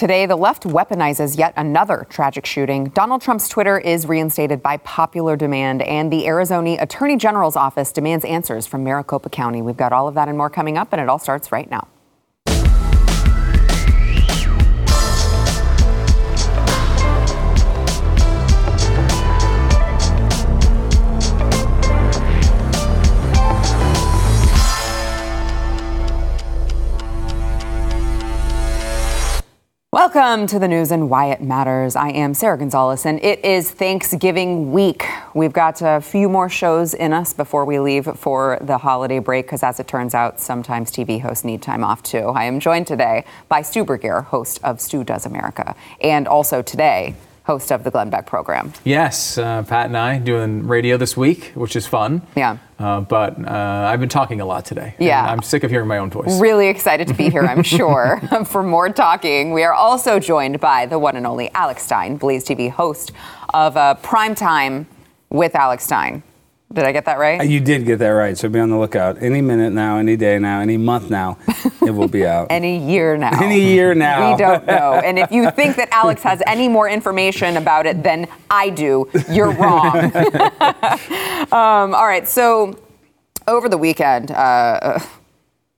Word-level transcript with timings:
Today, 0.00 0.24
the 0.24 0.34
left 0.34 0.62
weaponizes 0.62 1.36
yet 1.36 1.52
another 1.58 2.06
tragic 2.08 2.46
shooting. 2.46 2.84
Donald 2.94 3.20
Trump's 3.20 3.50
Twitter 3.50 3.78
is 3.78 4.06
reinstated 4.06 4.62
by 4.62 4.78
popular 4.78 5.36
demand, 5.36 5.82
and 5.82 6.10
the 6.10 6.26
Arizona 6.26 6.78
Attorney 6.80 7.18
General's 7.18 7.54
office 7.54 7.92
demands 7.92 8.24
answers 8.24 8.66
from 8.66 8.82
Maricopa 8.82 9.28
County. 9.28 9.60
We've 9.60 9.76
got 9.76 9.92
all 9.92 10.08
of 10.08 10.14
that 10.14 10.26
and 10.26 10.38
more 10.38 10.48
coming 10.48 10.78
up, 10.78 10.94
and 10.94 11.02
it 11.02 11.10
all 11.10 11.18
starts 11.18 11.52
right 11.52 11.70
now. 11.70 11.86
Welcome 29.92 30.46
to 30.46 30.60
the 30.60 30.68
news 30.68 30.92
and 30.92 31.10
why 31.10 31.32
it 31.32 31.42
matters. 31.42 31.96
I 31.96 32.10
am 32.10 32.32
Sarah 32.32 32.56
Gonzalez, 32.56 33.04
and 33.04 33.20
it 33.24 33.44
is 33.44 33.72
Thanksgiving 33.72 34.70
week. 34.70 35.04
We've 35.34 35.52
got 35.52 35.82
a 35.82 36.00
few 36.00 36.28
more 36.28 36.48
shows 36.48 36.94
in 36.94 37.12
us 37.12 37.32
before 37.32 37.64
we 37.64 37.80
leave 37.80 38.04
for 38.16 38.56
the 38.60 38.78
holiday 38.78 39.18
break, 39.18 39.46
because 39.46 39.64
as 39.64 39.80
it 39.80 39.88
turns 39.88 40.14
out, 40.14 40.38
sometimes 40.38 40.92
TV 40.92 41.20
hosts 41.20 41.44
need 41.44 41.60
time 41.60 41.82
off 41.82 42.04
too. 42.04 42.18
I 42.18 42.44
am 42.44 42.60
joined 42.60 42.86
today 42.86 43.24
by 43.48 43.62
Stu 43.62 43.84
Burguiere, 43.84 44.26
host 44.26 44.60
of 44.62 44.80
Stu 44.80 45.02
Does 45.02 45.26
America, 45.26 45.74
and 46.00 46.28
also 46.28 46.62
today, 46.62 47.16
host 47.50 47.72
of 47.72 47.82
the 47.82 47.90
Glenn 47.90 48.10
Beck 48.10 48.26
program. 48.26 48.72
Yes, 48.84 49.36
uh, 49.36 49.64
Pat 49.64 49.86
and 49.86 49.96
I 49.96 50.20
doing 50.20 50.68
radio 50.68 50.96
this 50.96 51.16
week, 51.16 51.50
which 51.56 51.74
is 51.74 51.84
fun. 51.84 52.22
Yeah. 52.36 52.58
Uh, 52.78 53.00
but 53.00 53.36
uh, 53.44 53.88
I've 53.90 53.98
been 53.98 54.08
talking 54.08 54.40
a 54.40 54.44
lot 54.44 54.64
today. 54.64 54.94
Yeah. 55.00 55.28
I'm 55.28 55.42
sick 55.42 55.64
of 55.64 55.70
hearing 55.72 55.88
my 55.88 55.98
own 55.98 56.10
voice. 56.10 56.38
Really 56.40 56.68
excited 56.68 57.08
to 57.08 57.14
be 57.14 57.28
here, 57.28 57.42
I'm 57.42 57.64
sure, 57.78 58.20
for 58.46 58.62
more 58.62 58.88
talking. 58.88 59.52
We 59.52 59.64
are 59.64 59.72
also 59.74 60.20
joined 60.20 60.60
by 60.60 60.86
the 60.86 61.00
one 61.00 61.16
and 61.16 61.26
only 61.26 61.50
Alex 61.52 61.82
Stein, 61.82 62.18
Blaze 62.18 62.44
TV 62.44 62.70
host 62.70 63.10
of 63.52 63.76
uh, 63.76 63.96
Primetime 64.00 64.86
with 65.28 65.56
Alex 65.56 65.86
Stein. 65.86 66.22
Did 66.72 66.84
I 66.84 66.92
get 66.92 67.04
that 67.06 67.18
right? 67.18 67.40
Uh, 67.40 67.44
You 67.44 67.58
did 67.58 67.84
get 67.84 67.98
that 67.98 68.10
right, 68.10 68.38
so 68.38 68.48
be 68.48 68.60
on 68.60 68.70
the 68.70 68.78
lookout. 68.78 69.20
Any 69.20 69.40
minute 69.40 69.72
now, 69.72 69.96
any 69.96 70.16
day 70.16 70.38
now, 70.38 70.60
any 70.60 70.76
month 70.76 71.10
now, 71.10 71.36
it 71.84 71.90
will 71.90 72.06
be 72.06 72.24
out. 72.24 72.46
Any 72.50 72.78
year 72.78 73.16
now. 73.16 73.42
Any 73.42 73.60
year 73.60 73.92
now. 73.92 74.30
We 74.30 74.36
don't 74.38 74.64
know. 74.66 74.92
And 75.04 75.18
if 75.18 75.32
you 75.32 75.50
think 75.50 75.74
that 75.76 75.88
Alex 75.90 76.22
has 76.22 76.40
any 76.46 76.68
more 76.68 76.88
information 76.88 77.56
about 77.56 77.86
it 77.86 78.04
than 78.04 78.28
I 78.48 78.70
do, 78.70 79.08
you're 79.28 79.50
wrong. 79.50 79.96
um, 81.50 81.94
all 81.94 82.06
right, 82.06 82.28
so 82.28 82.78
over 83.48 83.68
the 83.68 83.78
weekend, 83.78 84.30
uh, 84.30 85.00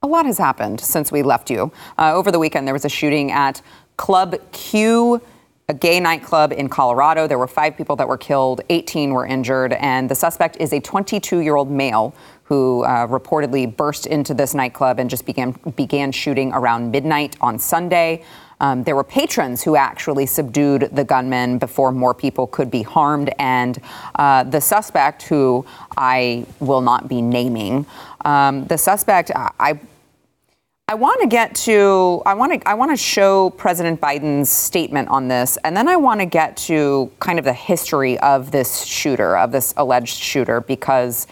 a 0.03 0.07
lot 0.07 0.27
has 0.27 0.37
happened 0.37 0.81
since 0.81 1.11
we 1.11 1.23
left 1.23 1.49
you. 1.51 1.73
Uh, 1.97 2.13
over 2.15 2.31
the 2.31 2.39
weekend, 2.39 2.67
there 2.67 2.75
was 2.75 2.85
a 2.85 2.91
shooting 2.91 3.31
at 3.33 3.63
Club 3.97 4.35
Q, 4.53 5.23
a 5.69 5.75
gay 5.75 6.01
nightclub 6.01 6.53
in 6.53 6.69
Colorado. 6.69 7.27
There 7.27 7.39
were 7.39 7.47
five 7.47 7.77
people 7.77 7.97
that 7.97 8.09
were 8.09 8.19
killed, 8.19 8.61
18 8.69 9.13
were 9.13 9.27
injured, 9.27 9.73
and 9.75 10.09
the 10.09 10.15
suspect 10.15 10.57
is 10.59 10.73
a 10.73 10.81
22 10.81 11.41
year 11.41 11.57
old 11.57 11.71
male 11.71 12.15
who 12.45 12.83
uh, 12.85 13.07
reportedly 13.07 13.75
burst 13.75 14.07
into 14.07 14.35
this 14.35 14.55
nightclub 14.55 14.99
and 14.99 15.09
just 15.09 15.25
began, 15.25 15.53
began 15.77 16.13
shooting 16.13 16.53
around 16.53 16.91
midnight 16.91 17.37
on 17.41 17.59
Sunday. 17.59 18.23
Um, 18.61 18.85
there 18.85 18.95
were 18.95 19.05
patrons 19.05 19.63
who 19.63 19.75
actually 19.75 20.27
subdued 20.27 20.91
the 20.93 21.03
gunman 21.03 21.59
before 21.59 21.91
more 21.91 22.15
people 22.15 22.47
could 22.47 22.71
be 22.71 22.83
harmed. 22.83 23.33
And 23.39 23.79
uh, 24.15 24.45
the 24.45 24.61
suspect, 24.61 25.23
who 25.23 25.67
I 25.97 26.47
will 26.61 26.81
not 26.81 27.09
be 27.09 27.23
naming, 27.23 27.87
um, 28.25 28.67
the 28.67 28.79
suspect, 28.79 29.33
I, 29.35 29.51
I 29.59 29.81
want 30.95 31.21
to 31.21 31.27
get 31.27 31.55
to 31.55 32.23
I 32.27 32.35
want 32.35 32.61
to 32.61 32.69
I 32.69 32.75
want 32.75 32.91
to 32.91 32.97
show 32.97 33.51
President 33.51 34.01
Biden's 34.01 34.51
statement 34.51 35.09
on 35.09 35.29
this 35.29 35.57
and 35.65 35.77
then 35.77 35.89
I 35.89 35.97
want 35.97 36.21
to 36.21 36.27
get 36.27 36.57
to 36.69 37.11
kind 37.21 37.39
of 37.39 37.45
the 37.45 37.53
history 37.53 38.19
of 38.21 38.51
this 38.51 38.85
shooter 38.85 39.37
of 39.37 39.53
this 39.53 39.75
alleged 39.77 40.17
shooter 40.17 40.61
because 40.61 41.27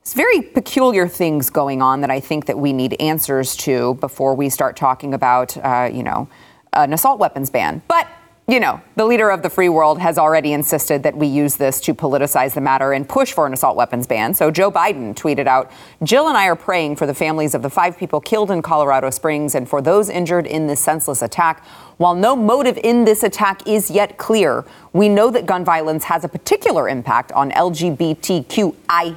it's 0.00 0.14
very 0.14 0.40
peculiar 0.40 1.08
things 1.08 1.50
going 1.50 1.82
on 1.82 2.00
that 2.02 2.10
I 2.10 2.20
think 2.20 2.46
that 2.46 2.58
we 2.58 2.72
need 2.72 2.94
answers 3.00 3.56
to 3.56 3.94
before 3.94 4.34
we 4.34 4.48
start 4.48 4.76
talking 4.76 5.14
about 5.14 5.56
uh, 5.56 5.90
you 5.92 6.02
know 6.02 6.28
an 6.72 6.92
assault 6.92 7.18
weapons 7.18 7.50
ban. 7.50 7.82
But 7.88 8.06
you 8.48 8.60
know, 8.60 8.80
the 8.94 9.04
leader 9.04 9.30
of 9.30 9.42
the 9.42 9.50
free 9.50 9.68
world 9.68 9.98
has 9.98 10.18
already 10.18 10.52
insisted 10.52 11.02
that 11.02 11.16
we 11.16 11.26
use 11.26 11.56
this 11.56 11.80
to 11.80 11.92
politicize 11.92 12.54
the 12.54 12.60
matter 12.60 12.92
and 12.92 13.08
push 13.08 13.32
for 13.32 13.44
an 13.44 13.52
assault 13.52 13.76
weapons 13.76 14.06
ban. 14.06 14.34
So 14.34 14.52
Joe 14.52 14.70
Biden 14.70 15.16
tweeted 15.16 15.48
out 15.48 15.72
Jill 16.04 16.28
and 16.28 16.36
I 16.38 16.46
are 16.46 16.54
praying 16.54 16.94
for 16.94 17.06
the 17.06 17.14
families 17.14 17.56
of 17.56 17.62
the 17.62 17.70
five 17.70 17.98
people 17.98 18.20
killed 18.20 18.52
in 18.52 18.62
Colorado 18.62 19.10
Springs 19.10 19.56
and 19.56 19.68
for 19.68 19.82
those 19.82 20.08
injured 20.08 20.46
in 20.46 20.68
this 20.68 20.78
senseless 20.78 21.22
attack. 21.22 21.64
While 21.96 22.14
no 22.14 22.36
motive 22.36 22.78
in 22.84 23.04
this 23.04 23.24
attack 23.24 23.66
is 23.66 23.90
yet 23.90 24.16
clear, 24.16 24.64
we 24.92 25.08
know 25.08 25.28
that 25.30 25.46
gun 25.46 25.64
violence 25.64 26.04
has 26.04 26.22
a 26.22 26.28
particular 26.28 26.88
impact 26.88 27.32
on 27.32 27.50
LGBTQI 27.50 29.16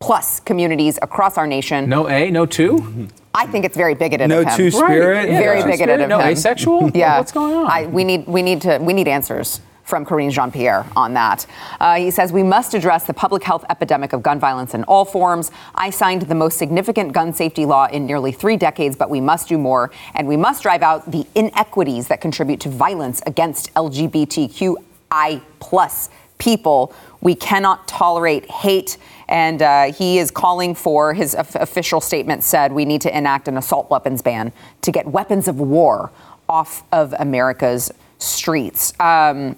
plus 0.00 0.40
communities 0.40 0.98
across 1.00 1.38
our 1.38 1.46
nation. 1.46 1.88
No 1.88 2.08
A, 2.08 2.30
no 2.30 2.44
2 2.44 2.72
mm-hmm. 2.76 3.06
I 3.34 3.46
think 3.46 3.64
it's 3.64 3.76
very 3.76 3.94
bigoted 3.94 4.28
No 4.28 4.40
of 4.40 4.48
him. 4.48 4.56
two 4.56 4.70
spirit. 4.70 5.28
Yeah, 5.30 5.38
Very 5.38 5.60
no 5.60 5.66
bigoted 5.66 5.78
spirit, 5.78 6.00
of 6.02 6.08
no 6.08 6.18
him. 6.18 6.28
asexual. 6.28 6.90
Yeah, 6.94 7.18
What's 7.18 7.32
going 7.32 7.54
on? 7.54 7.66
I, 7.66 7.86
we 7.86 8.02
need 8.04 8.26
we 8.26 8.42
need 8.42 8.60
to 8.62 8.78
we 8.78 8.92
need 8.92 9.06
answers 9.08 9.60
from 9.84 10.04
Karine 10.06 10.30
Jean 10.30 10.52
Pierre 10.52 10.86
on 10.96 11.14
that. 11.14 11.46
Uh, 11.80 11.96
he 11.96 12.10
says 12.12 12.32
we 12.32 12.44
must 12.44 12.74
address 12.74 13.06
the 13.06 13.14
public 13.14 13.42
health 13.42 13.64
epidemic 13.70 14.12
of 14.12 14.22
gun 14.22 14.38
violence 14.38 14.72
in 14.74 14.84
all 14.84 15.04
forms. 15.04 15.50
I 15.74 15.90
signed 15.90 16.22
the 16.22 16.34
most 16.34 16.58
significant 16.58 17.12
gun 17.12 17.32
safety 17.32 17.66
law 17.66 17.86
in 17.86 18.06
nearly 18.06 18.30
three 18.30 18.56
decades, 18.56 18.94
but 18.94 19.10
we 19.10 19.20
must 19.20 19.48
do 19.48 19.58
more, 19.58 19.90
and 20.14 20.28
we 20.28 20.36
must 20.36 20.62
drive 20.62 20.82
out 20.82 21.10
the 21.10 21.26
inequities 21.34 22.06
that 22.08 22.20
contribute 22.20 22.60
to 22.60 22.68
violence 22.68 23.20
against 23.26 23.72
LGBTQI 23.74 25.40
plus 25.58 26.08
people. 26.38 26.92
We 27.20 27.34
cannot 27.34 27.86
tolerate 27.86 28.50
hate. 28.50 28.96
And 29.30 29.62
uh, 29.62 29.92
he 29.92 30.18
is 30.18 30.30
calling 30.30 30.74
for, 30.74 31.14
his 31.14 31.34
of- 31.34 31.56
official 31.56 32.00
statement 32.00 32.42
said, 32.42 32.72
we 32.72 32.84
need 32.84 33.00
to 33.02 33.16
enact 33.16 33.48
an 33.48 33.56
assault 33.56 33.88
weapons 33.88 34.20
ban 34.20 34.52
to 34.82 34.90
get 34.90 35.06
weapons 35.06 35.48
of 35.48 35.60
war 35.60 36.10
off 36.48 36.82
of 36.92 37.14
America's 37.18 37.92
streets. 38.18 38.92
Um, 39.00 39.56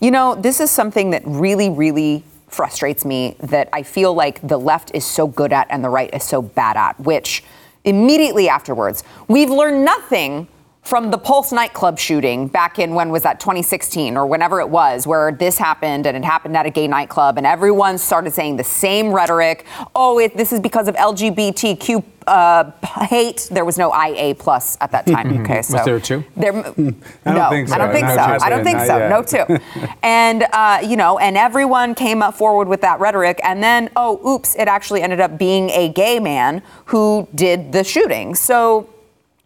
you 0.00 0.10
know, 0.10 0.34
this 0.34 0.60
is 0.60 0.70
something 0.70 1.10
that 1.10 1.22
really, 1.24 1.70
really 1.70 2.22
frustrates 2.48 3.04
me 3.04 3.36
that 3.40 3.68
I 3.72 3.82
feel 3.82 4.12
like 4.12 4.46
the 4.46 4.58
left 4.58 4.90
is 4.94 5.04
so 5.04 5.26
good 5.26 5.52
at 5.52 5.66
and 5.70 5.82
the 5.82 5.88
right 5.88 6.12
is 6.12 6.24
so 6.24 6.42
bad 6.42 6.76
at, 6.76 7.00
which 7.00 7.42
immediately 7.84 8.48
afterwards, 8.48 9.02
we've 9.28 9.50
learned 9.50 9.84
nothing 9.84 10.46
from 10.82 11.10
the 11.10 11.18
Pulse 11.18 11.52
nightclub 11.52 11.98
shooting 11.98 12.48
back 12.48 12.78
in 12.78 12.94
when 12.94 13.10
was 13.10 13.22
that 13.22 13.38
2016 13.38 14.16
or 14.16 14.26
whenever 14.26 14.60
it 14.60 14.68
was 14.68 15.06
where 15.06 15.30
this 15.30 15.58
happened 15.58 16.06
and 16.06 16.16
it 16.16 16.24
happened 16.24 16.56
at 16.56 16.66
a 16.66 16.70
gay 16.70 16.88
nightclub 16.88 17.36
and 17.36 17.46
everyone 17.46 17.98
started 17.98 18.32
saying 18.32 18.56
the 18.56 18.64
same 18.64 19.12
rhetoric 19.12 19.66
oh 19.94 20.18
it, 20.18 20.36
this 20.36 20.52
is 20.52 20.60
because 20.60 20.88
of 20.88 20.94
lgbtq 20.96 22.02
uh, 22.26 22.70
hate 23.04 23.48
there 23.50 23.64
was 23.64 23.76
no 23.76 23.92
ia 23.94 24.34
plus 24.34 24.76
at 24.80 24.90
that 24.92 25.06
time 25.06 25.40
okay 25.42 25.62
so 25.62 25.76
Was 25.76 25.84
there 25.84 26.00
two? 26.00 26.24
there, 26.36 26.52
I 26.56 26.62
don't 26.62 26.96
no, 27.24 27.50
think 27.50 27.68
so. 27.68 27.74
I 27.74 27.78
don't 27.78 27.92
think 27.92 28.06
Not 28.06 28.40
so. 28.40 28.46
I 28.46 28.50
don't 28.50 28.64
think 28.64 28.80
so. 28.80 29.08
No 29.08 29.22
two. 29.22 29.88
and 30.02 30.44
uh, 30.52 30.80
you 30.82 30.96
know, 30.96 31.18
and 31.18 31.36
everyone 31.36 31.94
came 31.94 32.22
up 32.22 32.34
forward 32.34 32.68
with 32.68 32.80
that 32.82 33.00
rhetoric, 33.00 33.40
and 33.42 33.62
then 33.62 33.90
oh, 33.96 34.20
oops, 34.26 34.54
it 34.56 34.68
actually 34.68 35.02
ended 35.02 35.20
up 35.20 35.38
being 35.38 35.70
a 35.70 35.88
gay 35.88 36.20
man 36.20 36.62
who 36.86 37.28
did 37.34 37.72
the 37.72 37.84
shooting. 37.84 38.34
So. 38.34 38.88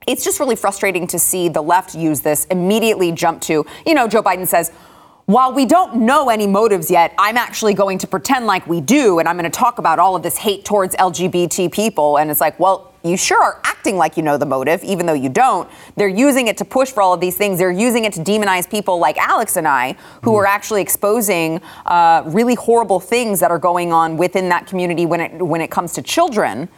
It's 0.06 0.24
just 0.24 0.40
really 0.40 0.56
frustrating 0.56 1.06
to 1.08 1.18
see 1.18 1.48
the 1.48 1.62
left 1.62 1.94
use 1.94 2.20
this 2.20 2.44
immediately 2.46 3.12
jump 3.12 3.40
to, 3.42 3.66
you 3.86 3.94
know, 3.94 4.08
Joe 4.08 4.22
Biden 4.22 4.46
says, 4.46 4.72
while 5.26 5.54
we 5.54 5.64
don't 5.64 5.96
know 5.96 6.28
any 6.28 6.46
motives 6.46 6.90
yet, 6.90 7.14
I'm 7.18 7.38
actually 7.38 7.72
going 7.72 7.96
to 7.98 8.06
pretend 8.06 8.46
like 8.46 8.66
we 8.66 8.82
do, 8.82 9.18
and 9.20 9.28
I'm 9.28 9.38
going 9.38 9.50
to 9.50 9.58
talk 9.58 9.78
about 9.78 9.98
all 9.98 10.16
of 10.16 10.22
this 10.22 10.36
hate 10.36 10.66
towards 10.66 10.94
LGBT 10.96 11.72
people. 11.72 12.18
And 12.18 12.30
it's 12.30 12.42
like, 12.42 12.60
well, 12.60 12.92
you 13.02 13.16
sure 13.16 13.42
are 13.42 13.60
acting 13.64 13.96
like 13.96 14.16
you 14.16 14.22
know 14.22 14.36
the 14.36 14.46
motive, 14.46 14.82
even 14.84 15.06
though 15.06 15.14
you 15.14 15.30
don't. 15.30 15.68
They're 15.96 16.08
using 16.08 16.48
it 16.48 16.58
to 16.58 16.64
push 16.64 16.90
for 16.90 17.02
all 17.02 17.14
of 17.14 17.20
these 17.20 17.36
things. 17.36 17.58
They're 17.58 17.70
using 17.70 18.04
it 18.04 18.12
to 18.14 18.20
demonize 18.20 18.68
people 18.68 18.98
like 18.98 19.16
Alex 19.16 19.56
and 19.56 19.68
I, 19.68 19.96
who 20.22 20.34
are 20.36 20.46
actually 20.46 20.82
exposing 20.82 21.60
uh, 21.86 22.22
really 22.26 22.54
horrible 22.54 23.00
things 23.00 23.40
that 23.40 23.50
are 23.50 23.58
going 23.58 23.92
on 23.92 24.16
within 24.16 24.48
that 24.50 24.66
community 24.66 25.06
when 25.06 25.20
it 25.20 25.42
when 25.42 25.60
it 25.60 25.70
comes 25.70 25.92
to 25.94 26.02
children. 26.02 26.68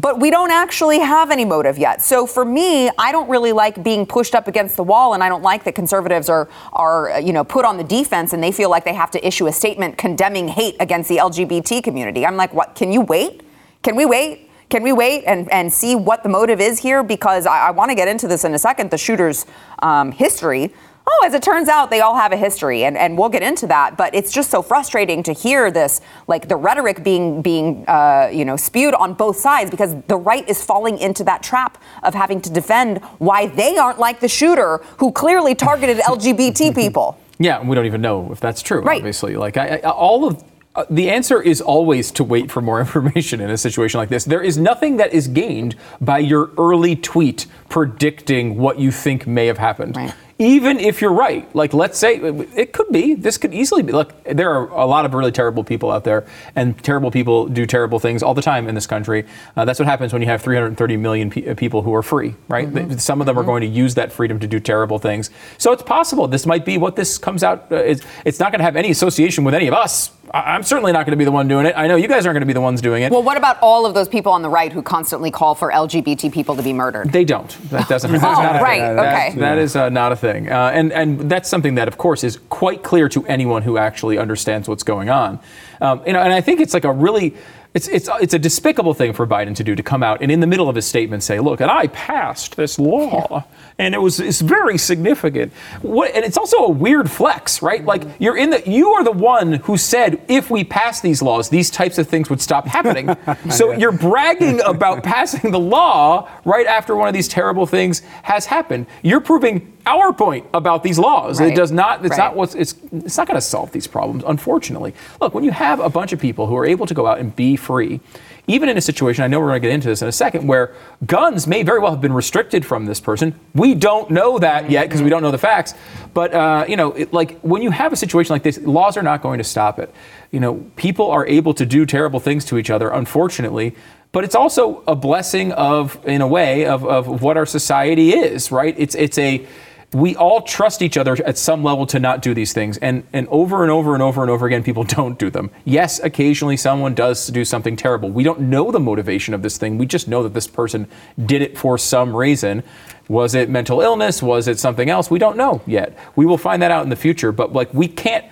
But 0.00 0.20
we 0.20 0.30
don't 0.30 0.52
actually 0.52 1.00
have 1.00 1.30
any 1.30 1.44
motive 1.44 1.76
yet. 1.76 2.00
So 2.02 2.26
for 2.26 2.44
me, 2.44 2.88
I 2.98 3.10
don't 3.10 3.28
really 3.28 3.52
like 3.52 3.82
being 3.82 4.06
pushed 4.06 4.34
up 4.34 4.46
against 4.46 4.76
the 4.76 4.84
wall, 4.84 5.14
and 5.14 5.24
I 5.24 5.28
don't 5.28 5.42
like 5.42 5.64
that 5.64 5.74
conservatives 5.74 6.28
are 6.28 6.48
are 6.72 7.20
you 7.20 7.32
know 7.32 7.42
put 7.42 7.64
on 7.64 7.76
the 7.76 7.84
defense 7.84 8.32
and 8.32 8.42
they 8.42 8.52
feel 8.52 8.70
like 8.70 8.84
they 8.84 8.94
have 8.94 9.10
to 9.12 9.26
issue 9.26 9.46
a 9.48 9.52
statement 9.52 9.98
condemning 9.98 10.48
hate 10.48 10.76
against 10.78 11.08
the 11.08 11.16
LGBT 11.16 11.82
community. 11.82 12.24
I'm 12.24 12.36
like, 12.36 12.54
what? 12.54 12.74
Can 12.74 12.92
you 12.92 13.00
wait? 13.00 13.42
Can 13.82 13.96
we 13.96 14.06
wait? 14.06 14.48
Can 14.68 14.82
we 14.82 14.92
wait 14.92 15.24
and, 15.24 15.50
and 15.50 15.72
see 15.72 15.94
what 15.94 16.22
the 16.22 16.28
motive 16.28 16.60
is 16.60 16.78
here? 16.78 17.02
Because 17.02 17.46
I, 17.46 17.68
I 17.68 17.70
want 17.70 17.90
to 17.90 17.94
get 17.94 18.06
into 18.06 18.28
this 18.28 18.44
in 18.44 18.52
a 18.52 18.58
second, 18.58 18.90
the 18.90 18.98
shooter's 18.98 19.46
um, 19.78 20.12
history 20.12 20.74
oh, 21.08 21.26
as 21.26 21.34
it 21.34 21.42
turns 21.42 21.68
out, 21.68 21.90
they 21.90 22.00
all 22.00 22.14
have 22.16 22.32
a 22.32 22.36
history, 22.36 22.84
and, 22.84 22.96
and 22.96 23.16
we'll 23.16 23.28
get 23.28 23.42
into 23.42 23.66
that. 23.68 23.96
But 23.96 24.14
it's 24.14 24.32
just 24.32 24.50
so 24.50 24.62
frustrating 24.62 25.22
to 25.24 25.32
hear 25.32 25.70
this, 25.70 26.00
like 26.26 26.48
the 26.48 26.56
rhetoric 26.56 27.02
being 27.02 27.42
being 27.42 27.84
uh, 27.88 28.30
you 28.32 28.44
know 28.44 28.56
spewed 28.56 28.94
on 28.94 29.14
both 29.14 29.36
sides, 29.36 29.70
because 29.70 29.94
the 30.08 30.16
right 30.16 30.48
is 30.48 30.62
falling 30.64 30.98
into 30.98 31.24
that 31.24 31.42
trap 31.42 31.82
of 32.02 32.14
having 32.14 32.40
to 32.42 32.50
defend 32.50 32.98
why 33.18 33.46
they 33.46 33.76
aren't 33.76 33.98
like 33.98 34.20
the 34.20 34.28
shooter 34.28 34.78
who 34.98 35.12
clearly 35.12 35.54
targeted 35.54 35.98
LGBT 36.14 36.74
people. 36.74 37.18
Yeah, 37.38 37.60
and 37.60 37.68
we 37.68 37.74
don't 37.76 37.86
even 37.86 38.00
know 38.00 38.30
if 38.32 38.40
that's 38.40 38.62
true. 38.62 38.80
Right. 38.80 38.98
Obviously, 38.98 39.36
like 39.36 39.56
I, 39.56 39.76
I, 39.76 39.90
all 39.90 40.26
of. 40.26 40.44
Uh, 40.74 40.84
the 40.90 41.10
answer 41.10 41.42
is 41.42 41.60
always 41.60 42.12
to 42.12 42.22
wait 42.22 42.52
for 42.52 42.60
more 42.60 42.78
information 42.86 43.40
in 43.40 43.50
a 43.50 43.56
situation 43.56 43.98
like 43.98 44.10
this. 44.10 44.24
There 44.24 44.42
is 44.42 44.58
nothing 44.58 44.98
that 44.98 45.12
is 45.12 45.26
gained 45.26 45.74
by 46.00 46.18
your 46.18 46.50
early 46.56 46.94
tweet 46.94 47.46
predicting 47.68 48.56
what 48.56 48.78
you 48.78 48.90
think 48.90 49.26
may 49.26 49.46
have 49.46 49.58
happened. 49.58 49.96
Right 49.96 50.14
even 50.40 50.78
if 50.78 51.00
you're 51.00 51.12
right, 51.12 51.52
like 51.54 51.74
let's 51.74 51.98
say 51.98 52.16
it 52.16 52.72
could 52.72 52.88
be, 52.92 53.14
this 53.14 53.38
could 53.38 53.52
easily 53.52 53.82
be. 53.82 53.92
Look, 53.92 54.22
there 54.22 54.52
are 54.52 54.68
a 54.68 54.86
lot 54.86 55.04
of 55.04 55.12
really 55.12 55.32
terrible 55.32 55.64
people 55.64 55.90
out 55.90 56.04
there, 56.04 56.26
and 56.54 56.80
terrible 56.84 57.10
people 57.10 57.48
do 57.48 57.66
terrible 57.66 57.98
things 57.98 58.22
all 58.22 58.34
the 58.34 58.42
time 58.42 58.68
in 58.68 58.76
this 58.76 58.86
country. 58.86 59.26
Uh, 59.56 59.64
that's 59.64 59.80
what 59.80 59.88
happens 59.88 60.12
when 60.12 60.22
you 60.22 60.28
have 60.28 60.40
330 60.40 60.96
million 60.96 61.30
pe- 61.30 61.54
people 61.56 61.82
who 61.82 61.92
are 61.92 62.04
free, 62.04 62.36
right? 62.46 62.68
Mm-hmm. 62.68 62.98
Some 62.98 63.20
of 63.20 63.26
them 63.26 63.34
mm-hmm. 63.34 63.40
are 63.40 63.46
going 63.46 63.62
to 63.62 63.66
use 63.66 63.96
that 63.96 64.12
freedom 64.12 64.38
to 64.38 64.46
do 64.46 64.60
terrible 64.60 65.00
things. 65.00 65.30
So 65.58 65.72
it's 65.72 65.82
possible 65.82 66.28
this 66.28 66.46
might 66.46 66.64
be 66.64 66.78
what 66.78 66.94
this 66.94 67.18
comes 67.18 67.42
out. 67.42 67.72
Uh, 67.72 67.76
it's, 67.76 68.02
it's 68.24 68.38
not 68.38 68.52
going 68.52 68.60
to 68.60 68.64
have 68.64 68.76
any 68.76 68.90
association 68.90 69.42
with 69.42 69.54
any 69.54 69.66
of 69.66 69.74
us 69.74 70.12
I'm 70.32 70.62
certainly 70.62 70.92
not 70.92 71.06
going 71.06 71.12
to 71.12 71.16
be 71.16 71.24
the 71.24 71.32
one 71.32 71.48
doing 71.48 71.66
it. 71.66 71.74
I 71.76 71.86
know 71.86 71.96
you 71.96 72.08
guys 72.08 72.26
aren't 72.26 72.34
going 72.34 72.42
to 72.42 72.46
be 72.46 72.52
the 72.52 72.60
ones 72.60 72.80
doing 72.80 73.02
it. 73.02 73.10
Well, 73.12 73.22
what 73.22 73.36
about 73.36 73.58
all 73.62 73.86
of 73.86 73.94
those 73.94 74.08
people 74.08 74.32
on 74.32 74.42
the 74.42 74.48
right 74.48 74.72
who 74.72 74.82
constantly 74.82 75.30
call 75.30 75.54
for 75.54 75.70
LGBT 75.70 76.32
people 76.32 76.56
to 76.56 76.62
be 76.62 76.72
murdered? 76.72 77.12
They 77.12 77.24
don't. 77.24 77.56
That 77.70 77.88
doesn't. 77.88 78.14
oh, 78.14 78.18
right. 78.18 78.82
Okay. 78.82 78.94
That, 79.30 79.38
that 79.38 79.58
is 79.58 79.76
uh, 79.76 79.88
not 79.88 80.12
a 80.12 80.16
thing, 80.16 80.50
uh, 80.50 80.70
and 80.72 80.92
and 80.92 81.30
that's 81.30 81.48
something 81.48 81.74
that, 81.76 81.88
of 81.88 81.98
course, 81.98 82.24
is 82.24 82.38
quite 82.48 82.82
clear 82.82 83.08
to 83.10 83.26
anyone 83.26 83.62
who 83.62 83.78
actually 83.78 84.18
understands 84.18 84.68
what's 84.68 84.82
going 84.82 85.10
on. 85.10 85.40
Um, 85.80 86.02
you 86.06 86.12
know, 86.12 86.20
and 86.20 86.32
I 86.32 86.40
think 86.40 86.60
it's 86.60 86.74
like 86.74 86.84
a 86.84 86.92
really 86.92 87.34
it's, 87.74 87.86
it's, 87.86 88.08
it's 88.20 88.34
a 88.34 88.38
despicable 88.38 88.94
thing 88.94 89.12
for 89.12 89.26
Biden 89.26 89.54
to 89.56 89.62
do 89.62 89.74
to 89.74 89.82
come 89.82 90.02
out 90.02 90.22
and 90.22 90.32
in 90.32 90.40
the 90.40 90.46
middle 90.46 90.68
of 90.68 90.74
his 90.74 90.86
statement 90.86 91.22
say, 91.22 91.38
look, 91.38 91.60
and 91.60 91.70
I 91.70 91.86
passed 91.88 92.56
this 92.56 92.78
law 92.78 93.44
and 93.78 93.94
it 93.94 93.98
was 93.98 94.18
it's 94.18 94.40
very 94.40 94.76
significant. 94.76 95.52
What, 95.82 96.14
and 96.14 96.24
it's 96.24 96.36
also 96.36 96.58
a 96.58 96.68
weird 96.68 97.10
flex, 97.10 97.62
right? 97.62 97.84
Like 97.84 98.02
mm-hmm. 98.02 98.22
you're 98.22 98.36
in 98.36 98.50
the 98.50 98.68
you 98.68 98.90
are 98.90 99.04
the 99.04 99.12
one 99.12 99.54
who 99.54 99.76
said 99.76 100.20
if 100.28 100.50
we 100.50 100.64
pass 100.64 101.00
these 101.00 101.22
laws, 101.22 101.48
these 101.48 101.70
types 101.70 101.96
of 101.98 102.08
things 102.08 102.28
would 102.28 102.40
stop 102.40 102.66
happening. 102.66 103.16
so 103.50 103.72
you're 103.72 103.92
bragging 103.92 104.60
about 104.62 105.04
passing 105.04 105.52
the 105.52 105.60
law 105.60 106.28
right 106.44 106.66
after 106.66 106.96
one 106.96 107.08
of 107.08 107.14
these 107.14 107.28
terrible 107.28 107.66
things 107.66 108.00
has 108.24 108.46
happened. 108.46 108.86
You're 109.02 109.20
proving 109.20 109.72
our 109.88 110.12
point 110.12 110.46
about 110.52 110.82
these 110.82 110.98
laws. 110.98 111.40
Right. 111.40 111.52
It 111.52 111.56
does 111.56 111.72
not. 111.72 112.04
It's 112.04 112.10
right. 112.10 112.18
not 112.18 112.36
what's. 112.36 112.54
It's. 112.54 112.74
It's 112.92 113.16
not 113.16 113.26
going 113.26 113.36
to 113.36 113.40
solve 113.40 113.72
these 113.72 113.86
problems. 113.86 114.22
Unfortunately, 114.26 114.94
look. 115.20 115.34
When 115.34 115.44
you 115.44 115.50
have 115.50 115.80
a 115.80 115.88
bunch 115.88 116.12
of 116.12 116.20
people 116.20 116.46
who 116.46 116.56
are 116.56 116.66
able 116.66 116.86
to 116.86 116.94
go 116.94 117.06
out 117.06 117.18
and 117.18 117.34
be 117.34 117.56
free, 117.56 118.00
even 118.46 118.68
in 118.68 118.76
a 118.76 118.80
situation, 118.80 119.24
I 119.24 119.28
know 119.28 119.40
we're 119.40 119.48
going 119.48 119.62
to 119.62 119.68
get 119.68 119.74
into 119.74 119.88
this 119.88 120.02
in 120.02 120.08
a 120.08 120.12
second, 120.12 120.46
where 120.46 120.74
guns 121.06 121.46
may 121.46 121.62
very 121.62 121.80
well 121.80 121.90
have 121.90 122.00
been 122.00 122.12
restricted 122.12 122.64
from 122.64 122.86
this 122.86 123.00
person. 123.00 123.38
We 123.54 123.74
don't 123.74 124.10
know 124.10 124.38
that 124.38 124.70
yet 124.70 124.88
because 124.88 125.02
we 125.02 125.10
don't 125.10 125.22
know 125.22 125.30
the 125.30 125.38
facts. 125.38 125.74
But 126.14 126.34
uh, 126.34 126.64
you 126.68 126.76
know, 126.76 126.92
it, 126.92 127.12
like 127.12 127.40
when 127.40 127.62
you 127.62 127.70
have 127.70 127.92
a 127.92 127.96
situation 127.96 128.34
like 128.34 128.42
this, 128.42 128.58
laws 128.58 128.96
are 128.96 129.02
not 129.02 129.22
going 129.22 129.38
to 129.38 129.44
stop 129.44 129.78
it. 129.78 129.92
You 130.30 130.40
know, 130.40 130.66
people 130.76 131.10
are 131.10 131.26
able 131.26 131.54
to 131.54 131.66
do 131.66 131.86
terrible 131.86 132.20
things 132.20 132.44
to 132.46 132.58
each 132.58 132.70
other. 132.70 132.90
Unfortunately, 132.90 133.74
but 134.12 134.24
it's 134.24 134.34
also 134.34 134.82
a 134.86 134.96
blessing 134.96 135.52
of, 135.52 135.98
in 136.06 136.22
a 136.22 136.26
way, 136.26 136.64
of, 136.64 136.84
of 136.86 137.22
what 137.22 137.36
our 137.36 137.46
society 137.46 138.14
is, 138.14 138.50
right? 138.50 138.74
It's 138.78 138.94
it's 138.94 139.18
a 139.18 139.46
we 139.92 140.14
all 140.16 140.42
trust 140.42 140.82
each 140.82 140.98
other 140.98 141.16
at 141.24 141.38
some 141.38 141.64
level 141.64 141.86
to 141.86 141.98
not 141.98 142.20
do 142.20 142.34
these 142.34 142.52
things. 142.52 142.76
And, 142.78 143.06
and 143.12 143.26
over 143.28 143.62
and 143.62 143.72
over 143.72 143.94
and 143.94 144.02
over 144.02 144.20
and 144.20 144.30
over 144.30 144.46
again, 144.46 144.62
people 144.62 144.84
don't 144.98 145.18
do 145.18 145.30
them. 145.30 145.50
Yes, 145.64 145.98
occasionally 146.00 146.56
someone 146.56 146.94
does 146.94 147.26
do 147.28 147.44
something 147.44 147.76
terrible. 147.76 148.10
We 148.10 148.24
don't 148.24 148.40
know 148.40 148.70
the 148.70 148.80
motivation 148.80 149.34
of 149.34 149.42
this 149.42 149.56
thing. 149.56 149.78
We 149.78 149.86
just 149.86 150.08
know 150.08 150.22
that 150.22 150.34
this 150.34 150.46
person 150.46 150.88
did 151.24 151.42
it 151.42 151.56
for 151.56 151.78
some 151.78 152.14
reason. 152.14 152.62
Was 153.08 153.34
it 153.34 153.48
mental 153.48 153.80
illness? 153.80 154.22
Was 154.22 154.48
it 154.48 154.58
something 154.58 154.90
else? 154.90 155.10
We 155.10 155.18
don't 155.18 155.38
know 155.38 155.62
yet. 155.66 155.96
We 156.14 156.26
will 156.26 156.36
find 156.36 156.60
that 156.60 156.70
out 156.70 156.82
in 156.82 156.90
the 156.90 156.96
future. 156.96 157.32
But 157.32 157.54
like 157.54 157.72
we 157.72 157.88
can't 157.88 158.26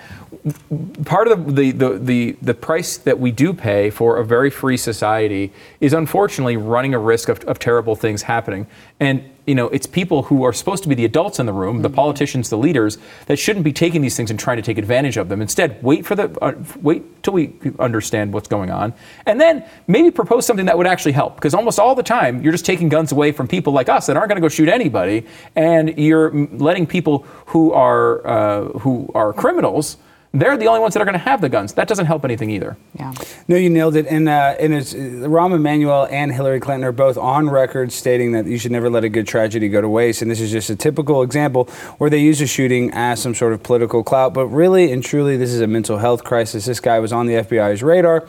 part 1.04 1.28
of 1.28 1.56
the, 1.56 1.72
the, 1.72 1.98
the, 1.98 2.36
the, 2.42 2.54
price 2.54 2.98
that 2.98 3.18
we 3.18 3.30
do 3.30 3.52
pay 3.52 3.90
for 3.90 4.18
a 4.18 4.24
very 4.24 4.50
free 4.50 4.76
society 4.76 5.52
is 5.80 5.92
unfortunately 5.92 6.56
running 6.56 6.94
a 6.94 6.98
risk 6.98 7.28
of, 7.28 7.40
of 7.44 7.58
terrible 7.58 7.96
things 7.96 8.22
happening. 8.22 8.66
And 9.00 9.30
you 9.46 9.54
know, 9.54 9.68
it's 9.68 9.86
people 9.86 10.24
who 10.24 10.42
are 10.42 10.52
supposed 10.52 10.82
to 10.82 10.88
be 10.88 10.94
the 10.96 11.04
adults 11.04 11.38
in 11.38 11.46
the 11.46 11.52
room, 11.52 11.82
the 11.82 11.88
mm-hmm. 11.88 11.94
politicians, 11.94 12.50
the 12.50 12.58
leaders, 12.58 12.98
that 13.26 13.38
shouldn't 13.38 13.64
be 13.64 13.72
taking 13.72 14.02
these 14.02 14.16
things 14.16 14.30
and 14.30 14.40
trying 14.40 14.56
to 14.56 14.62
take 14.62 14.76
advantage 14.76 15.16
of 15.16 15.28
them. 15.28 15.40
Instead, 15.40 15.80
wait 15.82 16.04
for 16.04 16.16
the 16.16 16.36
uh, 16.42 16.54
wait 16.82 17.22
till 17.22 17.32
we 17.32 17.54
understand 17.78 18.32
what's 18.32 18.48
going 18.48 18.70
on, 18.70 18.92
and 19.24 19.40
then 19.40 19.64
maybe 19.86 20.10
propose 20.10 20.44
something 20.44 20.66
that 20.66 20.76
would 20.76 20.86
actually 20.86 21.12
help. 21.12 21.36
Because 21.36 21.54
almost 21.54 21.78
all 21.78 21.94
the 21.94 22.02
time, 22.02 22.42
you're 22.42 22.52
just 22.52 22.66
taking 22.66 22.88
guns 22.88 23.12
away 23.12 23.30
from 23.30 23.46
people 23.46 23.72
like 23.72 23.88
us 23.88 24.06
that 24.06 24.16
aren't 24.16 24.28
going 24.28 24.36
to 24.36 24.44
go 24.44 24.48
shoot 24.48 24.68
anybody, 24.68 25.24
and 25.54 25.96
you're 25.96 26.32
letting 26.52 26.86
people 26.86 27.24
who 27.46 27.72
are 27.72 28.26
uh, 28.26 28.64
who 28.80 29.08
are 29.14 29.32
criminals 29.32 29.96
they're 30.40 30.56
the 30.56 30.66
only 30.66 30.80
ones 30.80 30.94
that 30.94 31.00
are 31.00 31.04
going 31.04 31.18
to 31.18 31.18
have 31.18 31.40
the 31.40 31.48
guns. 31.48 31.74
That 31.74 31.88
doesn't 31.88 32.06
help 32.06 32.24
anything 32.24 32.50
either. 32.50 32.76
Yeah. 32.98 33.12
No, 33.48 33.56
you 33.56 33.70
nailed 33.70 33.96
it. 33.96 34.06
And 34.06 34.28
uh, 34.28 34.56
and 34.58 34.74
it's 34.74 34.94
Rahm 34.94 35.54
Emanuel 35.54 36.06
and 36.10 36.32
Hillary 36.32 36.60
Clinton 36.60 36.84
are 36.84 36.92
both 36.92 37.16
on 37.16 37.48
record 37.50 37.92
stating 37.92 38.32
that 38.32 38.46
you 38.46 38.58
should 38.58 38.72
never 38.72 38.90
let 38.90 39.04
a 39.04 39.08
good 39.08 39.26
tragedy 39.26 39.68
go 39.68 39.80
to 39.80 39.88
waste. 39.88 40.22
And 40.22 40.30
this 40.30 40.40
is 40.40 40.50
just 40.50 40.70
a 40.70 40.76
typical 40.76 41.22
example 41.22 41.64
where 41.98 42.10
they 42.10 42.20
use 42.20 42.40
a 42.40 42.46
shooting 42.46 42.90
as 42.92 43.20
some 43.20 43.34
sort 43.34 43.52
of 43.52 43.62
political 43.62 44.02
clout. 44.02 44.34
But 44.34 44.46
really 44.46 44.92
and 44.92 45.04
truly, 45.04 45.36
this 45.36 45.50
is 45.50 45.60
a 45.60 45.66
mental 45.66 45.98
health 45.98 46.24
crisis. 46.24 46.66
This 46.66 46.80
guy 46.80 46.98
was 46.98 47.12
on 47.12 47.26
the 47.26 47.34
FBI's 47.34 47.82
radar. 47.82 48.28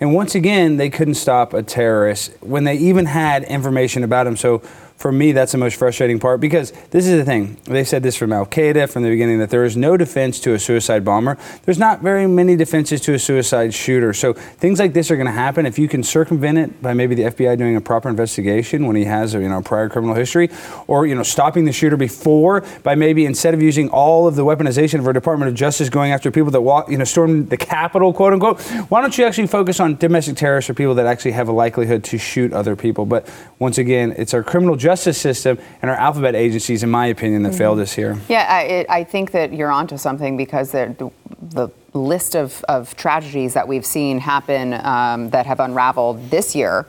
And 0.00 0.14
once 0.14 0.34
again, 0.34 0.76
they 0.76 0.90
couldn't 0.90 1.14
stop 1.14 1.52
a 1.52 1.62
terrorist 1.62 2.32
when 2.40 2.64
they 2.64 2.76
even 2.76 3.06
had 3.06 3.42
information 3.44 4.04
about 4.04 4.26
him. 4.28 4.36
So 4.36 4.62
for 4.98 5.12
me, 5.12 5.30
that's 5.30 5.52
the 5.52 5.58
most 5.58 5.76
frustrating 5.76 6.18
part 6.18 6.40
because 6.40 6.72
this 6.90 7.06
is 7.06 7.16
the 7.16 7.24
thing. 7.24 7.56
They 7.64 7.84
said 7.84 8.02
this 8.02 8.16
from 8.16 8.32
Al 8.32 8.44
Qaeda 8.44 8.90
from 8.90 9.04
the 9.04 9.08
beginning 9.08 9.38
that 9.38 9.48
there 9.48 9.64
is 9.64 9.76
no 9.76 9.96
defense 9.96 10.40
to 10.40 10.54
a 10.54 10.58
suicide 10.58 11.04
bomber. 11.04 11.38
There's 11.62 11.78
not 11.78 12.00
very 12.00 12.26
many 12.26 12.56
defenses 12.56 13.00
to 13.02 13.14
a 13.14 13.18
suicide 13.18 13.72
shooter. 13.72 14.12
So 14.12 14.32
things 14.32 14.80
like 14.80 14.94
this 14.94 15.12
are 15.12 15.16
going 15.16 15.26
to 15.26 15.32
happen 15.32 15.66
if 15.66 15.78
you 15.78 15.86
can 15.86 16.02
circumvent 16.02 16.58
it 16.58 16.82
by 16.82 16.94
maybe 16.94 17.14
the 17.14 17.22
FBI 17.22 17.56
doing 17.56 17.76
a 17.76 17.80
proper 17.80 18.08
investigation 18.08 18.86
when 18.86 18.96
he 18.96 19.04
has 19.04 19.36
a 19.36 19.40
you 19.40 19.48
know 19.48 19.62
prior 19.62 19.88
criminal 19.88 20.16
history, 20.16 20.50
or 20.88 21.06
you 21.06 21.14
know 21.14 21.22
stopping 21.22 21.64
the 21.64 21.72
shooter 21.72 21.96
before 21.96 22.64
by 22.82 22.96
maybe 22.96 23.24
instead 23.24 23.54
of 23.54 23.62
using 23.62 23.88
all 23.90 24.26
of 24.26 24.34
the 24.34 24.44
weaponization 24.44 24.98
of 24.98 25.06
our 25.06 25.12
Department 25.12 25.48
of 25.48 25.54
Justice 25.54 25.88
going 25.88 26.10
after 26.10 26.32
people 26.32 26.50
that 26.50 26.62
walk 26.62 26.90
you 26.90 26.98
know 26.98 27.04
storm 27.04 27.46
the 27.46 27.56
Capitol 27.56 28.12
quote 28.12 28.32
unquote. 28.32 28.60
Why 28.90 29.00
don't 29.00 29.16
you 29.16 29.24
actually 29.24 29.46
focus 29.46 29.78
on 29.78 29.94
domestic 29.94 30.36
terrorists 30.36 30.68
or 30.68 30.74
people 30.74 30.96
that 30.96 31.06
actually 31.06 31.32
have 31.32 31.46
a 31.46 31.52
likelihood 31.52 32.02
to 32.04 32.18
shoot 32.18 32.52
other 32.52 32.74
people? 32.74 33.06
But 33.06 33.32
once 33.60 33.78
again, 33.78 34.12
it's 34.18 34.34
our 34.34 34.42
criminal 34.42 34.74
justice 34.74 34.87
justice 34.88 35.18
system 35.18 35.58
and 35.82 35.90
our 35.90 35.96
alphabet 35.96 36.34
agencies, 36.34 36.82
in 36.82 36.90
my 36.90 37.06
opinion, 37.06 37.42
that 37.42 37.50
mm-hmm. 37.50 37.58
failed 37.58 37.78
us 37.78 37.92
here. 37.92 38.18
Yeah, 38.28 38.46
I, 38.48 38.62
it, 38.62 38.86
I, 38.88 39.04
think 39.04 39.32
that 39.32 39.52
you're 39.52 39.70
onto 39.70 39.98
something 39.98 40.36
because 40.36 40.72
the, 40.72 41.10
the 41.42 41.68
list 41.92 42.34
of, 42.34 42.64
of 42.68 42.96
tragedies 42.96 43.52
that 43.54 43.68
we've 43.68 43.84
seen 43.84 44.18
happen 44.18 44.74
um, 44.74 45.30
that 45.30 45.44
have 45.44 45.60
unraveled 45.60 46.30
this 46.30 46.56
year, 46.56 46.86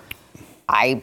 I 0.69 1.01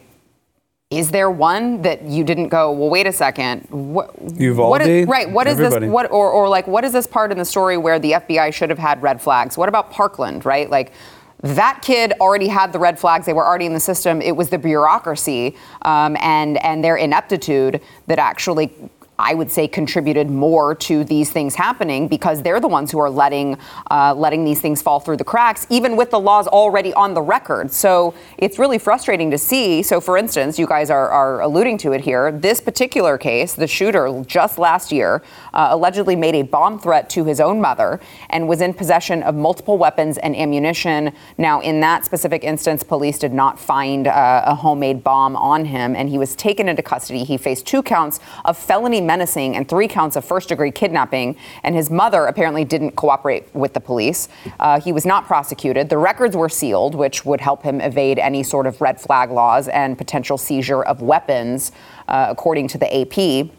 is 0.89 1.11
there 1.11 1.29
one 1.29 1.81
that 1.81 2.03
you 2.03 2.23
didn't 2.23 2.47
go? 2.47 2.71
Well, 2.71 2.89
wait 2.89 3.07
a 3.07 3.11
second. 3.11 3.67
What, 3.69 4.15
Uvalde, 4.39 4.69
what 4.69 4.81
is, 4.87 5.05
right? 5.05 5.29
What 5.29 5.45
is 5.45 5.59
Everybody. 5.59 5.87
this? 5.87 5.93
What 5.93 6.09
or, 6.11 6.31
or 6.31 6.47
like 6.47 6.65
what 6.65 6.85
is 6.85 6.93
this 6.93 7.05
part 7.05 7.29
in 7.31 7.37
the 7.37 7.45
story 7.45 7.77
where 7.77 7.99
the 7.99 8.13
FBI 8.13 8.53
should 8.53 8.69
have 8.69 8.79
had 8.79 9.03
red 9.03 9.21
flags? 9.21 9.57
What 9.57 9.67
about 9.67 9.91
Parkland? 9.91 10.45
Right? 10.45 10.69
Like 10.69 10.93
that 11.41 11.81
kid 11.81 12.13
already 12.19 12.47
had 12.47 12.73
the 12.73 12.79
red 12.79 12.99
flags. 12.99 13.25
They 13.25 13.33
were 13.33 13.45
already 13.45 13.65
in 13.65 13.73
the 13.73 13.79
system. 13.79 14.21
It 14.21 14.35
was 14.35 14.49
the 14.49 14.57
bureaucracy 14.57 15.55
um, 15.83 16.17
and 16.19 16.63
and 16.63 16.83
their 16.83 16.97
ineptitude 16.97 17.81
that 18.07 18.19
actually 18.19 18.73
I 19.19 19.33
would 19.33 19.51
say 19.51 19.67
contributed 19.67 20.29
more 20.29 20.75
to 20.75 21.03
these 21.03 21.31
things 21.31 21.55
happening 21.55 22.07
because 22.07 22.41
they're 22.43 22.59
the 22.59 22.67
ones 22.67 22.91
who 22.91 22.99
are 22.99 23.09
letting 23.09 23.57
uh, 23.89 24.13
letting 24.15 24.45
these 24.45 24.61
things 24.61 24.81
fall 24.81 24.99
through 24.99 25.17
the 25.17 25.23
cracks, 25.23 25.65
even 25.69 25.95
with 25.95 26.11
the 26.11 26.19
laws 26.19 26.47
already 26.47 26.93
on 26.93 27.13
the 27.13 27.21
record. 27.21 27.71
So 27.71 28.13
it's 28.37 28.59
really 28.59 28.77
frustrating 28.77 29.31
to 29.31 29.37
see. 29.37 29.81
So, 29.81 29.99
for 29.99 30.17
instance, 30.17 30.59
you 30.59 30.67
guys 30.67 30.89
are, 30.89 31.09
are 31.09 31.41
alluding 31.41 31.77
to 31.79 31.93
it 31.93 32.01
here. 32.01 32.31
This 32.31 32.61
particular 32.61 33.17
case, 33.17 33.53
the 33.55 33.67
shooter 33.67 34.23
just 34.27 34.59
last 34.59 34.91
year 34.91 35.23
uh, 35.53 35.69
allegedly 35.71 36.15
made 36.15 36.35
a 36.35 36.43
bomb 36.43 36.79
threat 36.79 37.09
to 37.11 37.25
his 37.25 37.39
own 37.39 37.59
mother 37.59 37.99
and 38.29 38.47
was 38.47 38.61
in 38.61 38.73
possession 38.73 39.23
of 39.23 39.35
multiple 39.35 39.77
weapons 39.77 40.17
and 40.19 40.35
ammunition. 40.35 41.11
Now, 41.37 41.61
in 41.61 41.79
that 41.81 42.05
specific 42.05 42.43
instance, 42.43 42.83
police 42.83 43.17
did 43.19 43.33
not 43.33 43.59
find 43.59 44.07
uh, 44.07 44.43
a 44.45 44.55
homemade 44.55 45.03
bomb 45.03 45.35
on 45.35 45.65
him, 45.65 45.95
and 45.95 46.09
he 46.09 46.17
was 46.17 46.35
taken 46.35 46.69
into 46.69 46.81
custody. 46.81 47.23
He 47.23 47.37
faced 47.37 47.65
two 47.65 47.81
counts 47.81 48.19
of 48.45 48.57
felony 48.57 49.01
menacing 49.07 49.55
and 49.55 49.67
three 49.67 49.87
counts 49.87 50.15
of 50.15 50.23
first 50.23 50.49
degree 50.49 50.69
kidnapping, 50.69 51.35
and 51.63 51.73
his 51.73 51.89
mother 51.89 52.25
apparently 52.25 52.63
didn't 52.63 52.91
cooperate 52.91 53.43
with 53.55 53.73
the 53.73 53.79
police. 53.79 54.29
Uh, 54.59 54.79
he 54.79 54.91
was 54.91 55.05
not 55.05 55.25
prosecuted. 55.25 55.89
The 55.89 55.97
records 55.97 56.35
were 56.35 56.49
sealed, 56.49 56.93
which 56.93 57.25
would 57.25 57.41
help 57.41 57.63
him 57.63 57.81
evade 57.81 58.19
any 58.19 58.43
sort 58.43 58.67
of 58.67 58.79
red 58.81 59.01
flag 59.01 59.31
laws 59.31 59.67
and 59.69 59.97
potential 59.97 60.37
seizure 60.37 60.83
of 60.83 61.01
weapons, 61.01 61.71
uh, 62.07 62.27
according 62.29 62.67
to 62.67 62.77
the 62.77 62.89
AP. 63.01 63.49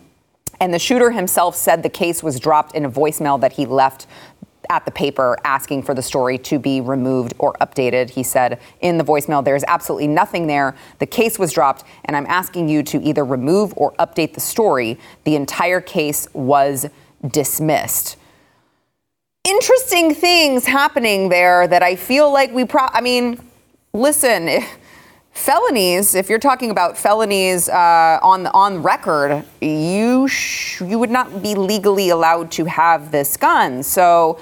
And 0.61 0.75
the 0.75 0.79
shooter 0.79 1.11
himself 1.13 1.55
said 1.55 1.83
the 1.83 1.89
case 1.89 2.23
was 2.23 2.41
dropped 2.41 2.75
in 2.75 2.85
a 2.85 2.91
voicemail 2.91 3.41
that 3.41 3.53
he 3.53 3.65
left 3.65 4.07
at 4.71 4.85
the 4.85 4.91
paper 4.91 5.37
asking 5.45 5.83
for 5.83 5.95
the 5.95 6.03
story 6.03 6.39
to 6.39 6.59
be 6.59 6.81
removed 6.81 7.35
or 7.39 7.55
updated. 7.55 8.11
He 8.11 8.23
said 8.23 8.61
in 8.81 8.99
the 8.99 9.05
voicemail, 9.05 9.45
there's 9.45 9.65
absolutely 9.69 10.09
nothing 10.09 10.47
there. 10.47 10.75
The 10.99 11.07
case 11.07 11.39
was 11.39 11.53
dropped, 11.53 11.85
and 12.05 12.17
I'm 12.17 12.27
asking 12.27 12.69
you 12.69 12.83
to 12.85 13.03
either 13.03 13.25
remove 13.25 13.73
or 13.77 13.93
update 13.95 14.35
the 14.35 14.41
story. 14.41 14.99
The 15.25 15.37
entire 15.37 15.81
case 15.81 16.29
was 16.33 16.87
dismissed. 17.27 18.17
Interesting 19.45 20.15
things 20.15 20.67
happening 20.67 21.29
there 21.29 21.67
that 21.67 21.83
I 21.83 21.97
feel 21.97 22.33
like 22.33 22.53
we 22.53 22.65
pro. 22.65 22.87
I 22.93 23.01
mean, 23.01 23.41
listen. 23.93 24.63
felonies, 25.39 26.15
if 26.15 26.29
you're 26.29 26.39
talking 26.39 26.71
about 26.71 26.99
felonies 26.99 27.69
uh, 27.69 28.19
on 28.23 28.49
on 28.49 28.83
record, 28.83 29.45
you 29.61 30.27
sh- 30.27 30.81
you 30.81 30.99
would 30.99 31.11
not 31.11 31.43
be 31.43 31.55
legally 31.55 32.11
allowed 32.11 32.51
to 32.53 32.65
have 32.65 33.13
this 33.13 33.37
gun. 33.37 33.83
So 33.83 34.39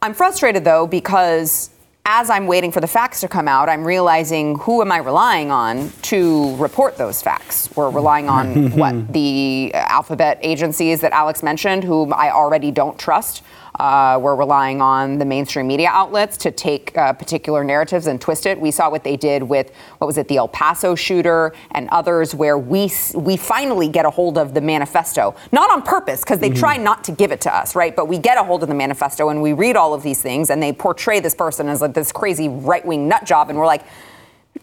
I'm 0.00 0.14
frustrated 0.14 0.64
though 0.64 0.86
because 0.86 1.70
as 2.06 2.28
I'm 2.30 2.46
waiting 2.46 2.70
for 2.70 2.80
the 2.80 2.86
facts 2.86 3.20
to 3.22 3.28
come 3.28 3.48
out, 3.48 3.68
I'm 3.68 3.84
realizing 3.84 4.56
who 4.58 4.82
am 4.82 4.92
I 4.92 4.98
relying 4.98 5.50
on 5.50 5.90
to 6.02 6.54
report 6.56 6.96
those 6.96 7.22
facts? 7.22 7.74
We're 7.74 7.90
relying 7.90 8.28
on 8.28 8.70
what 8.78 9.12
the 9.12 9.72
alphabet 9.74 10.38
agencies 10.42 11.00
that 11.00 11.12
Alex 11.12 11.42
mentioned, 11.42 11.82
whom 11.82 12.12
I 12.12 12.30
already 12.30 12.70
don't 12.70 12.98
trust. 12.98 13.42
Uh, 13.78 14.18
we're 14.22 14.36
relying 14.36 14.80
on 14.80 15.18
the 15.18 15.24
mainstream 15.24 15.66
media 15.66 15.88
outlets 15.90 16.36
to 16.36 16.50
take 16.50 16.96
uh, 16.96 17.12
particular 17.12 17.64
narratives 17.64 18.06
and 18.06 18.20
twist 18.20 18.46
it. 18.46 18.60
We 18.60 18.70
saw 18.70 18.88
what 18.88 19.02
they 19.02 19.16
did 19.16 19.42
with 19.42 19.72
what 19.98 20.06
was 20.06 20.16
it, 20.16 20.28
the 20.28 20.36
El 20.36 20.48
Paso 20.48 20.94
shooter 20.94 21.52
and 21.72 21.88
others, 21.90 22.34
where 22.34 22.56
we 22.56 22.90
we 23.14 23.36
finally 23.36 23.88
get 23.88 24.06
a 24.06 24.10
hold 24.10 24.38
of 24.38 24.54
the 24.54 24.60
manifesto, 24.60 25.34
not 25.50 25.70
on 25.70 25.82
purpose 25.82 26.20
because 26.20 26.38
they 26.38 26.50
mm-hmm. 26.50 26.58
try 26.58 26.76
not 26.76 27.02
to 27.04 27.12
give 27.12 27.32
it 27.32 27.40
to 27.42 27.54
us, 27.54 27.74
right? 27.74 27.96
But 27.96 28.06
we 28.06 28.18
get 28.18 28.38
a 28.38 28.44
hold 28.44 28.62
of 28.62 28.68
the 28.68 28.74
manifesto 28.74 29.28
and 29.28 29.42
we 29.42 29.52
read 29.52 29.76
all 29.76 29.92
of 29.92 30.02
these 30.02 30.22
things, 30.22 30.50
and 30.50 30.62
they 30.62 30.72
portray 30.72 31.20
this 31.20 31.34
person 31.34 31.68
as 31.68 31.80
like 31.80 31.94
this 31.94 32.12
crazy 32.12 32.48
right 32.48 32.84
wing 32.84 33.08
nut 33.08 33.24
job, 33.24 33.50
and 33.50 33.58
we're 33.58 33.66
like 33.66 33.82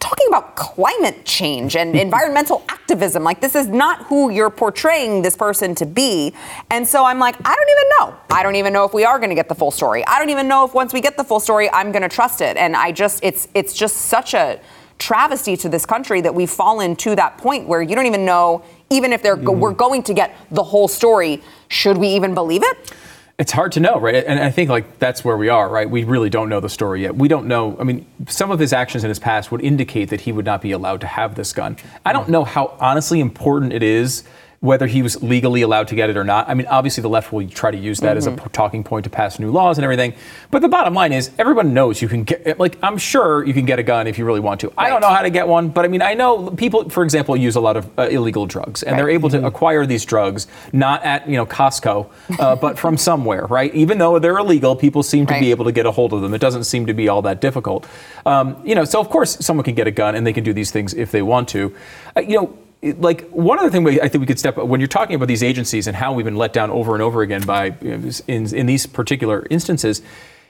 talking 0.02 0.28
about 0.28 0.58
climate 0.58 1.24
change 1.24 1.78
and 1.78 1.96
environmental 2.08 2.64
activism. 2.68 3.24
Like, 3.24 3.40
this 3.40 3.56
is 3.56 3.68
not 3.68 4.06
who 4.08 4.30
you're 4.30 4.50
portraying 4.50 5.22
this 5.22 5.38
person 5.38 5.74
to 5.76 5.86
be. 5.86 6.34
And 6.70 6.86
so 6.86 7.06
I'm 7.06 7.20
like, 7.20 7.36
I 7.46 7.56
don't 7.56 7.70
even 7.70 7.90
know. 8.00 8.36
I 8.36 8.44
don't 8.44 8.56
even 8.56 8.74
know 8.74 8.84
if 8.84 8.94
we 8.94 9.06
are 9.06 9.18
going 9.18 9.30
to 9.30 9.36
get 9.36 9.48
the 9.48 9.56
full 9.56 9.72
story. 9.72 10.06
I 10.06 10.20
don't 10.20 10.30
even 10.30 10.50
know 10.50 10.66
if 10.66 10.74
once 10.74 10.92
we 10.92 11.00
get 11.00 11.16
the 11.16 11.24
full 11.24 11.40
story, 11.40 11.70
I'm 11.72 11.94
going 11.94 12.02
to 12.02 12.10
trust 12.10 12.42
it. 12.42 12.58
And 12.58 12.76
I 12.76 12.92
just, 12.92 13.24
it's, 13.24 13.48
it's 13.54 13.74
just 13.74 13.96
such 13.96 14.34
a 14.34 14.60
travesty 14.98 15.58
to 15.58 15.70
this 15.70 15.86
country 15.86 16.22
that 16.22 16.34
we've 16.34 16.50
fallen 16.50 16.96
to 16.96 17.16
that 17.16 17.38
point 17.38 17.68
where 17.68 17.82
you 17.82 17.96
don't 17.96 18.06
even 18.06 18.26
know, 18.26 18.64
even 18.90 19.14
if 19.14 19.24
they're, 19.24 19.38
mm. 19.38 19.58
we're 19.58 19.74
going 19.74 20.04
to 20.04 20.14
get 20.14 20.36
the 20.52 20.64
whole 20.64 20.88
story, 20.88 21.42
should 21.70 21.98
we 21.98 22.08
even 22.10 22.36
believe 22.36 22.62
it? 22.64 22.94
It's 23.42 23.52
hard 23.52 23.72
to 23.72 23.80
know, 23.80 24.00
right? 24.00 24.14
And 24.14 24.40
I 24.40 24.52
think 24.52 24.70
like 24.70 25.00
that's 25.00 25.26
where 25.26 25.36
we 25.36 25.50
are, 25.50 25.68
right? 25.68 25.90
We 25.90 26.04
really 26.04 26.30
don't 26.30 26.48
know 26.48 26.60
the 26.60 26.70
story 26.70 27.02
yet. 27.02 27.16
We 27.16 27.28
don't 27.28 27.48
know. 27.48 27.76
I 27.80 27.84
mean, 27.84 28.06
some 28.28 28.52
of 28.52 28.60
his 28.60 28.72
actions 28.72 29.04
in 29.04 29.10
his 29.10 29.18
past 29.18 29.52
would 29.52 29.64
indicate 29.64 30.10
that 30.10 30.22
he 30.22 30.32
would 30.32 30.46
not 30.46 30.62
be 30.62 30.72
allowed 30.72 31.02
to 31.02 31.08
have 31.08 31.34
this 31.34 31.52
gun. 31.52 31.76
I 32.06 32.14
don't 32.14 32.30
know 32.30 32.44
how 32.44 32.78
honestly 32.80 33.20
important 33.20 33.74
it 33.74 33.82
is 33.82 34.26
whether 34.62 34.86
he 34.86 35.02
was 35.02 35.22
legally 35.24 35.64
allowed 35.64 35.88
to 35.88 35.96
get 35.96 36.12
it 36.12 36.16
or 36.16 36.24
not. 36.24 36.48
I 36.48 36.54
mean, 36.54 36.68
obviously 36.68 37.02
the 37.02 37.10
left 37.10 37.34
will 37.34 37.48
try 37.50 37.72
to 37.72 37.78
use 37.78 38.00
that 38.02 38.10
mm-hmm. 38.10 38.18
as 38.18 38.28
a 38.28 38.32
mm-hmm. 38.32 38.48
talking 38.50 38.84
point 38.84 39.06
to 39.06 39.10
pass 39.10 39.40
new 39.40 39.50
laws 39.50 39.80
and 39.80 39.84
everything. 39.84 40.14
But 40.52 40.62
the 40.62 40.70
bottom 40.70 40.94
line 40.94 41.12
is, 41.14 41.32
everyone 41.40 41.74
knows 41.74 42.00
you 42.00 42.08
can 42.08 42.24
get. 42.24 42.60
Like, 42.60 42.78
I'm 42.84 43.00
sure 43.00 43.44
you 43.44 43.56
can 43.56 43.66
get 43.66 43.80
a 43.80 43.84
gun 43.84 44.06
if 44.06 44.20
you 44.20 44.26
really 44.26 44.40
want 44.40 44.62
to. 44.62 44.68
Right. 44.68 44.86
I 44.86 44.90
don't 44.90 45.02
know 45.02 45.10
how 45.10 45.24
to 45.24 45.32
get 45.32 45.48
one, 45.48 45.70
but 45.70 45.84
I 45.84 45.88
mean, 45.88 46.04
I 46.04 46.14
know 46.14 46.52
people, 46.52 46.92
for 46.92 47.04
example, 47.04 47.36
use 47.36 47.56
a 47.56 47.60
lot 47.60 47.76
of 47.76 47.90
uh, 47.98 48.04
illegal 48.04 48.46
drugs, 48.46 48.84
and 48.84 48.92
right. 48.92 48.98
they're 48.98 49.10
able 49.10 49.30
mm-hmm. 49.30 49.42
to 49.42 49.48
acquire 49.48 49.88
these 49.88 50.06
drugs 50.06 50.46
not 50.72 51.04
at 51.04 51.28
you 51.28 51.38
know 51.38 51.46
Costco, 51.48 52.12
uh, 52.40 52.56
but 52.62 52.78
from 52.78 52.98
somewhere, 52.98 53.48
right? 53.48 53.74
Even 53.74 53.98
though 53.98 54.20
they're 54.20 54.38
illegal, 54.38 54.76
people 54.76 55.02
seem 55.02 55.26
to 55.26 55.34
right. 55.34 55.40
be 55.40 55.50
able 55.50 55.66
to 55.66 55.72
get 55.72 55.88
a 55.88 55.92
hold 55.92 56.14
of 56.14 56.22
them. 56.22 56.36
It 56.36 56.42
doesn't 56.42 56.66
seem 56.66 56.86
to 56.86 56.94
be 56.94 57.10
all 57.10 57.24
that 57.24 57.42
difficult. 57.42 57.88
Um, 58.28 58.62
you 58.64 58.76
know, 58.76 58.86
so 58.86 59.00
of 59.00 59.10
course 59.10 59.44
someone 59.44 59.64
can 59.64 59.74
get 59.74 59.88
a 59.88 59.92
gun 59.92 60.14
and 60.14 60.28
they 60.28 60.34
can 60.34 60.44
do 60.44 60.54
these 60.54 60.70
things 60.70 60.94
if 60.94 61.10
they 61.10 61.24
want 61.24 61.50
to. 61.50 61.76
Uh, 62.16 62.22
you 62.22 62.36
know 62.36 62.58
like 62.84 63.30
one 63.30 63.60
other 63.60 63.70
thing 63.70 63.88
I 63.88 64.08
think 64.08 64.22
we 64.22 64.26
could 64.26 64.40
step 64.40 64.58
up 64.58 64.68
when 64.68 64.80
you're 64.80 64.88
talking 64.88 65.16
about 65.16 65.28
these 65.28 65.44
agencies 65.44 65.88
and 65.88 65.96
how 65.96 66.14
we've 66.14 66.26
been 66.26 66.36
let 66.36 66.52
down 66.52 66.72
over 66.72 66.94
and 66.94 67.02
over 67.02 67.22
again 67.22 67.44
by 67.44 67.76
in, 67.82 68.12
in 68.28 68.66
these 68.66 68.86
particular 68.86 69.46
instances. 69.50 70.02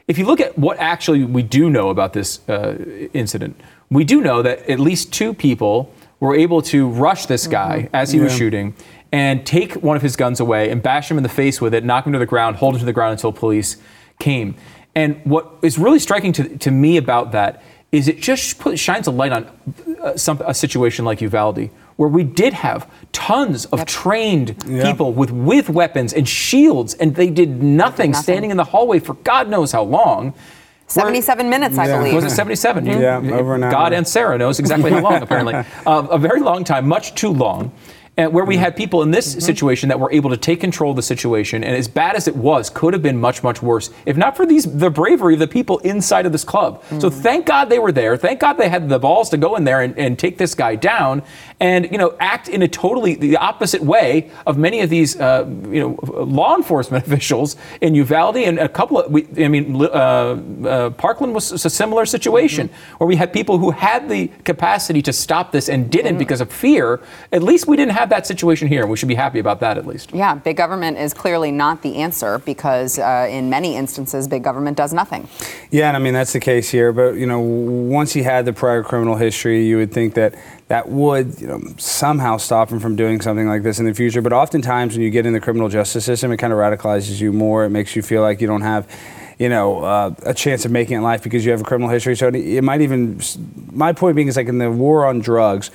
If 0.07 0.17
you 0.17 0.25
look 0.25 0.39
at 0.39 0.57
what 0.57 0.79
actually 0.79 1.23
we 1.23 1.43
do 1.43 1.69
know 1.69 1.89
about 1.89 2.13
this 2.13 2.47
uh, 2.49 2.75
incident, 3.13 3.59
we 3.89 4.03
do 4.03 4.21
know 4.21 4.41
that 4.41 4.67
at 4.69 4.79
least 4.79 5.13
two 5.13 5.33
people 5.33 5.93
were 6.19 6.35
able 6.35 6.61
to 6.61 6.87
rush 6.87 7.25
this 7.25 7.47
guy 7.47 7.83
mm-hmm. 7.83 7.95
as 7.95 8.11
he 8.11 8.17
yeah. 8.17 8.25
was 8.25 8.35
shooting 8.35 8.75
and 9.11 9.45
take 9.45 9.73
one 9.73 9.97
of 9.97 10.01
his 10.01 10.15
guns 10.15 10.39
away 10.39 10.69
and 10.69 10.81
bash 10.81 11.11
him 11.11 11.17
in 11.17 11.23
the 11.23 11.29
face 11.29 11.59
with 11.59 11.73
it, 11.73 11.83
knock 11.83 12.05
him 12.05 12.13
to 12.13 12.19
the 12.19 12.25
ground, 12.25 12.55
hold 12.55 12.75
him 12.75 12.79
to 12.79 12.85
the 12.85 12.93
ground 12.93 13.11
until 13.11 13.33
police 13.33 13.75
came. 14.19 14.55
And 14.95 15.19
what 15.25 15.51
is 15.61 15.77
really 15.77 15.99
striking 15.99 16.31
to, 16.33 16.57
to 16.57 16.71
me 16.71 16.97
about 16.97 17.33
that 17.33 17.61
is 17.91 18.07
it 18.07 18.19
just 18.19 18.57
put, 18.59 18.79
shines 18.79 19.07
a 19.07 19.11
light 19.11 19.33
on 19.33 19.49
uh, 20.01 20.15
some, 20.15 20.41
a 20.45 20.53
situation 20.53 21.03
like 21.03 21.19
Uvalde, 21.21 21.69
where 22.01 22.09
we 22.09 22.23
did 22.23 22.51
have 22.51 22.91
tons 23.11 23.65
of 23.65 23.85
trained 23.85 24.59
people 24.65 25.13
with, 25.13 25.29
with 25.29 25.69
weapons 25.69 26.13
and 26.13 26.27
shields, 26.27 26.95
and 26.95 27.13
they 27.13 27.29
did 27.29 27.61
nothing, 27.61 27.77
nothing, 27.77 28.13
standing 28.15 28.49
in 28.49 28.57
the 28.57 28.63
hallway 28.63 28.97
for 28.97 29.13
God 29.13 29.47
knows 29.47 29.71
how 29.71 29.83
long. 29.83 30.33
77 30.87 31.47
minutes, 31.47 31.77
I 31.77 31.85
yeah. 31.85 31.99
believe. 31.99 32.15
Was 32.15 32.25
it 32.25 32.31
77? 32.31 32.87
Yeah, 32.87 33.17
over 33.17 33.53
an 33.53 33.63
hour. 33.65 33.71
God 33.71 33.93
and 33.93 34.07
Sarah 34.07 34.39
knows 34.39 34.57
exactly 34.57 34.89
how 34.89 35.01
long, 35.01 35.21
apparently. 35.21 35.53
Uh, 35.53 36.07
a 36.09 36.17
very 36.17 36.39
long 36.39 36.63
time, 36.63 36.87
much 36.87 37.13
too 37.13 37.29
long 37.29 37.71
and 38.17 38.33
where 38.33 38.43
we 38.43 38.57
had 38.57 38.75
people 38.75 39.01
in 39.03 39.11
this 39.11 39.31
mm-hmm. 39.31 39.39
situation 39.39 39.89
that 39.89 39.99
were 39.99 40.11
able 40.11 40.29
to 40.29 40.37
take 40.37 40.59
control 40.59 40.91
of 40.91 40.97
the 40.97 41.01
situation, 41.01 41.63
and 41.63 41.75
as 41.75 41.87
bad 41.87 42.15
as 42.15 42.27
it 42.27 42.35
was, 42.35 42.69
could 42.69 42.93
have 42.93 43.01
been 43.01 43.19
much, 43.19 43.41
much 43.41 43.61
worse 43.61 43.89
if 44.05 44.17
not 44.17 44.35
for 44.35 44.45
these 44.45 44.65
the 44.65 44.89
bravery 44.89 45.35
of 45.35 45.39
the 45.39 45.47
people 45.47 45.79
inside 45.79 46.25
of 46.25 46.31
this 46.31 46.43
club. 46.43 46.81
Mm-hmm. 46.83 46.99
So 46.99 47.09
thank 47.09 47.45
God 47.45 47.69
they 47.69 47.79
were 47.79 47.91
there. 47.91 48.17
Thank 48.17 48.41
God 48.41 48.53
they 48.53 48.67
had 48.67 48.89
the 48.89 48.99
balls 48.99 49.29
to 49.29 49.37
go 49.37 49.55
in 49.55 49.63
there 49.63 49.81
and, 49.81 49.97
and 49.97 50.19
take 50.19 50.37
this 50.37 50.55
guy 50.55 50.75
down, 50.75 51.23
and 51.61 51.89
you 51.89 51.97
know 51.97 52.15
act 52.19 52.49
in 52.49 52.61
a 52.61 52.67
totally 52.67 53.15
the 53.15 53.37
opposite 53.37 53.81
way 53.81 54.29
of 54.45 54.57
many 54.57 54.81
of 54.81 54.89
these 54.89 55.19
uh, 55.19 55.45
you 55.69 55.79
know 55.79 55.99
law 56.25 56.57
enforcement 56.57 57.05
officials 57.07 57.55
in 57.79 57.95
Uvalde 57.95 58.37
and 58.37 58.59
a 58.59 58.67
couple 58.67 58.99
of 58.99 59.11
we, 59.11 59.25
I 59.37 59.47
mean 59.47 59.81
uh, 59.81 59.85
uh, 59.85 60.89
Parkland 60.91 61.33
was 61.33 61.65
a 61.65 61.69
similar 61.69 62.05
situation 62.05 62.67
mm-hmm. 62.67 62.97
where 62.97 63.07
we 63.07 63.15
had 63.15 63.31
people 63.31 63.57
who 63.57 63.71
had 63.71 64.09
the 64.09 64.27
capacity 64.43 65.01
to 65.03 65.13
stop 65.13 65.53
this 65.53 65.69
and 65.69 65.89
didn't 65.89 66.13
mm-hmm. 66.13 66.19
because 66.19 66.41
of 66.41 66.51
fear. 66.51 66.99
At 67.31 67.41
least 67.41 67.67
we 67.67 67.77
didn't 67.77 67.93
have 67.93 68.00
that 68.09 68.27
situation 68.27 68.67
here, 68.67 68.81
and 68.81 68.89
we 68.89 68.97
should 68.97 69.07
be 69.07 69.15
happy 69.15 69.39
about 69.39 69.59
that 69.61 69.77
at 69.77 69.85
least. 69.85 70.13
Yeah, 70.13 70.35
big 70.35 70.57
government 70.57 70.97
is 70.97 71.13
clearly 71.13 71.51
not 71.51 71.81
the 71.81 71.97
answer 71.97 72.39
because 72.39 72.99
uh, 72.99 73.27
in 73.29 73.49
many 73.49 73.75
instances, 73.75 74.27
big 74.27 74.43
government 74.43 74.77
does 74.77 74.93
nothing. 74.93 75.27
Yeah, 75.69 75.87
and 75.87 75.97
I 75.97 75.99
mean 75.99 76.13
that's 76.13 76.33
the 76.33 76.39
case 76.39 76.69
here. 76.69 76.91
But 76.91 77.15
you 77.15 77.25
know, 77.25 77.39
once 77.39 78.13
he 78.13 78.23
had 78.23 78.45
the 78.45 78.53
prior 78.53 78.83
criminal 78.83 79.15
history, 79.15 79.65
you 79.65 79.77
would 79.77 79.91
think 79.91 80.13
that 80.15 80.35
that 80.67 80.89
would 80.89 81.39
you 81.41 81.47
know, 81.47 81.61
somehow 81.77 82.37
stop 82.37 82.69
him 82.69 82.79
from 82.79 82.95
doing 82.95 83.19
something 83.19 83.47
like 83.47 83.63
this 83.63 83.79
in 83.79 83.85
the 83.85 83.93
future. 83.93 84.21
But 84.21 84.33
oftentimes, 84.33 84.93
when 84.93 85.01
you 85.01 85.09
get 85.09 85.25
in 85.25 85.33
the 85.33 85.41
criminal 85.41 85.69
justice 85.69 86.05
system, 86.05 86.31
it 86.31 86.37
kind 86.37 86.53
of 86.53 86.59
radicalizes 86.59 87.19
you 87.19 87.33
more. 87.33 87.65
It 87.65 87.69
makes 87.69 87.95
you 87.95 88.01
feel 88.01 88.21
like 88.21 88.39
you 88.41 88.47
don't 88.47 88.61
have 88.61 88.87
you 89.41 89.49
know, 89.49 89.83
uh, 89.83 90.13
a 90.23 90.35
chance 90.35 90.65
of 90.65 90.71
making 90.71 90.93
it 90.93 90.97
in 90.97 91.03
life 91.03 91.23
because 91.23 91.43
you 91.43 91.49
have 91.49 91.61
a 91.61 91.63
criminal 91.63 91.89
history. 91.89 92.15
So 92.15 92.27
it 92.27 92.63
might 92.63 92.81
even, 92.81 93.19
my 93.71 93.91
point 93.91 94.15
being 94.15 94.27
is 94.27 94.37
like 94.37 94.47
in 94.47 94.59
the 94.59 94.69
war 94.69 95.07
on 95.07 95.19
drugs, 95.19 95.71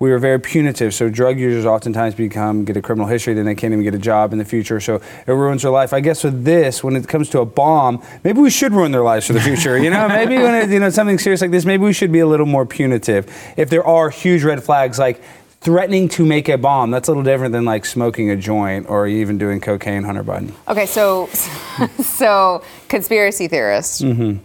we 0.00 0.10
were 0.10 0.18
very 0.18 0.40
punitive. 0.40 0.94
So 0.94 1.10
drug 1.10 1.38
users 1.38 1.66
oftentimes 1.66 2.14
become 2.14 2.64
get 2.64 2.76
a 2.76 2.82
criminal 2.82 3.06
history, 3.06 3.34
then 3.34 3.44
they 3.44 3.54
can't 3.54 3.72
even 3.72 3.84
get 3.84 3.94
a 3.94 3.98
job 3.98 4.32
in 4.32 4.38
the 4.38 4.46
future. 4.46 4.80
So 4.80 4.96
it 5.26 5.30
ruins 5.30 5.60
their 5.60 5.70
life. 5.70 5.92
I 5.92 6.00
guess 6.00 6.24
with 6.24 6.42
this, 6.42 6.82
when 6.82 6.96
it 6.96 7.06
comes 7.06 7.28
to 7.30 7.40
a 7.40 7.44
bomb, 7.44 8.02
maybe 8.24 8.40
we 8.40 8.48
should 8.48 8.72
ruin 8.72 8.92
their 8.92 9.02
lives 9.02 9.26
for 9.26 9.34
the 9.34 9.40
future. 9.40 9.76
You 9.78 9.90
know, 9.90 10.08
maybe 10.20 10.38
when 10.38 10.54
it, 10.54 10.70
you 10.70 10.80
know 10.80 10.88
something 10.88 11.18
serious 11.18 11.42
like 11.42 11.50
this, 11.50 11.66
maybe 11.66 11.84
we 11.84 11.92
should 11.92 12.10
be 12.10 12.20
a 12.20 12.26
little 12.26 12.46
more 12.46 12.64
punitive. 12.64 13.30
If 13.58 13.68
there 13.68 13.84
are 13.84 14.08
huge 14.08 14.42
red 14.42 14.64
flags 14.64 14.98
like 14.98 15.22
threatening 15.60 16.08
to 16.08 16.24
make 16.24 16.48
a 16.48 16.56
bomb. 16.56 16.90
That's 16.90 17.08
a 17.08 17.10
little 17.10 17.22
different 17.22 17.52
than 17.52 17.66
like 17.66 17.84
smoking 17.84 18.30
a 18.30 18.36
joint 18.36 18.88
or 18.88 19.06
even 19.06 19.36
doing 19.36 19.60
cocaine, 19.60 20.04
Hunter 20.04 20.24
Biden. 20.24 20.52
Okay, 20.66 20.86
so 20.86 21.26
so 22.02 22.64
conspiracy 22.88 23.48
theorist. 23.48 24.00
You, 24.00 24.40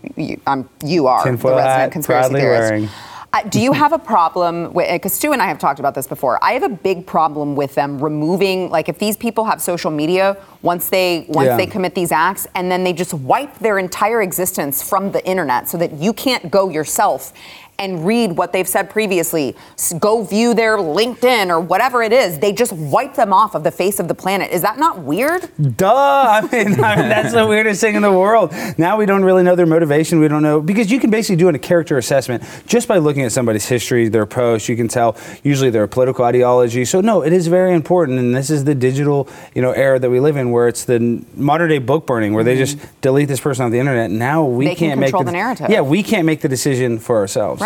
um, 0.46 0.70
you 0.84 1.08
are 1.08 1.24
the 1.24 1.32
resident 1.32 1.62
hat, 1.62 1.92
conspiracy 1.94 2.30
proudly 2.30 2.42
theorist. 2.42 2.72
wearing. 2.72 2.90
Uh, 3.36 3.42
do 3.50 3.60
you 3.60 3.74
have 3.74 3.92
a 3.92 4.00
problem 4.00 4.72
with? 4.72 4.90
Because 4.90 5.12
Stu 5.12 5.34
and 5.34 5.42
I 5.42 5.48
have 5.48 5.60
talked 5.60 5.82
about 5.82 5.94
this 5.94 6.08
before. 6.08 6.42
I 6.42 6.54
have 6.54 6.64
a 6.64 6.70
big 6.70 7.06
problem 7.06 7.54
with 7.54 7.76
them 7.76 8.02
removing, 8.02 8.70
like, 8.70 8.88
if 8.88 8.98
these 8.98 9.18
people 9.18 9.44
have 9.44 9.62
social 9.62 9.92
media 9.92 10.38
once 10.62 10.88
they 10.88 11.26
once 11.28 11.48
Yeah. 11.48 11.58
they 11.58 11.66
commit 11.68 11.96
these 11.96 12.14
acts, 12.14 12.48
and 12.56 12.72
then 12.72 12.86
they 12.86 12.94
just 12.94 13.14
wipe 13.14 13.60
their 13.60 13.78
entire 13.78 14.22
existence 14.22 14.82
from 14.82 15.12
the 15.12 15.26
internet, 15.28 15.68
so 15.68 15.78
that 15.78 15.92
you 15.94 16.14
can't 16.14 16.50
go 16.50 16.70
yourself 16.70 17.34
and 17.80 18.06
read 18.06 18.34
what 18.34 18.52
they've 18.52 18.68
said 18.68 18.90
previously. 18.90 19.56
Go 20.00 20.24
view 20.24 20.54
their 20.54 20.78
LinkedIn 20.78 21.50
or 21.50 21.60
whatever 21.60 22.04
it 22.04 22.12
is. 22.12 22.40
They 22.40 22.52
just 22.52 22.74
wipe 22.74 23.16
them 23.16 23.34
off 23.34 23.56
of 23.56 23.64
the 23.64 23.72
face 23.72 24.00
of 24.00 24.08
the 24.08 24.16
planet. 24.16 24.52
Is 24.52 24.62
that 24.62 24.78
not 24.78 25.00
weird? 25.00 25.50
Duh! 25.78 25.88
I 25.96 26.42
mean, 26.42 26.84
I 26.84 26.96
mean, 26.96 27.10
that's 27.10 27.34
the 27.34 27.48
weirdest 27.48 27.82
thing 27.82 27.96
in 27.96 28.02
the 28.02 28.12
world. 28.12 28.54
Now 28.78 28.98
we 28.98 29.06
don't 29.06 29.24
really 29.24 29.44
know 29.44 29.56
their 29.56 29.66
motivation. 29.66 30.20
We 30.20 30.28
don't 30.28 30.44
know 30.44 30.62
because 30.62 30.92
you 30.92 31.00
can 31.00 31.10
basically 31.10 31.38
do 31.38 31.48
a 31.48 31.58
character 31.58 31.98
assessment 31.98 32.44
just 32.68 32.88
by 32.88 32.98
looking 32.98 33.24
at 33.24 33.32
somebody's 33.32 33.66
history, 33.66 34.10
their 34.10 34.26
posts. 34.26 34.68
You 34.68 34.76
can 34.76 34.88
tell 34.88 35.16
usually 35.44 35.70
their 35.70 35.88
political 35.88 36.26
ideology. 36.26 36.86
So 36.86 37.02
no, 37.02 37.22
it 37.22 37.32
is 37.32 37.48
very 37.48 37.74
important, 37.74 38.20
and 38.20 38.36
this 38.36 38.50
is 38.50 38.66
the 38.66 38.76
digital, 38.76 39.30
you 39.54 39.62
know, 39.62 39.72
era 39.72 40.00
that 40.00 40.10
we 40.10 40.20
live 40.20 40.36
in, 40.36 40.52
where 40.52 40.68
it's 40.68 40.84
the 40.86 41.24
modern 41.36 41.70
day 41.70 41.78
book 41.80 42.06
burning, 42.06 42.34
where 42.34 42.44
they 42.44 42.58
just 42.58 42.78
delete 43.02 43.28
this 43.28 43.40
person 43.40 43.66
off 43.66 43.72
the 43.72 43.80
internet. 43.80 44.12
Now 44.12 44.44
we 44.44 44.66
Mm-hmm. 44.66 44.70
They 44.70 44.76
can 44.76 44.90
can't 44.90 45.00
make 45.00 45.08
control 45.08 45.24
the 45.24 45.32
narrative. 45.32 45.70
Yeah, 45.70 45.82
we 45.82 46.04
can't 46.04 46.26
make 46.26 46.42
the 46.42 46.50
decision 46.50 47.00
for 47.00 47.18
ourselves. 47.18 47.62
Right. 47.62 47.65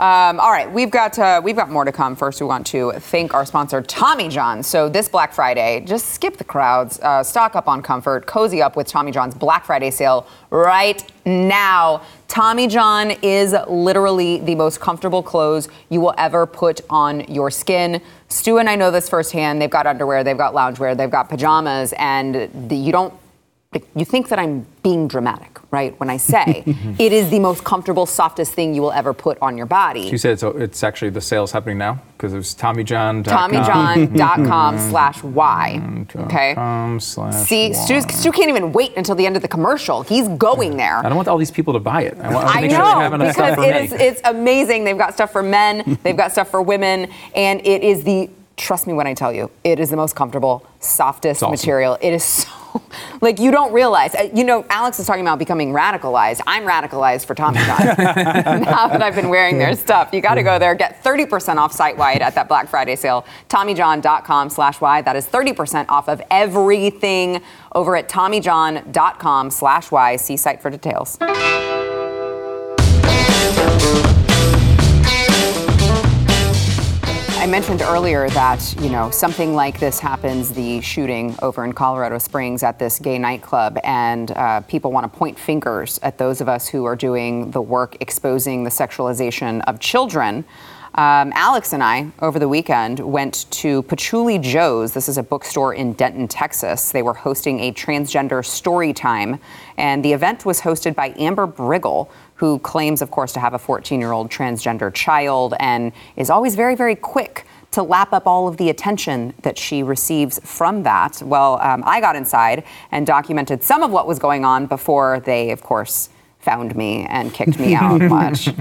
Um, 0.00 0.38
all 0.38 0.52
right, 0.52 0.70
we've 0.70 0.92
got 0.92 1.18
uh, 1.18 1.40
we've 1.42 1.56
got 1.56 1.70
more 1.70 1.84
to 1.84 1.90
come. 1.90 2.14
First, 2.14 2.40
we 2.40 2.46
want 2.46 2.64
to 2.68 2.92
thank 2.92 3.34
our 3.34 3.44
sponsor, 3.44 3.82
Tommy 3.82 4.28
John. 4.28 4.62
So 4.62 4.88
this 4.88 5.08
Black 5.08 5.32
Friday, 5.32 5.82
just 5.84 6.10
skip 6.10 6.36
the 6.36 6.44
crowds, 6.44 7.00
uh, 7.00 7.24
stock 7.24 7.56
up 7.56 7.66
on 7.66 7.82
comfort, 7.82 8.24
cozy 8.24 8.62
up 8.62 8.76
with 8.76 8.86
Tommy 8.86 9.10
John's 9.10 9.34
Black 9.34 9.64
Friday 9.64 9.90
sale 9.90 10.28
right 10.50 11.02
now. 11.26 12.02
Tommy 12.28 12.68
John 12.68 13.10
is 13.22 13.56
literally 13.66 14.38
the 14.38 14.54
most 14.54 14.78
comfortable 14.78 15.24
clothes 15.24 15.68
you 15.88 16.00
will 16.00 16.14
ever 16.16 16.46
put 16.46 16.80
on 16.88 17.22
your 17.22 17.50
skin. 17.50 18.00
Stu 18.28 18.58
and 18.58 18.70
I 18.70 18.76
know 18.76 18.92
this 18.92 19.08
firsthand. 19.08 19.60
They've 19.60 19.68
got 19.68 19.88
underwear, 19.88 20.22
they've 20.22 20.38
got 20.38 20.54
loungewear, 20.54 20.96
they've 20.96 21.10
got 21.10 21.28
pajamas, 21.28 21.92
and 21.98 22.68
the, 22.68 22.76
you 22.76 22.92
don't 22.92 23.12
you 23.96 24.04
think 24.04 24.28
that 24.28 24.38
I'm 24.38 24.64
being 24.84 25.08
dramatic, 25.08 25.57
right? 25.70 25.98
When 26.00 26.08
I 26.08 26.16
say 26.16 26.64
it 26.98 27.12
is 27.12 27.30
the 27.30 27.38
most 27.38 27.64
comfortable, 27.64 28.06
softest 28.06 28.52
thing 28.54 28.74
you 28.74 28.82
will 28.82 28.92
ever 28.92 29.12
put 29.12 29.38
on 29.42 29.56
your 29.56 29.66
body. 29.66 30.02
You 30.02 30.18
said 30.18 30.32
it's, 30.32 30.42
it's 30.42 30.82
actually 30.82 31.10
the 31.10 31.20
sale's 31.20 31.52
happening 31.52 31.78
now 31.78 32.00
because 32.16 32.32
it 32.32 32.36
was 32.36 32.54
TommyJohn. 32.54 33.24
TommyJohn.com 33.24 34.08
mm-hmm. 34.76 34.90
slash 34.90 35.22
Y. 35.22 36.06
Okay. 36.16 36.54
Com 36.54 37.00
slash 37.00 37.46
See, 37.46 37.74
Stu, 37.74 38.00
Stu 38.00 38.32
can't 38.32 38.48
even 38.48 38.72
wait 38.72 38.96
until 38.96 39.14
the 39.14 39.26
end 39.26 39.36
of 39.36 39.42
the 39.42 39.48
commercial. 39.48 40.02
He's 40.02 40.28
going 40.28 40.76
there. 40.76 40.98
I 40.98 41.08
don't 41.08 41.16
want 41.16 41.28
all 41.28 41.38
these 41.38 41.50
people 41.50 41.74
to 41.74 41.80
buy 41.80 42.02
it. 42.02 42.18
I 42.18 42.32
want 42.32 42.48
I 42.48 42.58
I 42.58 42.60
make 42.62 42.70
sure 42.70 42.78
they 42.78 42.84
have 42.84 43.10
know 43.12 43.14
enough 43.16 43.34
stuff 43.34 43.56
because 43.56 43.64
for 43.64 43.70
it 43.70 43.90
me. 43.90 43.96
is 43.96 44.16
it's 44.16 44.20
amazing. 44.24 44.84
They've 44.84 44.98
got 44.98 45.14
stuff 45.14 45.32
for 45.32 45.42
men, 45.42 45.98
they've 46.02 46.16
got 46.16 46.32
stuff 46.32 46.50
for 46.50 46.62
women, 46.62 47.10
and 47.34 47.64
it 47.66 47.82
is 47.82 48.04
the 48.04 48.30
trust 48.56 48.86
me 48.86 48.92
when 48.92 49.06
I 49.06 49.14
tell 49.14 49.32
you, 49.32 49.50
it 49.64 49.78
is 49.78 49.90
the 49.90 49.96
most 49.96 50.16
comfortable, 50.16 50.66
softest 50.80 51.42
awesome. 51.42 51.52
material. 51.52 51.96
It 52.00 52.12
is 52.12 52.24
so 52.24 52.57
like 53.20 53.38
you 53.38 53.50
don't 53.50 53.72
realize. 53.72 54.14
uh, 54.14 54.28
You 54.34 54.44
know, 54.44 54.64
Alex 54.70 54.98
is 54.98 55.06
talking 55.06 55.22
about 55.22 55.38
becoming 55.38 55.72
radicalized. 55.72 56.40
I'm 56.46 56.64
radicalized 56.64 57.26
for 57.26 57.34
Tommy 57.34 57.58
John. 57.60 57.78
now 57.98 58.88
that 58.88 59.02
I've 59.02 59.14
been 59.14 59.28
wearing 59.28 59.58
their 59.58 59.74
stuff, 59.74 60.10
you 60.12 60.20
got 60.20 60.34
to 60.34 60.42
go 60.42 60.58
there. 60.58 60.74
Get 60.74 61.02
30% 61.02 61.56
off 61.56 61.72
site 61.72 61.96
wide 61.96 62.22
at 62.22 62.34
that 62.34 62.48
Black 62.48 62.68
Friday 62.68 62.96
sale. 62.96 63.24
TommyJohn.com/y. 63.48 65.02
That 65.02 65.16
is 65.16 65.26
30% 65.26 65.86
off 65.88 66.08
of 66.08 66.22
everything 66.30 67.42
over 67.74 67.96
at 67.96 68.08
TommyJohn.com/y. 68.08 70.16
See 70.16 70.36
site 70.36 70.62
for 70.62 70.70
details. 70.70 71.18
Mentioned 77.48 77.80
earlier 77.80 78.28
that, 78.30 78.74
you 78.80 78.90
know, 78.90 79.10
something 79.10 79.54
like 79.54 79.80
this 79.80 79.98
happens, 79.98 80.52
the 80.52 80.80
shooting 80.82 81.34
over 81.40 81.64
in 81.64 81.72
Colorado 81.72 82.18
Springs 82.18 82.62
at 82.62 82.78
this 82.78 82.98
gay 82.98 83.18
nightclub, 83.18 83.78
and 83.84 84.30
uh, 84.32 84.60
people 84.62 84.92
want 84.92 85.10
to 85.10 85.18
point 85.18 85.38
fingers 85.38 85.98
at 86.02 86.18
those 86.18 86.40
of 86.42 86.48
us 86.48 86.68
who 86.68 86.84
are 86.84 86.96
doing 86.96 87.50
the 87.52 87.62
work 87.62 87.96
exposing 88.00 88.64
the 88.64 88.70
sexualization 88.70 89.62
of 89.66 89.80
children. 89.80 90.44
Um, 90.98 91.32
Alex 91.36 91.74
and 91.74 91.80
I, 91.80 92.10
over 92.18 92.40
the 92.40 92.48
weekend, 92.48 92.98
went 92.98 93.48
to 93.52 93.82
Patchouli 93.84 94.36
Joe's. 94.40 94.94
This 94.94 95.08
is 95.08 95.16
a 95.16 95.22
bookstore 95.22 95.72
in 95.72 95.92
Denton, 95.92 96.26
Texas. 96.26 96.90
They 96.90 97.02
were 97.02 97.14
hosting 97.14 97.60
a 97.60 97.72
transgender 97.72 98.44
story 98.44 98.92
time, 98.92 99.38
and 99.76 100.04
the 100.04 100.12
event 100.12 100.44
was 100.44 100.60
hosted 100.60 100.96
by 100.96 101.14
Amber 101.16 101.46
Briggle, 101.46 102.08
who 102.34 102.58
claims, 102.58 103.00
of 103.00 103.12
course, 103.12 103.32
to 103.34 103.38
have 103.38 103.54
a 103.54 103.60
14 103.60 104.00
year 104.00 104.10
old 104.10 104.28
transgender 104.28 104.92
child 104.92 105.54
and 105.60 105.92
is 106.16 106.30
always 106.30 106.56
very, 106.56 106.74
very 106.74 106.96
quick 106.96 107.46
to 107.70 107.84
lap 107.84 108.12
up 108.12 108.26
all 108.26 108.48
of 108.48 108.56
the 108.56 108.68
attention 108.68 109.34
that 109.42 109.56
she 109.56 109.84
receives 109.84 110.40
from 110.42 110.82
that. 110.82 111.22
Well, 111.22 111.60
um, 111.62 111.84
I 111.86 112.00
got 112.00 112.16
inside 112.16 112.64
and 112.90 113.06
documented 113.06 113.62
some 113.62 113.84
of 113.84 113.92
what 113.92 114.08
was 114.08 114.18
going 114.18 114.44
on 114.44 114.66
before 114.66 115.20
they, 115.20 115.52
of 115.52 115.62
course, 115.62 116.08
found 116.40 116.74
me 116.74 117.06
and 117.08 117.32
kicked 117.32 117.60
me 117.60 117.76
out. 117.76 118.02
Watch. 118.10 118.48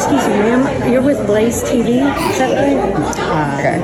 Excuse 0.00 0.09
me, 0.09 0.09
ma'am. 0.28 0.92
You're 0.92 1.02
with 1.02 1.26
Blaze 1.26 1.62
TV, 1.62 2.02
is 2.30 2.38
that 2.38 2.52
right? 2.54 2.78
Okay. 3.58 3.78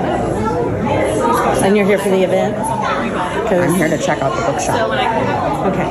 And 1.66 1.76
you're 1.76 1.86
here 1.86 1.98
for 1.98 2.10
the 2.10 2.22
event? 2.22 2.56
I'm 2.56 3.74
here 3.74 3.88
to 3.88 3.98
check 3.98 4.20
out 4.20 4.34
the 4.36 4.42
bookshop. 4.52 4.90
Okay. 5.72 5.90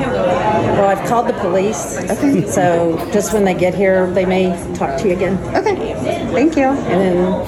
Well, 0.75 0.87
I've 0.87 1.07
called 1.07 1.27
the 1.27 1.33
police. 1.33 1.97
Okay. 2.11 2.45
So 2.47 2.97
just 3.11 3.33
when 3.33 3.43
they 3.45 3.53
get 3.53 3.73
here, 3.73 4.07
they 4.11 4.25
may 4.25 4.55
talk 4.75 4.97
to 5.01 5.07
you 5.07 5.15
again. 5.15 5.37
Okay. 5.55 5.93
Thank 6.31 6.55
you. 6.57 6.65
And 6.65 7.01
then 7.01 7.45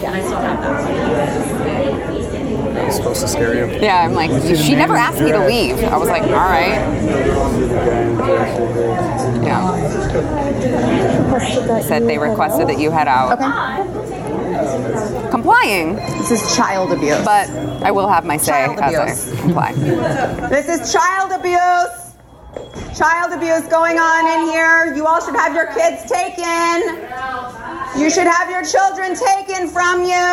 supposed 2.92 3.22
to 3.22 3.28
scare 3.28 3.54
you. 3.56 3.68
Yeah, 3.80 4.02
I'm 4.06 4.14
like, 4.14 4.32
she 4.56 4.76
never 4.76 4.96
asked 4.96 5.22
me 5.22 5.32
to 5.32 5.46
leave. 5.46 5.84
I 5.84 5.98
was 5.98 6.10
like, 6.10 6.24
all 6.24 6.30
right. 6.30 6.78
Yeah. 9.44 9.74
Said 11.82 12.04
they 12.08 12.18
requested 12.18 12.68
that 12.70 12.80
you 12.80 12.92
head 12.92 13.08
out. 13.08 13.34
Okay. 13.34 13.48
Complying, 15.30 15.96
This 15.96 16.32
is 16.32 16.56
child 16.56 16.92
abuse. 16.92 17.24
but 17.24 17.50
I 17.84 17.92
will 17.92 18.08
have 18.08 18.26
my 18.26 18.38
say 18.38 18.52
Child 18.52 18.80
as 18.80 18.94
abuse. 18.96 19.34
I 19.34 19.42
comply. 19.42 19.72
this 20.50 20.68
is 20.68 20.92
child 20.92 21.32
abuse. 21.32 22.98
Child 22.98 23.34
abuse 23.34 23.68
going 23.70 24.00
on 24.00 24.26
in 24.42 24.48
here. 24.52 24.94
You 24.96 25.06
all 25.06 25.22
should 25.22 25.36
have 25.36 25.54
your 25.54 25.68
kids 25.74 26.10
taken. 26.10 26.82
You 28.02 28.10
should 28.10 28.26
have 28.28 28.50
your 28.50 28.64
children 28.66 29.16
taken 29.16 29.68
from 29.70 30.02
you. 30.04 30.28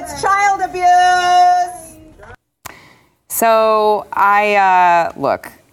It's 0.00 0.22
child 0.22 0.62
abuse. 0.62 1.67
So 3.38 4.04
I 4.12 4.56
uh, 4.56 5.12
look, 5.16 5.52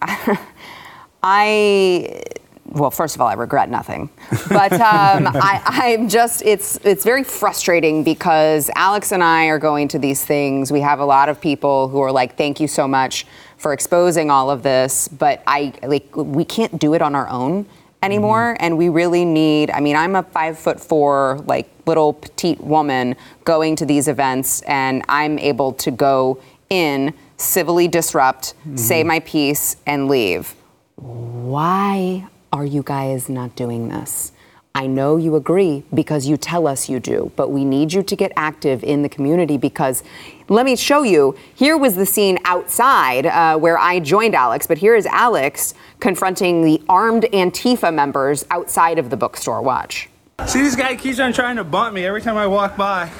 I 1.20 2.22
well, 2.66 2.92
first 2.92 3.16
of 3.16 3.20
all, 3.20 3.26
I 3.26 3.32
regret 3.32 3.68
nothing, 3.68 4.08
but 4.48 4.72
um, 4.74 4.78
I, 5.26 5.60
I'm 5.66 6.08
just 6.08 6.42
it's 6.42 6.78
it's 6.84 7.02
very 7.02 7.24
frustrating 7.24 8.04
because 8.04 8.70
Alex 8.76 9.10
and 9.10 9.20
I 9.20 9.46
are 9.46 9.58
going 9.58 9.88
to 9.88 9.98
these 9.98 10.24
things. 10.24 10.70
We 10.70 10.80
have 10.82 11.00
a 11.00 11.04
lot 11.04 11.28
of 11.28 11.40
people 11.40 11.88
who 11.88 12.00
are 12.02 12.12
like, 12.12 12.36
"Thank 12.36 12.60
you 12.60 12.68
so 12.68 12.86
much 12.86 13.26
for 13.56 13.72
exposing 13.72 14.30
all 14.30 14.48
of 14.48 14.62
this," 14.62 15.08
but 15.08 15.42
I 15.44 15.72
like 15.82 16.14
we 16.14 16.44
can't 16.44 16.78
do 16.78 16.94
it 16.94 17.02
on 17.02 17.16
our 17.16 17.28
own 17.28 17.66
anymore 18.00 18.56
and 18.60 18.76
we 18.76 18.90
really 18.90 19.24
need 19.24 19.70
i 19.70 19.80
mean 19.80 19.96
i'm 19.96 20.14
a 20.16 20.22
five 20.22 20.56
foot 20.56 20.78
four 20.78 21.42
like 21.46 21.66
little 21.86 22.12
petite 22.12 22.60
woman 22.60 23.16
going 23.44 23.74
to 23.74 23.86
these 23.86 24.06
events 24.06 24.60
and 24.62 25.02
i'm 25.08 25.38
able 25.38 25.72
to 25.72 25.90
go 25.90 26.38
in 26.68 27.12
civilly 27.36 27.88
disrupt 27.88 28.54
say 28.74 29.04
my 29.04 29.20
piece 29.20 29.76
and 29.86 30.08
leave 30.08 30.54
why 30.96 32.26
are 32.52 32.64
you 32.64 32.82
guys 32.82 33.28
not 33.28 33.54
doing 33.56 33.88
this 33.88 34.32
I 34.76 34.86
know 34.86 35.16
you 35.16 35.36
agree 35.36 35.84
because 35.94 36.26
you 36.26 36.36
tell 36.36 36.66
us 36.66 36.86
you 36.86 37.00
do, 37.00 37.32
but 37.34 37.50
we 37.50 37.64
need 37.64 37.94
you 37.94 38.02
to 38.02 38.14
get 38.14 38.30
active 38.36 38.84
in 38.84 39.00
the 39.00 39.08
community 39.08 39.56
because 39.56 40.04
let 40.50 40.66
me 40.66 40.76
show 40.76 41.02
you. 41.02 41.34
Here 41.54 41.78
was 41.78 41.94
the 41.94 42.04
scene 42.04 42.38
outside 42.44 43.24
uh, 43.24 43.56
where 43.56 43.78
I 43.78 44.00
joined 44.00 44.34
Alex, 44.34 44.66
but 44.66 44.76
here 44.76 44.94
is 44.94 45.06
Alex 45.06 45.72
confronting 45.98 46.60
the 46.60 46.82
armed 46.90 47.22
Antifa 47.32 47.92
members 47.92 48.44
outside 48.50 48.98
of 48.98 49.08
the 49.08 49.16
bookstore. 49.16 49.62
Watch. 49.62 50.10
See, 50.46 50.60
this 50.60 50.76
guy 50.76 50.94
keeps 50.94 51.20
on 51.20 51.32
trying 51.32 51.56
to 51.56 51.64
bump 51.64 51.94
me 51.94 52.04
every 52.04 52.20
time 52.20 52.36
I 52.36 52.46
walk 52.46 52.76
by. 52.76 53.10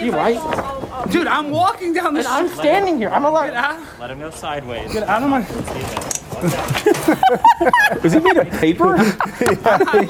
You 0.00 0.12
right? 0.12 1.10
Dude, 1.10 1.26
I'm 1.26 1.50
walking 1.50 1.92
down 1.92 2.14
the 2.14 2.24
I'm 2.28 2.48
standing 2.48 2.98
here. 2.98 3.08
I'm 3.10 3.24
allowed. 3.24 3.46
Get 3.46 3.54
out, 3.54 3.80
Let 4.00 4.10
him 4.10 4.18
go 4.18 4.30
sideways. 4.30 4.92
get 4.92 5.04
out 5.04 5.22
of 5.22 5.30
my. 5.30 6.25
Was 8.02 8.12
he 8.12 8.18
made 8.20 8.36
of 8.36 8.50
paper? 8.50 8.96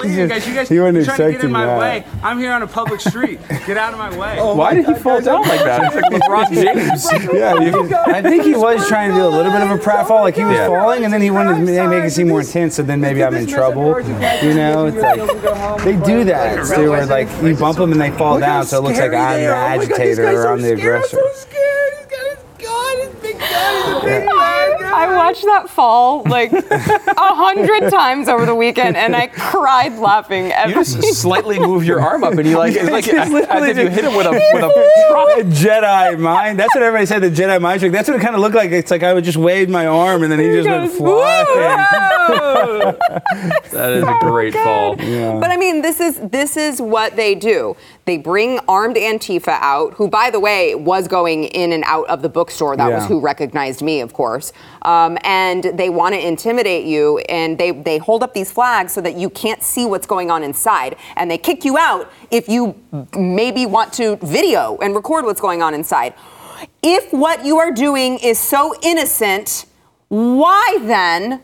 you 0.06 0.26
guys, 0.28 0.46
you 0.48 0.54
guys 0.54 0.68
He 0.68 0.80
wasn't 0.80 0.96
you're 0.96 1.04
trying 1.04 1.18
to 1.18 1.32
get 1.32 1.44
in 1.44 1.52
my 1.52 1.66
that. 1.66 1.78
way. 1.78 2.04
I'm 2.22 2.38
here 2.38 2.52
on 2.52 2.62
a 2.62 2.66
public 2.66 3.00
street. 3.00 3.38
Get 3.66 3.76
out 3.76 3.92
of 3.92 3.98
my 3.98 4.16
way. 4.18 4.36
Oh, 4.40 4.54
Why 4.56 4.74
did 4.74 4.86
he 4.86 4.94
fall 4.94 5.20
down 5.20 5.42
like 5.42 5.60
that? 5.60 5.84
It's 5.84 5.94
like 5.94 6.04
LeBron 6.22 6.52
James. 6.52 7.32
Yeah, 7.32 7.54
you- 7.60 7.94
I 8.12 8.22
think 8.22 8.42
he 8.44 8.54
was 8.54 8.86
trying 8.88 9.10
to 9.10 9.16
do 9.16 9.24
a 9.26 9.28
little 9.28 9.52
bit 9.52 9.62
of 9.62 9.70
a 9.70 9.78
pratfall, 9.78 10.22
like 10.22 10.36
he 10.36 10.44
was 10.44 10.56
Yeah. 10.56 10.66
falling, 10.68 11.04
and 11.04 11.12
then 11.12 11.22
he 11.22 11.30
wanted 11.30 11.64
to 11.64 11.88
make 11.88 12.04
it 12.04 12.10
seem 12.10 12.28
more 12.28 12.40
intense. 12.40 12.74
So 12.76 12.82
then 12.82 13.00
maybe 13.00 13.22
I'm 13.22 13.34
in 13.34 13.46
trouble. 13.46 14.00
You 14.42 14.54
know, 14.54 14.86
it's 14.86 14.96
like 14.96 15.84
they 15.84 15.96
do 16.04 16.24
that. 16.24 16.66
Stu, 16.66 16.90
where 16.90 17.06
like 17.06 17.28
you 17.42 17.54
bump 17.56 17.78
them 17.78 17.92
and 17.92 18.00
they 18.00 18.10
fall 18.10 18.40
down, 18.40 18.66
so 18.66 18.78
it 18.78 18.82
looks 18.82 18.98
like 18.98 19.12
I'm 19.12 19.40
the 19.40 19.46
agitator 19.46 20.26
or 20.42 20.48
I'm 20.48 20.60
the 20.62 20.72
aggressor. 20.72 21.20
I 24.94 25.14
watched 25.14 25.44
that 25.44 25.68
fall 25.68 26.22
like 26.24 26.52
a 26.52 27.14
hundred 27.16 27.90
times 27.90 28.28
over 28.28 28.46
the 28.46 28.54
weekend, 28.54 28.96
and 28.96 29.14
I 29.14 29.26
cried 29.28 29.98
laughing 29.98 30.46
You 30.46 30.52
every. 30.52 30.74
just 30.74 31.20
slightly 31.20 31.58
move 31.58 31.84
your 31.84 32.00
arm 32.00 32.24
up, 32.24 32.34
and 32.34 32.46
you 32.46 32.56
like 32.56 32.74
it's 32.74 32.90
like 32.90 33.04
Just 33.04 33.32
as 33.32 33.64
if 33.68 33.76
you 33.78 33.88
hit 33.88 34.04
him 34.04 34.14
with 34.14 34.26
a 34.26 34.30
with 34.30 34.64
a. 34.64 34.96
A 35.36 35.40
Jedi 35.40 36.18
mind. 36.18 36.58
That's 36.58 36.74
what 36.74 36.82
everybody 36.82 37.04
said. 37.04 37.20
The 37.20 37.30
Jedi 37.30 37.60
mind 37.60 37.80
trick. 37.80 37.92
That's 37.92 38.08
what 38.08 38.16
it 38.16 38.22
kind 38.22 38.34
of 38.34 38.40
looked 38.40 38.54
like. 38.54 38.70
It's 38.70 38.90
like 38.90 39.02
I 39.02 39.12
would 39.12 39.24
just 39.24 39.36
wave 39.36 39.68
my 39.68 39.86
arm 39.86 40.22
and 40.22 40.32
then 40.32 40.38
he 40.38 40.46
just 40.46 40.66
went 40.68 40.88
goes, 40.88 40.96
flying. 40.96 41.46
"Whoa!" 41.46 42.92
That 43.72 43.92
is 43.92 44.02
a 44.02 44.08
oh 44.08 44.18
great 44.20 44.54
fall. 44.54 44.96
But 44.96 45.50
I 45.50 45.56
mean, 45.58 45.82
this 45.82 46.00
is 46.00 46.18
this 46.22 46.56
is 46.56 46.80
what 46.80 47.16
they 47.16 47.34
do. 47.34 47.76
They 48.06 48.18
bring 48.18 48.60
armed 48.68 48.96
Antifa 48.96 49.58
out, 49.60 49.94
who, 49.94 50.08
by 50.08 50.30
the 50.30 50.40
way, 50.40 50.74
was 50.74 51.08
going 51.08 51.44
in 51.44 51.72
and 51.72 51.82
out 51.86 52.06
of 52.08 52.22
the 52.22 52.28
bookstore. 52.28 52.76
That 52.76 52.90
was 52.92 53.06
who 53.06 53.20
recognized 53.20 53.82
me, 53.82 54.00
of 54.00 54.12
course. 54.12 54.52
Um, 54.86 55.18
and 55.24 55.64
they 55.64 55.90
want 55.90 56.14
to 56.14 56.26
intimidate 56.26 56.86
you, 56.86 57.18
and 57.28 57.58
they 57.58 57.72
they 57.72 57.98
hold 57.98 58.22
up 58.22 58.34
these 58.34 58.52
flags 58.52 58.94
so 58.94 59.00
that 59.00 59.16
you 59.16 59.28
can't 59.28 59.62
see 59.62 59.84
what's 59.84 60.06
going 60.06 60.30
on 60.30 60.44
inside, 60.44 60.96
and 61.16 61.28
they 61.28 61.38
kick 61.38 61.64
you 61.64 61.76
out 61.76 62.10
if 62.30 62.48
you 62.48 62.80
maybe 63.16 63.66
want 63.66 63.92
to 63.94 64.16
video 64.22 64.78
and 64.78 64.94
record 64.94 65.24
what's 65.24 65.40
going 65.40 65.60
on 65.60 65.74
inside. 65.74 66.14
If 66.84 67.12
what 67.12 67.44
you 67.44 67.58
are 67.58 67.72
doing 67.72 68.18
is 68.18 68.38
so 68.38 68.74
innocent, 68.80 69.66
why 70.08 70.78
then? 70.82 71.42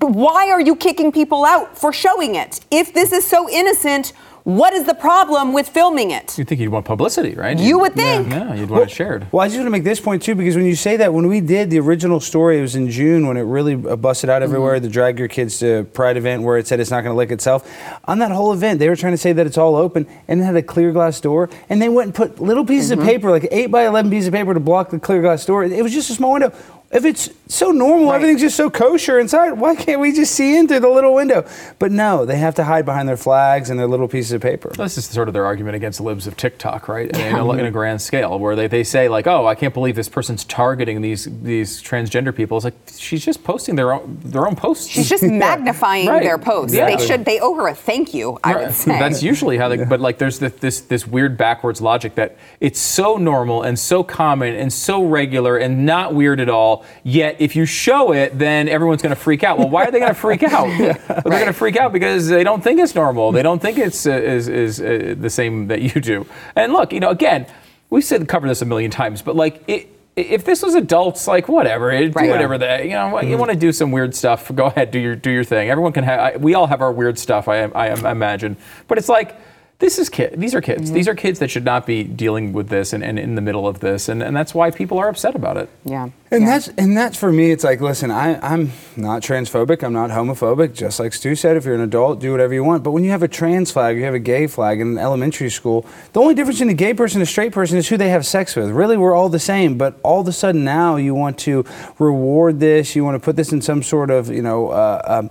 why 0.00 0.48
are 0.50 0.60
you 0.60 0.76
kicking 0.76 1.10
people 1.10 1.44
out 1.44 1.76
for 1.76 1.92
showing 1.92 2.34
it? 2.36 2.60
If 2.70 2.94
this 2.94 3.12
is 3.12 3.26
so 3.26 3.50
innocent, 3.50 4.12
what 4.44 4.72
is 4.72 4.84
the 4.84 4.94
problem 4.94 5.52
with 5.52 5.68
filming 5.68 6.10
it? 6.10 6.36
You 6.36 6.44
think 6.44 6.60
you'd 6.60 6.70
want 6.70 6.84
publicity, 6.84 7.34
right? 7.34 7.58
You 7.58 7.78
would 7.78 7.94
think. 7.94 8.28
Yeah, 8.30 8.54
you'd 8.54 8.70
want 8.70 8.84
it 8.84 8.90
shared. 8.90 9.26
Well, 9.30 9.44
I 9.44 9.46
just 9.46 9.56
want 9.56 9.66
to 9.66 9.70
make 9.70 9.84
this 9.84 10.00
point 10.00 10.22
too, 10.22 10.34
because 10.34 10.56
when 10.56 10.64
you 10.64 10.74
say 10.74 10.96
that, 10.96 11.14
when 11.14 11.28
we 11.28 11.40
did 11.40 11.70
the 11.70 11.78
original 11.78 12.18
story, 12.18 12.58
it 12.58 12.62
was 12.62 12.74
in 12.74 12.90
June 12.90 13.26
when 13.26 13.36
it 13.36 13.42
really 13.42 13.74
uh, 13.74 13.96
busted 13.96 14.30
out 14.30 14.42
everywhere. 14.42 14.80
The 14.80 14.88
drag 14.88 15.18
your 15.18 15.28
kids 15.28 15.58
to 15.60 15.84
Pride 15.92 16.16
event 16.16 16.42
where 16.42 16.58
it 16.58 16.66
said 16.66 16.80
it's 16.80 16.90
not 16.90 17.02
going 17.02 17.12
to 17.12 17.16
lick 17.16 17.30
itself. 17.30 17.70
On 18.06 18.18
that 18.18 18.32
whole 18.32 18.52
event, 18.52 18.78
they 18.78 18.88
were 18.88 18.96
trying 18.96 19.12
to 19.12 19.18
say 19.18 19.32
that 19.32 19.46
it's 19.46 19.58
all 19.58 19.76
open 19.76 20.06
and 20.26 20.40
it 20.40 20.44
had 20.44 20.56
a 20.56 20.62
clear 20.62 20.92
glass 20.92 21.20
door, 21.20 21.48
and 21.68 21.80
they 21.80 21.88
went 21.88 22.06
and 22.06 22.14
put 22.14 22.40
little 22.40 22.64
pieces 22.64 22.90
of 22.90 23.00
paper, 23.00 23.30
like 23.30 23.46
eight 23.52 23.70
by 23.70 23.86
eleven 23.86 24.10
pieces 24.10 24.28
of 24.28 24.34
paper, 24.34 24.54
to 24.54 24.60
block 24.60 24.90
the 24.90 24.98
clear 24.98 25.22
glass 25.22 25.46
door. 25.46 25.62
It 25.64 25.82
was 25.82 25.92
just 25.92 26.10
a 26.10 26.14
small 26.14 26.32
window. 26.32 26.52
If 26.92 27.06
it's 27.06 27.30
so 27.48 27.70
normal, 27.70 28.08
Right. 28.10 28.16
everything's 28.16 28.42
just 28.42 28.54
so 28.56 28.68
kosher 28.68 29.18
inside, 29.18 29.52
why 29.52 29.74
can't 29.74 29.98
we 29.98 30.12
just 30.12 30.34
see 30.34 30.58
in 30.58 30.68
through 30.68 30.80
the 30.80 30.90
little 30.90 31.14
window? 31.14 31.46
But 31.78 31.90
no, 31.90 32.26
they 32.26 32.36
have 32.36 32.54
to 32.56 32.64
hide 32.64 32.84
behind 32.84 33.08
their 33.08 33.16
flags 33.16 33.70
and 33.70 33.80
their 33.80 33.86
little 33.86 34.08
pieces 34.08 34.32
of 34.32 34.42
paper. 34.42 34.70
This 34.76 34.98
is 34.98 35.06
sort 35.06 35.26
of 35.28 35.32
their 35.32 35.46
argument 35.46 35.74
against 35.76 35.98
the 35.98 36.04
libs 36.04 36.26
of 36.26 36.36
TikTok, 36.36 36.88
right? 36.88 37.08
In 37.16 37.34
a, 37.34 37.50
in 37.52 37.64
a 37.64 37.70
grand 37.70 38.02
scale, 38.02 38.38
where 38.38 38.54
they, 38.54 38.66
they 38.66 38.84
say 38.84 39.08
like, 39.08 39.26
"Oh, 39.26 39.46
I 39.46 39.54
can't 39.54 39.72
believe 39.72 39.96
this 39.96 40.10
person's 40.10 40.44
targeting 40.44 41.00
these 41.00 41.26
these 41.42 41.82
transgender 41.82 42.34
people." 42.36 42.58
It's 42.58 42.64
like 42.64 42.74
she's 42.94 43.24
just 43.24 43.42
posting 43.42 43.74
their 43.76 43.94
own 43.94 44.18
their 44.22 44.46
own 44.46 44.54
posts. 44.54 44.86
She's 44.88 45.08
just 45.08 45.22
magnifying 45.46 46.08
Right. 46.08 46.22
their 46.22 46.36
posts. 46.38 46.76
Yeah. 46.76 46.94
They 46.94 47.06
should. 47.06 47.24
They 47.24 47.40
owe 47.40 47.54
her 47.54 47.68
a 47.68 47.74
thank 47.74 48.12
you. 48.12 48.38
I 48.44 48.56
would 48.56 48.74
say. 48.74 48.98
That's 48.98 49.22
usually 49.22 49.56
how 49.56 49.68
they. 49.70 49.82
But 49.82 50.00
like, 50.00 50.18
there's 50.18 50.38
this, 50.40 50.52
this 50.54 50.80
this 50.82 51.06
weird 51.06 51.38
backwards 51.38 51.80
logic 51.80 52.16
that 52.16 52.36
it's 52.60 52.80
so 52.80 53.16
normal 53.16 53.62
and 53.62 53.78
so 53.78 54.02
common 54.04 54.54
and 54.54 54.70
so 54.70 55.02
regular 55.04 55.56
and 55.56 55.86
not 55.86 56.14
weird 56.14 56.38
at 56.38 56.50
all. 56.50 56.81
Yet 57.04 57.36
if 57.40 57.54
you 57.56 57.66
show 57.66 58.12
it, 58.12 58.38
then 58.38 58.68
everyone's 58.68 59.02
going 59.02 59.14
to 59.14 59.20
freak 59.20 59.42
out. 59.44 59.58
Well, 59.58 59.68
why 59.68 59.84
are 59.84 59.90
they 59.90 59.98
going 59.98 60.10
to 60.14 60.20
freak 60.20 60.42
out? 60.42 60.68
Well, 61.22 61.30
they're 61.30 61.40
going 61.40 61.46
to 61.46 61.52
freak 61.52 61.76
out 61.76 61.92
because 61.92 62.28
they 62.28 62.42
don't 62.44 62.62
think 62.64 62.80
it's 62.80 62.94
normal. 62.94 63.32
They 63.32 63.42
don't 63.42 63.60
think 63.60 63.78
it's 63.78 64.06
uh, 64.06 64.12
is 64.12 64.48
is 64.48 64.80
uh, 64.80 65.14
the 65.18 65.30
same 65.30 65.68
that 65.68 65.80
you 65.82 66.00
do. 66.00 66.26
And 66.56 66.72
look, 66.72 66.92
you 66.92 67.00
know, 67.00 67.10
again, 67.10 67.46
we've 67.90 68.04
said 68.04 68.26
cover 68.28 68.48
this 68.48 68.62
a 68.62 68.64
million 68.64 68.90
times, 68.90 69.22
but 69.22 69.36
like 69.36 69.62
it. 69.68 69.88
If 70.14 70.44
this 70.44 70.62
was 70.62 70.74
adults, 70.74 71.26
like 71.26 71.48
whatever, 71.48 71.90
it- 71.90 72.08
do 72.08 72.18
Right. 72.18 72.28
whatever 72.28 72.58
they, 72.58 72.84
you 72.84 72.90
know, 72.90 73.18
you 73.22 73.38
want 73.38 73.50
to 73.50 73.56
do 73.56 73.72
some 73.72 73.90
weird 73.92 74.14
stuff, 74.14 74.54
go 74.54 74.66
ahead, 74.66 74.90
do 74.90 74.98
your 74.98 75.16
do 75.16 75.30
your 75.30 75.42
thing. 75.42 75.70
Everyone 75.70 75.92
can 75.94 76.04
have, 76.04 76.20
I, 76.20 76.36
we 76.36 76.52
all 76.52 76.66
have 76.66 76.82
our 76.82 76.92
weird 76.92 77.18
stuff, 77.18 77.48
I, 77.48 77.62
I 77.64 78.10
imagine, 78.10 78.58
but 78.88 78.98
it's 78.98 79.08
like 79.08 79.34
this 79.82 79.98
is 79.98 80.08
kid. 80.08 80.34
These 80.36 80.54
are 80.54 80.60
kids. 80.60 80.92
These 80.92 81.08
are 81.08 81.14
kids 81.16 81.40
that 81.40 81.50
should 81.50 81.64
not 81.64 81.86
be 81.86 82.04
dealing 82.04 82.52
with 82.52 82.68
this 82.68 82.92
and, 82.92 83.02
and 83.02 83.18
in 83.18 83.34
the 83.34 83.40
middle 83.40 83.66
of 83.66 83.80
this, 83.80 84.08
and, 84.08 84.22
and 84.22 84.34
that's 84.34 84.54
why 84.54 84.70
people 84.70 84.96
are 84.96 85.08
upset 85.08 85.34
about 85.34 85.56
it. 85.56 85.68
yeah. 85.84 86.10
And 86.30 86.44
yeah. 86.44 86.50
that's 86.50 86.68
and 86.78 86.96
that's 86.96 87.18
for 87.18 87.30
me. 87.30 87.50
It's 87.50 87.62
like, 87.62 87.82
listen, 87.82 88.10
I, 88.10 88.40
I'm 88.40 88.72
not 88.96 89.20
transphobic. 89.20 89.82
I'm 89.82 89.92
not 89.92 90.08
homophobic. 90.08 90.72
Just 90.72 90.98
like 90.98 91.12
Stu 91.12 91.34
said, 91.34 91.58
if 91.58 91.66
you're 91.66 91.74
an 91.74 91.82
adult, 91.82 92.20
do 92.20 92.30
whatever 92.30 92.54
you 92.54 92.64
want. 92.64 92.82
But 92.82 92.92
when 92.92 93.04
you 93.04 93.10
have 93.10 93.22
a 93.22 93.28
trans 93.28 93.70
flag, 93.70 93.98
you 93.98 94.04
have 94.04 94.14
a 94.14 94.18
gay 94.18 94.46
flag 94.46 94.80
in 94.80 94.96
elementary 94.96 95.50
school. 95.50 95.84
The 96.14 96.20
only 96.20 96.34
difference 96.34 96.62
in 96.62 96.70
a 96.70 96.74
gay 96.74 96.94
person 96.94 97.20
and 97.20 97.28
a 97.28 97.30
straight 97.30 97.52
person 97.52 97.76
is 97.76 97.86
who 97.88 97.98
they 97.98 98.08
have 98.08 98.24
sex 98.24 98.56
with. 98.56 98.70
Really, 98.70 98.96
we're 98.96 99.14
all 99.14 99.28
the 99.28 99.38
same. 99.38 99.76
But 99.76 100.00
all 100.02 100.22
of 100.22 100.28
a 100.28 100.32
sudden 100.32 100.64
now, 100.64 100.96
you 100.96 101.14
want 101.14 101.36
to 101.40 101.66
reward 101.98 102.60
this. 102.60 102.96
You 102.96 103.04
want 103.04 103.16
to 103.16 103.22
put 103.22 103.36
this 103.36 103.52
in 103.52 103.60
some 103.60 103.82
sort 103.82 104.10
of, 104.10 104.30
you 104.30 104.42
know. 104.42 104.70
Uh, 104.70 105.02
um, 105.04 105.30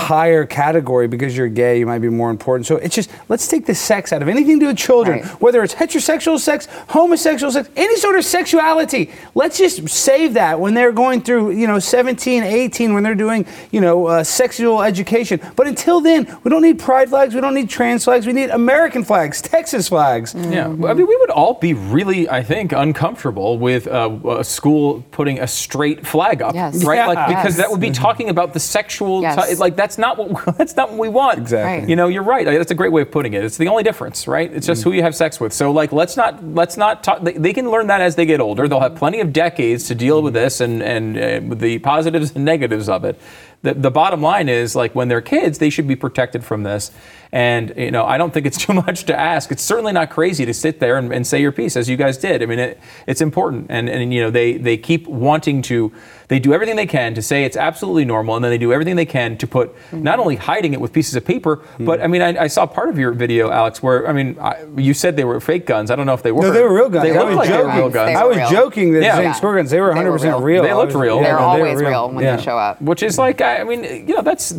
higher 0.00 0.44
category 0.46 1.06
because 1.08 1.36
you're 1.36 1.48
gay 1.48 1.78
you 1.78 1.86
might 1.86 1.98
be 1.98 2.08
more 2.08 2.30
important 2.30 2.66
so 2.66 2.76
it's 2.76 2.94
just 2.94 3.10
let's 3.28 3.46
take 3.46 3.66
the 3.66 3.74
sex 3.74 4.12
out 4.12 4.22
of 4.22 4.28
anything 4.28 4.58
to 4.58 4.64
do 4.64 4.66
with 4.68 4.78
children 4.78 5.20
Right. 5.20 5.40
whether 5.44 5.62
it's 5.62 5.74
heterosexual 5.74 6.38
sex, 6.38 6.68
homosexual 6.88 7.50
sex, 7.52 7.68
any 7.76 7.96
sort 7.96 8.16
of 8.18 8.24
sexuality. 8.24 9.10
Let's 9.34 9.58
just 9.58 9.88
save 9.88 10.34
that 10.34 10.60
when 10.60 10.74
they're 10.74 10.92
going 10.92 11.22
through, 11.22 11.50
you 11.52 11.66
know, 11.66 11.78
17, 11.78 12.42
18, 12.44 12.94
when 12.94 13.02
they're 13.02 13.14
doing, 13.14 13.46
you 13.70 13.80
know, 13.80 14.06
uh, 14.06 14.24
sexual 14.24 14.82
education. 14.82 15.40
But 15.56 15.66
until 15.66 16.00
then, 16.00 16.26
we 16.44 16.50
don't 16.50 16.62
need 16.62 16.78
pride 16.78 17.08
flags, 17.08 17.34
we 17.34 17.40
don't 17.40 17.54
need 17.54 17.68
trans 17.70 18.04
flags, 18.04 18.26
we 18.26 18.32
need 18.32 18.50
American 18.50 19.04
flags, 19.04 19.40
Texas 19.56 19.88
flags. 19.88 20.34
Yeah, 20.34 20.66
I 20.66 20.94
mean, 20.94 21.06
we 21.06 21.16
would 21.16 21.30
all 21.30 21.54
be 21.54 21.74
really, 21.74 22.28
I 22.28 22.42
think, 22.42 22.72
uncomfortable 22.72 23.58
with 23.58 23.86
uh, 23.88 24.10
a 24.28 24.44
school 24.44 25.02
putting 25.10 25.40
a 25.40 25.46
straight 25.46 26.06
flag 26.06 26.42
up, 26.42 26.54
Yes. 26.54 26.84
right? 26.84 26.96
Yeah. 26.96 27.06
Like 27.06 27.28
because 27.28 27.56
Yes. 27.56 27.56
that 27.58 27.70
would 27.70 27.80
be 27.80 27.90
talking 27.90 28.28
about 28.28 28.52
the 28.52 28.60
sexual. 28.60 29.22
Yes. 29.22 29.48
ti- 29.48 29.54
like 29.56 29.76
that's 29.90 29.98
not 29.98 30.18
what 30.18 30.56
that's 30.56 30.76
not 30.76 30.90
what 30.90 30.98
we 30.98 31.08
want. 31.08 31.38
Exactly. 31.38 31.80
Right. 31.80 31.88
You 31.88 31.96
know, 31.96 32.08
you're 32.08 32.22
right. 32.22 32.44
That's 32.44 32.70
a 32.70 32.74
great 32.74 32.92
way 32.92 33.02
of 33.02 33.10
putting 33.10 33.34
it. 33.34 33.44
It's 33.44 33.56
the 33.56 33.68
only 33.68 33.82
difference, 33.82 34.28
right? 34.28 34.52
It's 34.52 34.66
just 34.66 34.84
who 34.84 34.92
you 34.92 35.02
have 35.02 35.16
sex 35.16 35.40
with. 35.40 35.52
So 35.52 35.72
like, 35.72 35.92
let's 35.92 36.16
not 36.16 36.44
let's 36.44 36.76
not 36.76 37.02
talk. 37.02 37.22
They, 37.22 37.32
they 37.32 37.52
can 37.52 37.70
learn 37.70 37.88
that 37.88 38.00
as 38.00 38.14
they 38.14 38.26
get 38.26 38.40
older. 38.40 38.68
They'll 38.68 38.80
have 38.80 38.94
plenty 38.94 39.20
of 39.20 39.32
decades 39.32 39.88
to 39.88 39.94
deal 39.94 40.22
with 40.22 40.34
this 40.34 40.60
and 40.60 40.82
and 40.82 41.16
uh, 41.18 41.48
with 41.48 41.58
the 41.58 41.78
positives 41.80 42.34
and 42.36 42.44
negatives 42.44 42.88
of 42.88 43.04
it. 43.04 43.20
The, 43.62 43.74
the 43.74 43.90
bottom 43.90 44.22
line 44.22 44.48
is 44.48 44.74
like 44.74 44.94
when 44.94 45.08
they're 45.08 45.20
kids, 45.20 45.58
they 45.58 45.70
should 45.70 45.88
be 45.88 45.96
protected 45.96 46.44
from 46.44 46.62
this. 46.62 46.92
And 47.32 47.72
you 47.76 47.90
know, 47.90 48.04
I 48.04 48.18
don't 48.18 48.32
think 48.32 48.46
it's 48.46 48.58
too 48.66 48.72
much 48.72 49.04
to 49.04 49.18
ask. 49.18 49.52
It's 49.52 49.62
certainly 49.62 49.92
not 49.92 50.10
crazy 50.10 50.44
to 50.46 50.54
sit 50.54 50.80
there 50.80 50.96
and, 50.96 51.12
and 51.12 51.26
say 51.26 51.40
your 51.40 51.52
piece 51.52 51.76
as 51.76 51.88
you 51.88 51.96
guys 51.96 52.18
did. 52.18 52.42
I 52.42 52.46
mean, 52.46 52.58
it, 52.58 52.80
it's 53.06 53.20
important. 53.20 53.66
And 53.68 53.88
and 53.88 54.12
you 54.12 54.20
know, 54.20 54.30
they 54.30 54.56
they 54.56 54.76
keep 54.76 55.06
wanting 55.06 55.62
to. 55.62 55.92
They 56.28 56.38
do 56.38 56.54
everything 56.54 56.76
they 56.76 56.86
can 56.86 57.14
to 57.14 57.22
say 57.22 57.42
it's 57.42 57.56
absolutely 57.56 58.04
normal, 58.04 58.36
and 58.36 58.44
then 58.44 58.52
they 58.52 58.58
do 58.58 58.72
everything 58.72 58.94
they 58.94 59.04
can 59.04 59.36
to 59.38 59.48
put 59.48 59.74
mm-hmm. 59.74 60.04
not 60.04 60.20
only 60.20 60.36
hiding 60.36 60.72
it 60.74 60.80
with 60.80 60.92
pieces 60.92 61.16
of 61.16 61.24
paper, 61.24 61.56
mm-hmm. 61.56 61.84
but 61.84 62.00
I 62.00 62.06
mean, 62.06 62.22
I, 62.22 62.44
I 62.44 62.46
saw 62.46 62.66
part 62.66 62.88
of 62.88 62.96
your 63.00 63.10
video, 63.10 63.50
Alex, 63.50 63.82
where 63.82 64.06
I 64.06 64.12
mean, 64.12 64.38
I, 64.38 64.64
you 64.76 64.94
said 64.94 65.16
they 65.16 65.24
were 65.24 65.40
fake 65.40 65.66
guns. 65.66 65.90
I 65.90 65.96
don't 65.96 66.06
know 66.06 66.14
if 66.14 66.22
they 66.22 66.30
were. 66.30 66.42
No, 66.42 66.52
they 66.52 66.62
were 66.62 66.72
real 66.72 66.88
guns. 66.88 67.02
They 67.02 67.16
I 67.16 67.18
looked 67.18 67.30
was 67.30 67.36
like 67.36 67.48
they 67.48 67.56
were 67.56 67.62
joking. 67.64 67.78
real 67.78 67.90
guns. 67.90 68.08
They 68.10 68.14
I 68.14 68.24
was 68.24 68.36
real. 68.36 68.50
joking 68.50 68.92
that 68.92 69.02
Yeah. 69.02 69.14
saying 69.16 69.24
Yeah. 69.24 69.32
squirt 69.32 69.56
guns, 69.56 69.70
they 69.70 69.80
were 69.80 69.92
They 69.92 70.04
were 70.04 70.18
100% 70.18 70.22
real. 70.22 70.40
real. 70.40 70.62
They 70.62 70.74
looked 70.74 70.94
real. 70.94 71.16
yeah, 71.16 71.22
They're 71.24 71.38
no, 71.40 71.44
always 71.44 71.80
real 71.80 72.10
when 72.10 72.24
Yeah. 72.24 72.36
they 72.36 72.42
show 72.42 72.56
up. 72.56 72.80
Which 72.80 73.02
is 73.02 73.18
like, 73.18 73.40
I 73.40 73.60
I 73.62 73.64
mean, 73.64 73.82
you 74.06 74.14
know, 74.14 74.22
that's 74.22 74.54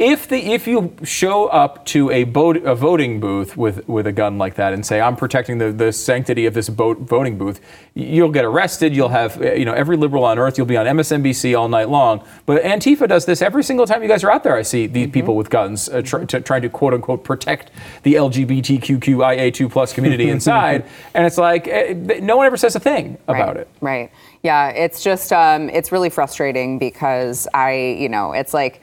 if 0.00 0.28
the 0.28 0.52
if 0.52 0.66
you 0.66 0.92
show 1.04 1.46
up 1.46 1.84
to 1.88 2.10
a, 2.10 2.24
vote, 2.24 2.58
a 2.58 2.74
voting 2.74 3.18
booth 3.18 3.56
with 3.56 3.88
with 3.88 4.06
a 4.06 4.12
gun 4.12 4.36
like 4.36 4.54
that 4.56 4.72
and 4.72 4.84
say 4.84 5.00
I'm 5.00 5.16
protecting 5.16 5.58
the, 5.58 5.72
the 5.72 5.92
sanctity 5.92 6.44
of 6.44 6.54
this 6.54 6.68
vote, 6.68 6.98
voting 6.98 7.38
booth, 7.38 7.60
you'll 7.94 8.30
get 8.30 8.44
arrested. 8.44 8.94
You'll 8.94 9.08
have 9.08 9.40
uh, 9.40 9.52
you 9.54 9.64
know 9.64 9.72
every 9.72 9.96
liberal 9.96 10.24
on 10.24 10.38
earth. 10.38 10.58
You'll 10.58 10.66
be 10.66 10.76
on 10.76 10.86
MSNBC 10.86 11.58
all 11.58 11.68
night 11.68 11.88
long. 11.88 12.22
But 12.46 12.62
Antifa 12.62 13.08
does 13.08 13.24
this 13.24 13.40
every 13.40 13.64
single 13.64 13.86
time 13.86 14.02
you 14.02 14.08
guys 14.08 14.22
are 14.22 14.30
out 14.30 14.44
there. 14.44 14.54
I 14.54 14.62
see 14.62 14.86
these 14.86 15.10
people 15.10 15.34
with 15.34 15.48
guns 15.48 15.88
uh, 15.88 16.02
tr- 16.02 16.24
to, 16.24 16.40
trying 16.40 16.62
to 16.62 16.68
quote 16.68 16.92
unquote 16.92 17.24
protect 17.24 17.70
the 18.02 18.14
LGBTQIA2 18.14 19.70
plus 19.70 19.92
community 19.92 20.28
inside, 20.36 20.84
and 21.14 21.26
it's 21.26 21.38
like 21.38 21.66
eh, 21.68 21.94
no 22.20 22.36
one 22.36 22.46
ever 22.46 22.56
says 22.56 22.76
a 22.76 22.80
thing 22.80 23.16
about 23.26 23.56
right, 23.56 23.56
it. 23.56 23.68
Right. 23.80 24.12
Yeah, 24.42 24.68
it's 24.68 25.02
just 25.02 25.32
um, 25.32 25.68
it's 25.70 25.90
really 25.90 26.10
frustrating 26.10 26.78
because 26.78 27.48
I, 27.54 27.96
you 27.98 28.08
know, 28.08 28.32
it's 28.32 28.54
like 28.54 28.82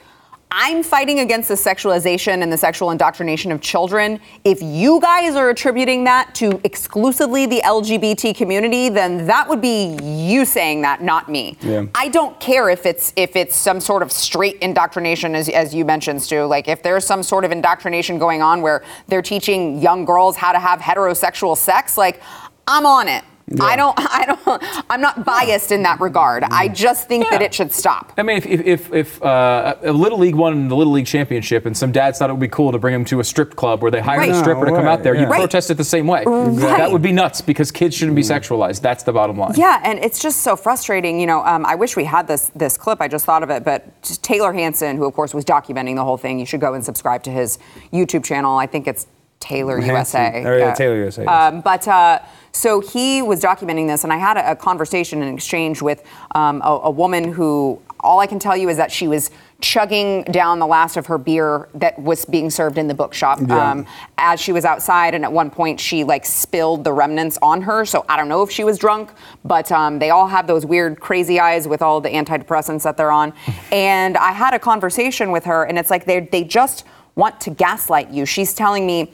I'm 0.50 0.84
fighting 0.84 1.20
against 1.20 1.48
the 1.48 1.54
sexualization 1.54 2.42
and 2.42 2.52
the 2.52 2.56
sexual 2.56 2.92
indoctrination 2.92 3.50
of 3.50 3.60
children. 3.60 4.20
If 4.44 4.62
you 4.62 5.00
guys 5.00 5.34
are 5.34 5.50
attributing 5.50 6.04
that 6.04 6.34
to 6.36 6.60
exclusively 6.62 7.46
the 7.46 7.60
LGBT 7.64 8.36
community, 8.36 8.88
then 8.88 9.26
that 9.26 9.48
would 9.48 9.60
be 9.60 9.98
you 10.00 10.44
saying 10.44 10.82
that, 10.82 11.02
not 11.02 11.28
me. 11.28 11.58
Yeah. 11.60 11.86
I 11.96 12.08
don't 12.08 12.38
care 12.38 12.70
if 12.70 12.86
it's 12.86 13.12
if 13.16 13.34
it's 13.34 13.56
some 13.56 13.80
sort 13.80 14.02
of 14.02 14.12
straight 14.12 14.56
indoctrination, 14.60 15.34
as, 15.34 15.48
as 15.48 15.74
you 15.74 15.84
mentioned, 15.84 16.22
Stu. 16.22 16.44
Like 16.44 16.68
if 16.68 16.82
there's 16.82 17.04
some 17.04 17.24
sort 17.24 17.44
of 17.44 17.50
indoctrination 17.50 18.18
going 18.18 18.40
on 18.40 18.62
where 18.62 18.84
they're 19.08 19.22
teaching 19.22 19.80
young 19.80 20.04
girls 20.04 20.36
how 20.36 20.52
to 20.52 20.60
have 20.60 20.78
heterosexual 20.78 21.56
sex, 21.56 21.98
like 21.98 22.22
I'm 22.68 22.86
on 22.86 23.08
it. 23.08 23.24
I 23.60 23.76
don't. 23.76 23.94
I 23.98 24.26
don't. 24.26 24.84
I'm 24.90 25.00
not 25.00 25.24
biased 25.24 25.70
in 25.70 25.82
that 25.84 26.00
regard. 26.00 26.42
I 26.44 26.68
just 26.68 27.06
think 27.06 27.28
that 27.30 27.42
it 27.42 27.54
should 27.54 27.72
stop. 27.72 28.12
I 28.18 28.22
mean, 28.22 28.38
if 28.38 28.46
if, 28.46 28.60
if, 28.66 28.92
if 28.92 29.22
uh, 29.22 29.76
a 29.82 29.92
little 29.92 30.18
league 30.18 30.34
won 30.34 30.68
the 30.68 30.74
little 30.76 30.92
league 30.92 31.06
championship, 31.06 31.64
and 31.64 31.76
some 31.76 31.92
dads 31.92 32.18
thought 32.18 32.28
it 32.28 32.32
would 32.32 32.40
be 32.40 32.48
cool 32.48 32.72
to 32.72 32.78
bring 32.78 32.94
him 32.94 33.04
to 33.06 33.20
a 33.20 33.24
strip 33.24 33.54
club 33.54 33.82
where 33.82 33.90
they 33.90 34.00
hired 34.00 34.20
Right. 34.20 34.30
a 34.30 34.34
stripper 34.34 34.64
to 34.64 34.72
come 34.72 34.84
way, 34.84 34.90
out 34.90 35.02
there, 35.02 35.14
yeah. 35.14 35.22
you'd 35.22 35.28
Right. 35.30 35.38
protest 35.40 35.70
it 35.70 35.74
the 35.74 35.84
same 35.84 36.06
way. 36.06 36.24
Right. 36.26 36.78
That 36.78 36.90
would 36.90 37.02
be 37.02 37.12
nuts 37.12 37.40
because 37.40 37.70
kids 37.70 37.94
shouldn't 37.94 38.16
be 38.16 38.22
sexualized. 38.22 38.80
That's 38.80 39.04
the 39.04 39.12
bottom 39.12 39.38
line. 39.38 39.54
Yeah, 39.56 39.80
and 39.84 39.98
it's 40.00 40.20
just 40.20 40.42
so 40.42 40.56
frustrating. 40.56 41.20
You 41.20 41.26
know, 41.26 41.44
um, 41.44 41.64
I 41.66 41.76
wish 41.76 41.96
we 41.96 42.04
had 42.04 42.26
this 42.26 42.50
this 42.54 42.76
clip. 42.76 43.00
I 43.00 43.08
just 43.08 43.24
thought 43.24 43.42
of 43.42 43.50
it, 43.50 43.64
but 43.64 44.02
Taylor 44.22 44.52
Hansen, 44.52 44.96
who 44.96 45.04
of 45.04 45.14
course 45.14 45.32
was 45.34 45.44
documenting 45.44 45.94
the 45.94 46.04
whole 46.04 46.16
thing, 46.16 46.40
you 46.40 46.46
should 46.46 46.60
go 46.60 46.74
and 46.74 46.84
subscribe 46.84 47.22
to 47.24 47.30
his 47.30 47.58
YouTube 47.92 48.24
channel. 48.24 48.58
I 48.58 48.66
think 48.66 48.88
it's 48.88 49.06
Taylor 49.38 49.76
Hansen. 49.78 49.94
USA. 49.94 50.44
Oh, 50.44 50.56
yeah, 50.56 50.74
Taylor 50.74 50.96
USA, 50.96 51.22
yes. 51.22 51.30
Um, 51.30 51.60
but 51.60 51.86
uh, 51.86 52.18
so 52.56 52.80
he 52.80 53.22
was 53.22 53.40
documenting 53.40 53.86
this, 53.86 54.04
and 54.04 54.12
I 54.12 54.16
had 54.16 54.36
a, 54.36 54.52
a 54.52 54.56
conversation 54.56 55.22
and 55.22 55.34
exchange 55.36 55.82
with 55.82 56.02
um, 56.34 56.62
a, 56.62 56.80
a 56.84 56.90
woman 56.90 57.32
who. 57.32 57.80
All 58.00 58.20
I 58.20 58.26
can 58.26 58.38
tell 58.38 58.56
you 58.56 58.68
is 58.68 58.76
that 58.76 58.92
she 58.92 59.08
was 59.08 59.30
chugging 59.60 60.22
down 60.24 60.58
the 60.60 60.66
last 60.66 60.96
of 60.96 61.06
her 61.06 61.16
beer 61.18 61.68
that 61.74 61.98
was 61.98 62.24
being 62.26 62.50
served 62.50 62.76
in 62.78 62.86
the 62.86 62.94
bookshop 62.94 63.40
Yeah. 63.40 63.70
um, 63.72 63.86
as 64.18 64.38
she 64.38 64.52
was 64.52 64.64
outside, 64.64 65.14
and 65.14 65.24
at 65.24 65.32
one 65.32 65.50
point 65.50 65.80
she 65.80 66.04
like 66.04 66.24
spilled 66.24 66.84
the 66.84 66.92
remnants 66.92 67.36
on 67.42 67.62
her. 67.62 67.84
So 67.86 68.04
I 68.08 68.16
don't 68.16 68.28
know 68.28 68.42
if 68.42 68.50
she 68.50 68.62
was 68.64 68.78
drunk, 68.78 69.10
but 69.44 69.72
um, 69.72 69.98
they 69.98 70.10
all 70.10 70.28
have 70.28 70.46
those 70.46 70.64
weird, 70.66 71.00
crazy 71.00 71.40
eyes 71.40 71.66
with 71.66 71.82
all 71.82 72.00
the 72.00 72.10
antidepressants 72.10 72.82
that 72.84 72.96
they're 72.96 73.10
on. 73.10 73.32
and 73.72 74.16
I 74.18 74.30
had 74.32 74.52
a 74.54 74.58
conversation 74.58 75.32
with 75.32 75.44
her, 75.46 75.64
and 75.64 75.76
it's 75.78 75.90
like 75.90 76.04
they 76.04 76.20
they 76.20 76.44
just 76.44 76.84
want 77.16 77.40
to 77.40 77.50
gaslight 77.50 78.10
you. 78.10 78.24
She's 78.26 78.54
telling 78.54 78.86
me. 78.86 79.10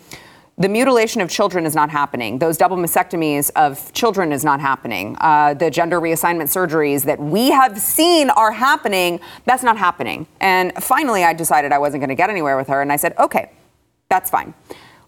The 0.59 0.69
mutilation 0.69 1.23
of 1.23 1.31
children 1.31 1.65
is 1.65 1.75
not 1.75 1.89
happening. 1.89 2.39
Those 2.39 2.59
double 2.59 2.77
mastectomies 2.77 3.51
of 3.57 3.91
children 3.95 4.33
is 4.33 4.45
not 4.45 4.61
happening. 4.61 5.17
Uh, 5.19 5.55
the 5.55 5.71
gender 5.71 5.99
reassignment 5.99 6.53
surgeries 6.55 7.05
that 7.05 7.19
we 7.19 7.51
have 7.51 7.81
seen 7.81 8.29
are 8.31 8.53
happening, 8.53 9.19
that's 9.47 9.63
not 9.63 9.79
happening. 9.79 10.27
And 10.41 10.73
finally, 10.75 11.25
I 11.25 11.33
decided 11.33 11.73
I 11.73 11.79
wasn't 11.79 12.03
going 12.03 12.11
to 12.11 12.15
get 12.15 12.29
anywhere 12.29 12.59
with 12.59 12.69
her, 12.69 12.83
and 12.83 12.93
I 12.93 12.97
said, 12.97 13.15
okay, 13.19 13.51
that's 14.11 14.29
fine. 14.29 14.53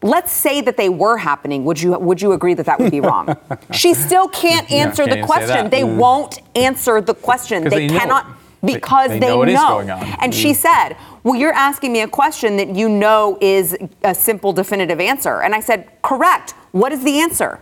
Let's 0.03 0.33
say 0.33 0.63
that 0.63 0.77
they 0.79 0.89
were 0.89 1.19
happening. 1.19 1.65
Would 1.65 1.81
you 1.81 1.99
would 1.99 2.21
you 2.21 2.33
agree 2.33 2.55
that 2.55 2.67
that 2.67 2.79
would 2.79 2.91
be 2.91 3.01
wrong? 3.01 3.37
she 3.73 3.95
still 3.95 4.29
can't 4.29 4.71
answer 4.71 5.05
can't 5.07 5.21
the 5.21 5.27
question. 5.27 5.49
that. 5.49 5.71
They 5.71 5.85
won't 5.85 6.41
answer 6.55 7.01
the 7.01 7.15
question. 7.15 7.65
They, 7.65 7.87
they 7.87 7.89
cannot 7.89 8.27
They- 8.63 8.75
because 8.75 9.09
they 9.11 9.19
they, 9.19 9.29
know 9.29 9.43
it 9.43 9.51
is 9.51 9.59
going 9.61 9.91
on. 9.91 10.05
And 10.21 10.35
she 10.35 10.53
said, 10.53 10.97
"Well, 11.25 11.35
you're 11.35 11.53
asking 11.53 11.93
me 11.93 12.03
a 12.03 12.09
question 12.09 12.57
that 12.59 12.77
you 12.77 12.89
know 12.89 13.37
is 13.41 13.77
a 14.05 14.15
simple, 14.15 14.53
definitive 14.53 15.01
answer." 15.01 15.41
And 15.41 15.55
I 15.55 15.61
said, 15.61 15.89
"Correct. 16.03 16.55
What 16.71 16.93
is 16.93 17.03
the 17.03 17.19
answer?" 17.21 17.61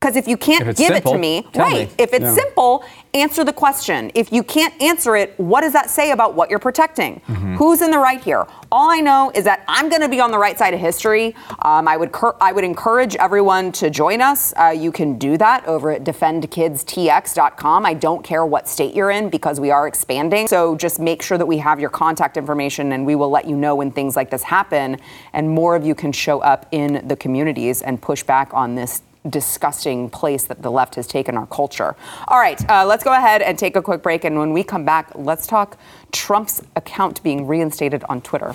Because 0.00 0.14
if 0.14 0.28
you 0.28 0.36
can't 0.36 0.68
If 0.68 0.76
give 0.76 0.92
simple, 0.94 1.12
it 1.12 1.16
to 1.16 1.18
me, 1.20 1.46
right? 1.56 1.88
me. 1.88 1.94
If 1.98 2.12
it's 2.14 2.22
Yeah. 2.24 2.34
simple, 2.34 2.84
answer 3.14 3.42
the 3.42 3.52
question. 3.52 4.12
If 4.14 4.32
you 4.32 4.44
can't 4.44 4.72
answer 4.80 5.16
it, 5.16 5.34
what 5.38 5.62
does 5.62 5.72
that 5.72 5.90
say 5.90 6.12
about 6.12 6.34
what 6.34 6.50
you're 6.50 6.60
protecting? 6.60 7.20
Mm-hmm. 7.28 7.56
Who's 7.56 7.82
in 7.82 7.90
the 7.90 7.98
right 7.98 8.20
here? 8.20 8.46
All 8.70 8.90
I 8.92 9.00
know 9.00 9.32
is 9.34 9.42
that 9.44 9.64
I'm 9.66 9.88
going 9.88 10.02
to 10.02 10.08
be 10.08 10.20
on 10.20 10.30
the 10.30 10.38
right 10.38 10.56
side 10.56 10.72
of 10.72 10.78
history. 10.78 11.34
Um, 11.62 11.88
I 11.88 11.96
would 11.96 12.12
cur- 12.12 12.36
I 12.40 12.52
would 12.52 12.62
encourage 12.62 13.16
everyone 13.16 13.72
to 13.72 13.90
join 13.90 14.20
us. 14.20 14.54
Uh, 14.56 14.66
you 14.68 14.92
can 14.92 15.18
do 15.18 15.36
that 15.38 15.66
over 15.66 15.90
at 15.90 16.04
defendkidstx.com. 16.04 17.84
I 17.84 17.94
don't 17.94 18.22
care 18.22 18.46
what 18.46 18.68
state 18.68 18.94
you're 18.94 19.10
in 19.10 19.30
because 19.30 19.58
we 19.58 19.72
are 19.72 19.88
expanding. 19.88 20.46
So 20.46 20.76
just 20.76 21.00
make 21.00 21.22
sure 21.22 21.38
that 21.38 21.46
we 21.46 21.58
have 21.58 21.80
your 21.80 21.90
contact 21.90 22.36
information 22.36 22.92
and 22.92 23.04
we 23.04 23.16
will 23.16 23.30
let 23.30 23.46
you 23.48 23.56
know 23.56 23.74
when 23.74 23.90
things 23.90 24.14
like 24.14 24.30
this 24.30 24.44
happen. 24.44 24.98
And 25.32 25.50
more 25.50 25.74
of 25.74 25.84
you 25.84 25.96
can 25.96 26.12
show 26.12 26.38
up 26.40 26.66
in 26.70 27.02
the 27.08 27.16
communities 27.16 27.82
and 27.82 28.00
push 28.00 28.22
back 28.22 28.50
on 28.54 28.76
this 28.76 29.02
disgusting 29.30 30.10
place 30.10 30.44
that 30.44 30.62
the 30.62 30.70
left 30.70 30.94
has 30.94 31.06
taken 31.06 31.36
our 31.36 31.46
culture. 31.46 31.96
All 32.26 32.38
right, 32.38 32.58
uh, 32.70 32.84
let's 32.86 33.04
go 33.04 33.12
ahead 33.12 33.42
and 33.42 33.58
take 33.58 33.76
a 33.76 33.82
quick 33.82 34.02
break. 34.02 34.24
And 34.24 34.38
when 34.38 34.52
we 34.52 34.62
come 34.62 34.84
back, 34.84 35.10
let's 35.14 35.46
talk 35.46 35.78
Trump's 36.12 36.62
account 36.76 37.22
being 37.22 37.46
reinstated 37.46 38.04
on 38.08 38.20
Twitter. 38.22 38.54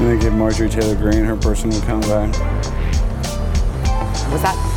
And 0.00 0.08
they 0.08 0.18
give 0.18 0.32
Marjorie 0.32 0.70
Taylor 0.70 0.96
Greene 0.96 1.24
her 1.24 1.36
personal 1.36 1.76
account 1.82 2.06
back. 2.06 2.30
Was 4.30 4.42
that? 4.42 4.69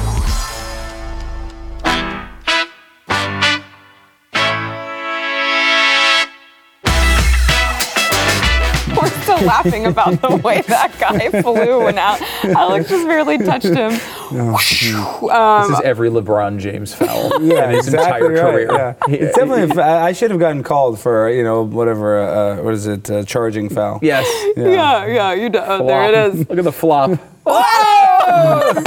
laughing 9.53 9.85
about 9.85 10.21
the 10.21 10.35
way 10.37 10.61
that 10.67 10.97
guy 10.99 11.29
flew 11.41 11.83
when 11.85 11.97
Al- 11.97 12.17
Alex 12.43 12.89
just 12.89 13.07
barely 13.07 13.37
touched 13.37 13.65
him. 13.65 13.91
this 13.91 14.81
is 14.81 15.81
every 15.83 16.09
LeBron 16.09 16.59
James 16.59 16.93
foul 16.93 17.41
Yeah, 17.43 17.69
in 17.69 17.75
his 17.75 17.87
exactly 17.87 18.27
entire 18.29 18.45
right. 18.45 18.67
career. 18.67 18.95
Yeah. 19.07 19.15
It's 19.27 19.37
definitely. 19.37 19.81
A, 19.81 19.85
I 19.85 20.07
I 20.07 20.11
should 20.13 20.31
have 20.31 20.39
gotten 20.39 20.63
called 20.63 20.99
for 20.99 21.29
you 21.29 21.43
know 21.43 21.63
whatever. 21.63 22.19
Uh, 22.19 22.61
what 22.63 22.73
is 22.73 22.87
it? 22.87 23.09
Uh, 23.09 23.23
charging 23.23 23.69
foul. 23.69 23.99
Yes. 24.01 24.25
Yeah, 24.55 25.05
yeah, 25.05 25.33
you 25.33 25.49
do. 25.49 25.59
Oh, 25.59 25.85
there 25.87 26.03
it 26.09 26.33
is. 26.35 26.49
Look 26.49 26.57
at 26.59 26.63
the 26.63 26.71
flop. 26.71 27.19
Whoa! 28.25 28.73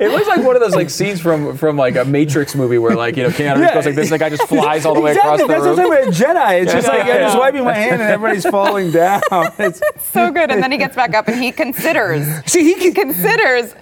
It 0.00 0.10
looks 0.10 0.26
like 0.26 0.44
one 0.44 0.56
of 0.56 0.62
those 0.62 0.74
like 0.74 0.90
scenes 0.90 1.20
from 1.20 1.56
from 1.56 1.76
like 1.76 1.96
a 1.96 2.04
Matrix 2.04 2.54
movie 2.54 2.78
where 2.78 2.94
like 2.96 3.16
you 3.16 3.22
know 3.24 3.28
Keanu 3.30 3.60
Reeves 3.60 3.72
goes 3.72 3.86
like 3.86 3.94
this, 3.94 4.10
and 4.10 4.14
the 4.14 4.18
guy 4.18 4.30
just 4.30 4.48
flies 4.48 4.84
all 4.86 4.94
the 4.94 5.00
way 5.00 5.12
exactly. 5.12 5.44
across 5.44 5.62
the 5.64 5.74
That's 5.74 5.78
room. 5.78 5.88
what 5.88 6.04
I'm 6.04 6.12
talking 6.12 6.30
about. 6.30 6.36
Jedi. 6.36 6.62
It's 6.62 6.72
just 6.72 6.88
like 6.88 7.06
yeah, 7.06 7.14
I'm 7.14 7.20
just 7.22 7.38
wiping 7.38 7.64
my 7.64 7.74
hand 7.74 8.02
and 8.02 8.10
everybody's 8.10 8.46
falling 8.50 8.90
down. 8.90 9.20
It's 9.58 9.80
so 10.12 10.30
good. 10.30 10.50
And 10.50 10.62
then 10.62 10.72
he 10.72 10.78
gets 10.78 10.96
back 10.96 11.14
up 11.14 11.28
and 11.28 11.42
he 11.42 11.52
considers. 11.52 12.26
See, 12.46 12.64
he 12.64 12.74
can- 12.74 12.94
considers. 12.94 13.74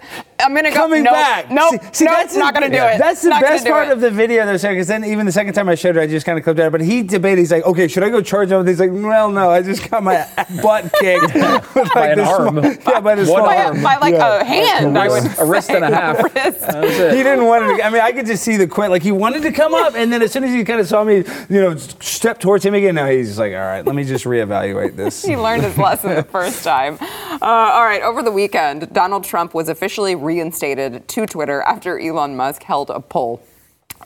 I'm 0.44 0.54
gonna 0.54 0.70
go. 0.70 0.76
coming 0.76 1.02
nope, 1.02 1.14
back. 1.14 1.50
Nope. 1.50 1.72
See, 1.72 1.78
see, 1.92 2.04
nope, 2.04 2.14
that's 2.16 2.37
not 2.37 2.54
the, 2.54 2.61
gonna 2.61 2.72
do 2.72 2.83
it. 2.83 2.98
That's 2.98 3.22
the 3.22 3.30
Not 3.30 3.42
best 3.42 3.66
part 3.66 3.88
it. 3.88 3.92
of 3.92 4.00
the 4.00 4.11
video, 4.11 4.44
though, 4.46 4.52
because 4.52 4.87
then 4.87 5.04
even 5.04 5.26
the 5.26 5.33
second 5.33 5.54
time 5.54 5.68
I 5.68 5.74
showed 5.74 5.96
it, 5.96 6.00
I 6.00 6.07
just 6.07 6.26
kind 6.26 6.38
of 6.38 6.44
clipped 6.44 6.61
out. 6.61 6.72
But 6.72 6.80
he 6.83 7.02
debated. 7.02 7.38
He's 7.40 7.50
like, 7.52 7.64
"Okay, 7.64 7.88
should 7.88 8.02
I 8.02 8.11
go 8.11 8.20
charge 8.20 8.50
him?" 8.50 8.66
He's 8.66 8.80
like, 8.80 8.90
"Well, 8.92 9.30
no. 9.30 9.50
I 9.50 9.62
just 9.62 9.88
got 9.90 10.02
my 10.02 10.26
butt 10.62 10.92
kicked 11.00 11.35
with 11.74 11.94
By 11.94 12.09
an 12.09 12.20
arm. 12.20 12.61
small- 12.61 12.72
yeah, 12.94 13.00
by 13.00 13.14
this 13.14 13.28
One 13.28 13.42
small 13.42 13.46
by, 13.46 13.57
arm. 13.64 13.83
by 13.83 13.96
like 13.96 14.14
Yeah. 14.14 14.40
a 14.40 14.44
hand, 14.44 14.98
I 14.98 15.09
would 15.09 15.22
wrist- 15.24 15.40
a 15.40 15.44
wrist 15.44 15.70
and 15.70 15.85
a 15.85 15.94
half. 15.94 16.22
Wrist. 16.35 16.64
He 16.64 17.22
didn't 17.22 17.44
want. 17.46 17.78
To, 17.78 17.85
I 17.85 17.90
mean, 17.90 18.00
I 18.02 18.12
could 18.12 18.26
just 18.26 18.42
see 18.44 18.57
the 18.57 18.66
quit. 18.66 18.90
Like 18.90 19.02
he 19.02 19.12
wanted 19.12 19.42
to 19.42 19.52
come 19.52 19.74
up, 19.74 19.94
and 19.94 20.12
then 20.12 20.22
as 20.22 20.33
soon 20.33 20.44
as 20.44 20.50
he 20.52 20.64
kind 20.64 20.80
of 20.80 20.87
saw 20.87 21.04
me, 21.04 21.16
you 21.48 21.61
know, 21.61 21.76
step 21.76 22.38
towards 22.38 22.64
him 22.64 22.74
again. 22.74 22.94
Now 22.94 23.07
he's 23.09 23.28
just 23.28 23.38
like, 23.38 23.52
"All 23.52 23.59
right, 23.61 23.85
let 23.85 23.94
me 23.94 24.04
just 24.04 24.24
reevaluate 24.24 24.96
this." 24.96 25.22
He 25.24 25.37
learned 25.37 25.62
his 25.62 25.76
lesson 25.78 26.14
the 26.14 26.22
first 26.22 26.62
time. 26.64 26.98
Uh, 27.00 27.38
all 27.42 27.85
right, 27.85 28.02
over 28.02 28.22
the 28.22 28.30
weekend, 28.33 28.92
Donald 28.92 29.24
Trump 29.24 29.54
was 29.54 29.68
officially 29.68 30.14
reinstated 30.35 31.07
to 31.07 31.27
Twitter 31.27 31.62
after 31.62 31.99
Elon 31.99 32.37
Musk 32.37 32.64
held 32.64 32.90
a 32.90 33.01
poll 33.01 33.40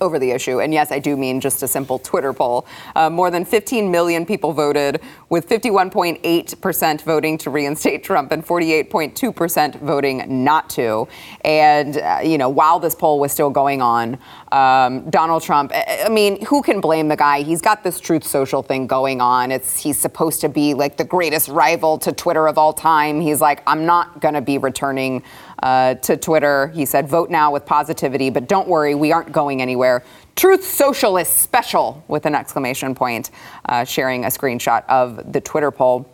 over 0.01 0.19
the 0.19 0.31
issue. 0.31 0.61
And 0.61 0.73
yes, 0.73 0.93
I 0.93 0.99
do 0.99 1.17
mean 1.17 1.41
just 1.41 1.63
a 1.63 1.69
simple 1.69 1.99
Twitter 1.99 2.33
poll. 2.33 2.67
Uh, 2.95 3.11
more 3.11 3.31
than 3.31 3.45
15 3.45 3.91
million 3.91 4.25
people 4.25 4.53
voted, 4.53 5.01
with 5.29 5.49
51.8% 5.49 7.03
voting 7.03 7.39
to 7.39 7.51
reinstate 7.51 8.05
Trump 8.05 8.33
and 8.33 8.45
48.2% 8.47 9.81
voting 9.81 10.45
not 10.45 10.71
to. 10.71 11.09
And, 11.45 11.97
uh, 11.97 12.21
you 12.23 12.39
know, 12.39 12.49
while 12.49 12.79
this 12.79 12.95
poll 12.95 13.19
was 13.19 13.33
still 13.33 13.51
going 13.51 13.83
on, 13.83 14.19
um, 14.53 15.11
Donald 15.11 15.43
Trump, 15.43 15.73
I 15.75 16.09
mean, 16.09 16.45
who 16.47 16.63
can 16.63 16.81
blame 16.81 17.09
the 17.09 17.17
guy? 17.17 17.43
He's 17.43 17.61
got 17.61 17.83
this 17.83 18.01
Truth 18.01 18.25
Social 18.25 18.63
thing 18.63 18.87
going 18.87 19.21
on. 19.21 19.51
It's 19.51 19.79
He's 19.79 19.99
supposed 19.99 20.41
to 20.43 20.49
be 20.49 20.75
like 20.75 20.97
the 20.97 21.05
greatest 21.05 21.49
rival 21.49 21.99
to 21.99 22.13
Twitter 22.13 22.47
of 22.47 22.57
all 22.57 22.73
time. 22.73 23.21
He's 23.21 23.41
like, 23.41 23.63
I'm 23.67 23.85
not 23.85 24.21
going 24.21 24.35
to 24.35 24.41
be 24.41 24.59
returning 24.59 25.23
uh, 25.63 25.95
to 25.95 26.17
Twitter. 26.17 26.69
He 26.69 26.85
said, 26.85 27.09
vote 27.09 27.31
now 27.31 27.53
with 27.53 27.67
positivity, 27.67 28.31
but 28.31 28.49
don't 28.49 28.69
worry, 28.69 28.95
we 28.95 29.13
aren't 29.13 29.33
going 29.33 29.63
anywhere. 29.63 30.05
Truth 30.37 30.65
Social 30.65 31.17
is 31.17 31.29
special 31.29 32.05
with 32.09 32.27
an 32.27 32.35
exclamation 32.35 32.95
point, 32.95 33.31
uh, 33.65 33.85
sharing 33.85 34.25
a 34.25 34.29
screenshot 34.29 34.85
of 34.89 35.33
the 35.33 35.41
Twitter 35.41 35.71
poll. 35.71 36.09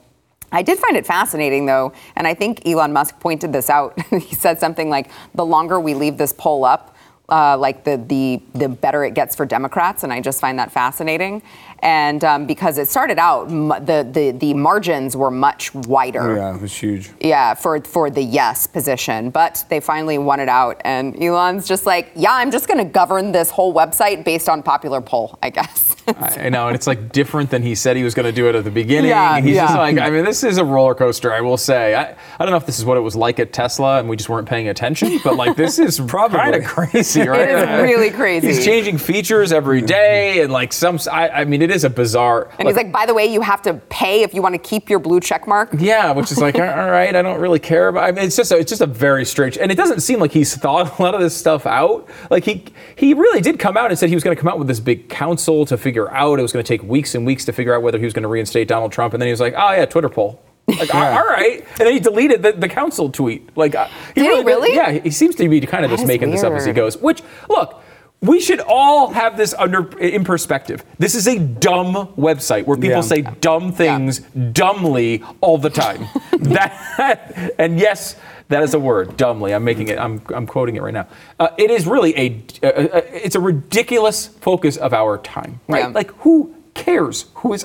I 0.51 0.63
did 0.63 0.79
find 0.79 0.97
it 0.97 1.05
fascinating, 1.05 1.67
though, 1.67 1.93
and 2.17 2.27
I 2.27 2.35
think 2.35 2.67
Elon 2.67 2.93
Musk 2.93 3.19
pointed 3.19 3.53
this 3.53 3.69
out. 3.69 4.01
he 4.11 4.35
said 4.35 4.61
something 4.61 4.89
like, 4.89 5.11
the 5.35 5.45
longer 5.45 5.81
we 5.81 5.95
leave 5.95 6.17
this 6.17 6.33
poll 6.33 6.65
up, 6.65 6.95
uh, 7.29 7.57
like 7.57 7.85
the, 7.85 7.97
the 7.97 8.43
the 8.59 8.69
better 8.69 9.05
it 9.05 9.15
gets 9.15 9.35
for 9.35 9.47
Democrats, 9.47 10.05
and 10.05 10.13
I 10.13 10.21
just 10.21 10.41
find 10.41 10.59
that 10.59 10.71
fascinating. 10.71 11.43
And 11.85 12.25
um, 12.25 12.47
because 12.47 12.79
it 12.79 12.89
started 12.89 13.19
out, 13.19 13.49
m- 13.51 13.69
the, 13.69 14.09
the 14.11 14.31
the 14.31 14.55
margins 14.55 15.15
were 15.17 15.31
much 15.31 15.75
wider. 15.75 16.37
Yeah, 16.37 16.55
it 16.55 16.61
was 16.63 16.73
huge. 16.75 17.11
Yeah, 17.21 17.53
for 17.53 17.79
for 17.83 18.09
the 18.09 18.23
yes 18.23 18.67
position, 18.67 19.29
but 19.29 19.65
they 19.69 19.81
finally 19.81 20.17
won 20.17 20.41
it 20.41 20.49
out, 20.49 20.81
and 20.85 21.15
Elon's 21.23 21.69
just 21.69 21.85
like, 21.85 22.11
yeah, 22.17 22.33
I'm 22.33 22.51
just 22.51 22.69
going 22.69 22.79
to 22.79 22.91
govern 22.91 23.33
this 23.33 23.51
whole 23.51 23.75
website 23.75 24.25
based 24.25 24.49
on 24.49 24.63
popular 24.63 25.03
poll, 25.03 25.39
I 25.43 25.51
guess. 25.51 25.84
I 26.07 26.49
know, 26.49 26.67
and 26.69 26.75
it's 26.75 26.87
like 26.87 27.13
different 27.13 27.51
than 27.51 27.63
he 27.63 27.75
said 27.75 27.97
he 27.97 28.03
was 28.03 28.15
going 28.15 28.27
to 28.27 28.33
do 28.33 28.49
it 28.49 28.55
at 28.55 28.65
the 28.65 28.71
beginning. 28.71 29.11
Yeah, 29.11 29.41
He's 29.41 29.57
just 29.57 29.75
yeah. 29.75 29.79
like, 29.81 29.99
I 29.99 30.11
mean, 30.11 30.25
this 30.25 30.45
is 30.45 30.59
a 30.59 30.65
roller 30.65 30.95
coaster, 30.95 31.33
I 31.33 31.41
will 31.41 31.57
say. 31.57 31.95
I, 31.95 32.11
I 32.39 32.45
don't 32.45 32.51
know 32.51 32.57
if 32.57 32.67
this 32.67 32.79
is 32.79 32.85
what 32.85 32.97
it 32.97 33.01
was 33.01 33.17
like 33.17 33.39
at 33.39 33.53
Tesla 33.53 33.99
and 33.99 34.09
we 34.09 34.17
just 34.17 34.29
weren't 34.29 34.49
paying 34.49 34.69
attention, 34.69 35.19
but 35.25 35.37
like 35.37 35.57
this 35.57 35.79
is 35.79 36.01
Probably. 36.07 36.39
kind 36.39 36.55
of 36.55 36.65
crazy, 36.65 37.23
right? 37.29 37.49
is 37.49 37.83
really 37.83 38.11
crazy. 38.11 38.49
He's 38.49 38.65
changing 38.65 38.99
features 38.99 39.53
every 39.53 39.81
day, 39.81 40.43
and 40.43 40.53
like 40.53 40.73
some, 40.73 40.99
I, 41.11 41.29
I 41.31 41.45
mean, 41.45 41.63
it 41.63 41.71
is 41.71 41.85
a 41.85 41.91
bizarre. 41.91 42.51
and 42.59 42.69
he's 42.69 42.77
like, 42.77 42.93
by 42.93 43.07
the 43.07 43.15
way, 43.15 43.27
you 43.27 43.41
have 43.41 43.63
to 43.63 43.75
pay 43.89 44.23
if 44.23 44.35
you 44.35 44.43
want 44.43 44.55
to 44.55 44.59
keep 44.59 44.91
your 44.91 44.99
blue 44.99 45.21
check 45.21 45.47
mark. 45.47 45.71
Yeah, 45.79 46.13
which 46.13 46.31
is 46.33 46.39
like, 46.39 46.57
all 46.57 46.61
right, 46.63 47.15
I 47.15 47.23
don't 47.23 47.41
really 47.41 47.59
care 47.59 47.89
about. 47.89 48.05
I 48.05 48.13
mean, 48.13 48.25
it's 48.25 48.37
just 48.37 48.53
a, 48.53 48.59
it's 48.59 48.71
just 48.71 48.83
a 48.83 48.87
very 48.87 49.25
strange, 49.25 49.57
and 49.59 49.71
it 49.73 49.77
doesn't 49.77 50.01
seem 50.01 50.19
like 50.21 50.33
he's 50.33 50.55
thought 50.55 50.99
a 50.99 51.03
lot 51.03 51.15
of 51.15 51.21
this 51.21 51.37
stuff 51.37 51.67
out. 51.67 52.09
Like 52.31 52.45
he 52.45 52.65
he 52.97 53.15
really 53.15 53.41
did 53.41 53.59
come 53.59 53.77
out 53.77 53.91
and 53.91 53.99
said 53.99 54.09
he 54.09 54.15
was 54.15 54.25
going 54.25 54.37
to 54.37 54.41
come 54.41 54.49
out 54.49 54.59
with 54.59 54.69
this 54.69 54.81
big 54.81 55.09
council 55.09 55.65
to 55.67 55.77
figure 55.77 55.94
out. 56.15 56.39
It 56.39 56.43
was 56.43 56.53
going 56.53 56.65
to 56.65 56.69
take 56.69 56.83
weeks 56.83 57.15
and 57.15 57.25
weeks 57.27 57.45
to 57.47 57.53
figure 57.53 57.75
out 57.75 57.83
whether 57.83 57.99
he 57.99 58.05
was 58.05 58.13
going 58.13 58.23
to 58.25 58.29
reinstate 58.29 58.69
Donald 58.69 58.93
Trump, 58.93 59.15
and 59.15 59.21
then 59.21 59.27
he 59.27 59.33
was 59.33 59.41
like, 59.41 59.55
oh 59.57 59.73
yeah, 59.73 59.85
Twitter 59.87 60.09
poll. 60.09 60.41
Like, 60.67 60.95
all 60.95 61.03
all 61.03 61.27
right, 61.27 61.61
and 61.61 61.79
then 61.87 61.93
he 61.93 62.01
deleted 62.01 62.43
the, 62.43 62.53
the 62.53 62.69
council 62.69 63.11
tweet. 63.11 63.57
Like, 63.57 63.75
uh, 63.75 63.89
Did 64.15 64.25
he 64.25 64.43
really? 64.43 64.75
Yeah, 64.75 64.93
he 64.93 65.11
seems 65.11 65.35
to 65.37 65.49
be 65.49 65.61
kind 65.61 65.85
of 65.85 65.91
That 65.91 65.97
just 65.97 66.05
is 66.05 66.09
making 66.09 66.31
this 66.31 66.43
up 66.43 66.53
as 66.53 66.65
he 66.65 66.73
goes. 66.73 66.97
Which 66.99 67.23
look. 67.49 67.81
We 68.21 68.41
should 68.41 68.61
all 68.61 69.11
have 69.11 69.37
this 69.37 69.53
under 69.53 69.99
in 69.99 70.25
perspective. 70.25 70.83
This 70.99 71.15
is 71.15 71.29
a 71.29 71.39
dumb 71.39 71.93
website 72.17 72.65
where 72.65 72.79
people 72.79 72.97
Yeah. 72.97 73.01
say 73.03 73.21
dumb 73.21 73.71
things 73.71 74.21
dumbly 74.53 75.23
all 75.43 75.59
the 75.59 75.69
time. 75.69 76.07
that 76.33 77.53
and 77.59 77.79
yes, 77.79 78.17
that 78.55 78.63
is 78.63 78.73
a 78.73 78.79
word, 78.79 79.17
dumbly. 79.17 79.53
I'm 79.53 79.65
making 79.65 79.89
it. 79.89 79.99
I'm, 79.99 80.23
I'm 80.33 80.47
quoting 80.47 80.77
it 80.77 80.83
right 80.83 80.95
now. 80.95 81.09
Uh, 81.41 81.49
it 81.59 81.73
is 81.73 81.87
really 81.87 82.17
a, 82.17 82.43
uh, 82.63 82.67
uh, 82.69 83.01
it's 83.13 83.35
a 83.35 83.41
ridiculous 83.41 84.29
focus 84.29 84.77
of 84.77 84.95
our 84.95 85.19
time, 85.19 85.59
right? 85.67 85.81
Yeah. 85.81 85.89
Like 85.89 86.13
who 86.19 86.55
cares 86.75 87.27
who 87.35 87.53
is 87.53 87.65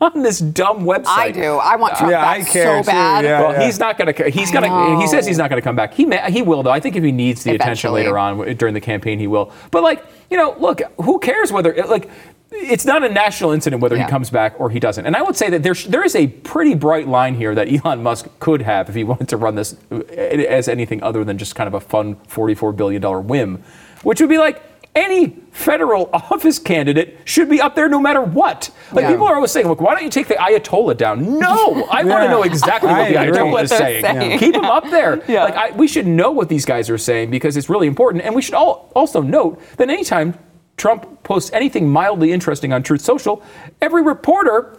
on 0.00 0.22
this 0.22 0.40
dumb 0.40 0.84
website? 0.84 1.06
I 1.06 1.30
do. 1.30 1.54
I 1.54 1.76
want 1.76 1.96
Trump 1.96 2.10
Yeah, 2.10 2.20
back 2.22 2.40
I 2.40 2.50
care 2.50 2.82
so 2.82 2.90
too, 2.90 2.96
yeah. 2.96 3.40
Well, 3.40 3.64
he's 3.64 3.78
not 3.78 3.96
going 3.96 4.12
to. 4.12 4.28
He's 4.28 4.50
going 4.50 4.64
to. 4.64 5.00
He 5.00 5.06
says 5.06 5.24
he's 5.24 5.38
not 5.38 5.50
going 5.50 5.60
to 5.62 5.64
come 5.64 5.76
back. 5.76 5.94
He 5.94 6.04
may, 6.04 6.30
he 6.32 6.42
will 6.42 6.64
though. 6.64 6.70
I 6.70 6.80
think 6.80 6.96
if 6.96 7.04
he 7.04 7.12
needs 7.12 7.44
the 7.44 7.54
attention 7.54 7.92
later 7.92 8.18
on 8.18 8.56
during 8.56 8.74
the 8.74 8.80
campaign, 8.80 9.20
he 9.20 9.28
will. 9.28 9.52
But 9.70 9.84
like 9.84 10.04
you 10.30 10.36
know, 10.36 10.56
look, 10.58 10.80
who 11.00 11.18
cares 11.20 11.52
whether 11.52 11.72
like. 11.86 12.10
It's 12.56 12.84
not 12.84 13.02
a 13.04 13.08
national 13.08 13.50
incident 13.52 13.82
whether 13.82 13.96
Yeah. 13.96 14.04
he 14.04 14.10
comes 14.10 14.30
back 14.30 14.54
or 14.60 14.70
he 14.70 14.78
doesn't. 14.80 15.04
And 15.04 15.16
I 15.16 15.22
would 15.22 15.36
say 15.36 15.50
that 15.50 15.62
there, 15.62 15.74
there 15.74 16.04
is 16.04 16.14
a 16.14 16.28
pretty 16.28 16.74
bright 16.74 17.08
line 17.08 17.34
here 17.34 17.54
that 17.54 17.68
Elon 17.70 18.02
Musk 18.02 18.26
could 18.38 18.62
have 18.62 18.88
if 18.88 18.94
he 18.94 19.04
wanted 19.12 19.28
to 19.28 19.36
run 19.36 19.54
this 19.56 19.76
uh, 19.90 19.98
as 19.98 20.68
anything 20.68 21.02
other 21.02 21.24
than 21.24 21.36
just 21.36 21.54
kind 21.54 21.68
of 21.68 21.74
a 21.74 21.80
fun 21.80 22.16
$44 22.28 22.74
billion 22.76 23.02
whim, 23.26 23.62
which 24.02 24.20
would 24.20 24.30
be 24.30 24.38
like 24.38 24.62
any 24.94 25.30
federal 25.50 26.08
office 26.12 26.60
candidate 26.60 27.18
should 27.24 27.50
be 27.50 27.60
up 27.60 27.74
there 27.74 27.88
no 27.88 27.98
matter 28.00 28.22
what. 28.22 28.70
Like 28.92 29.02
Yeah. 29.02 29.10
people 29.10 29.26
are 29.26 29.34
always 29.34 29.50
saying, 29.50 29.66
look, 29.66 29.80
why 29.80 29.92
don't 29.94 30.04
you 30.04 30.10
take 30.10 30.28
the 30.28 30.34
Ayatollah 30.34 30.96
down? 30.96 31.38
No, 31.40 31.84
I 31.90 32.04
want 32.04 32.22
to 32.22 32.28
know 32.28 32.44
exactly 32.44 32.88
what 32.90 33.08
the. 33.08 33.14
Ayatollah 33.16 33.64
is 33.64 33.70
saying. 33.70 34.02
saying. 34.04 34.38
Keep 34.38 34.54
them 34.54 34.64
up 34.66 34.84
there. 34.90 35.22
Yeah. 35.26 35.44
Like 35.44 35.56
I, 35.56 35.70
we 35.72 35.88
should 35.88 36.06
know 36.06 36.30
what 36.30 36.48
these 36.48 36.64
guys 36.64 36.88
are 36.88 36.98
saying 36.98 37.30
because 37.30 37.56
it's 37.56 37.68
really 37.68 37.88
important. 37.88 38.22
And 38.24 38.34
we 38.36 38.40
should 38.42 38.54
all 38.54 38.92
also 38.94 39.20
note 39.20 39.60
that 39.78 39.90
anytime 39.90 40.38
Trump 40.76 41.22
posts 41.22 41.52
anything 41.52 41.88
mildly 41.88 42.32
interesting 42.32 42.72
on 42.72 42.82
Truth 42.82 43.00
Social, 43.00 43.42
every 43.80 44.02
reporter 44.02 44.76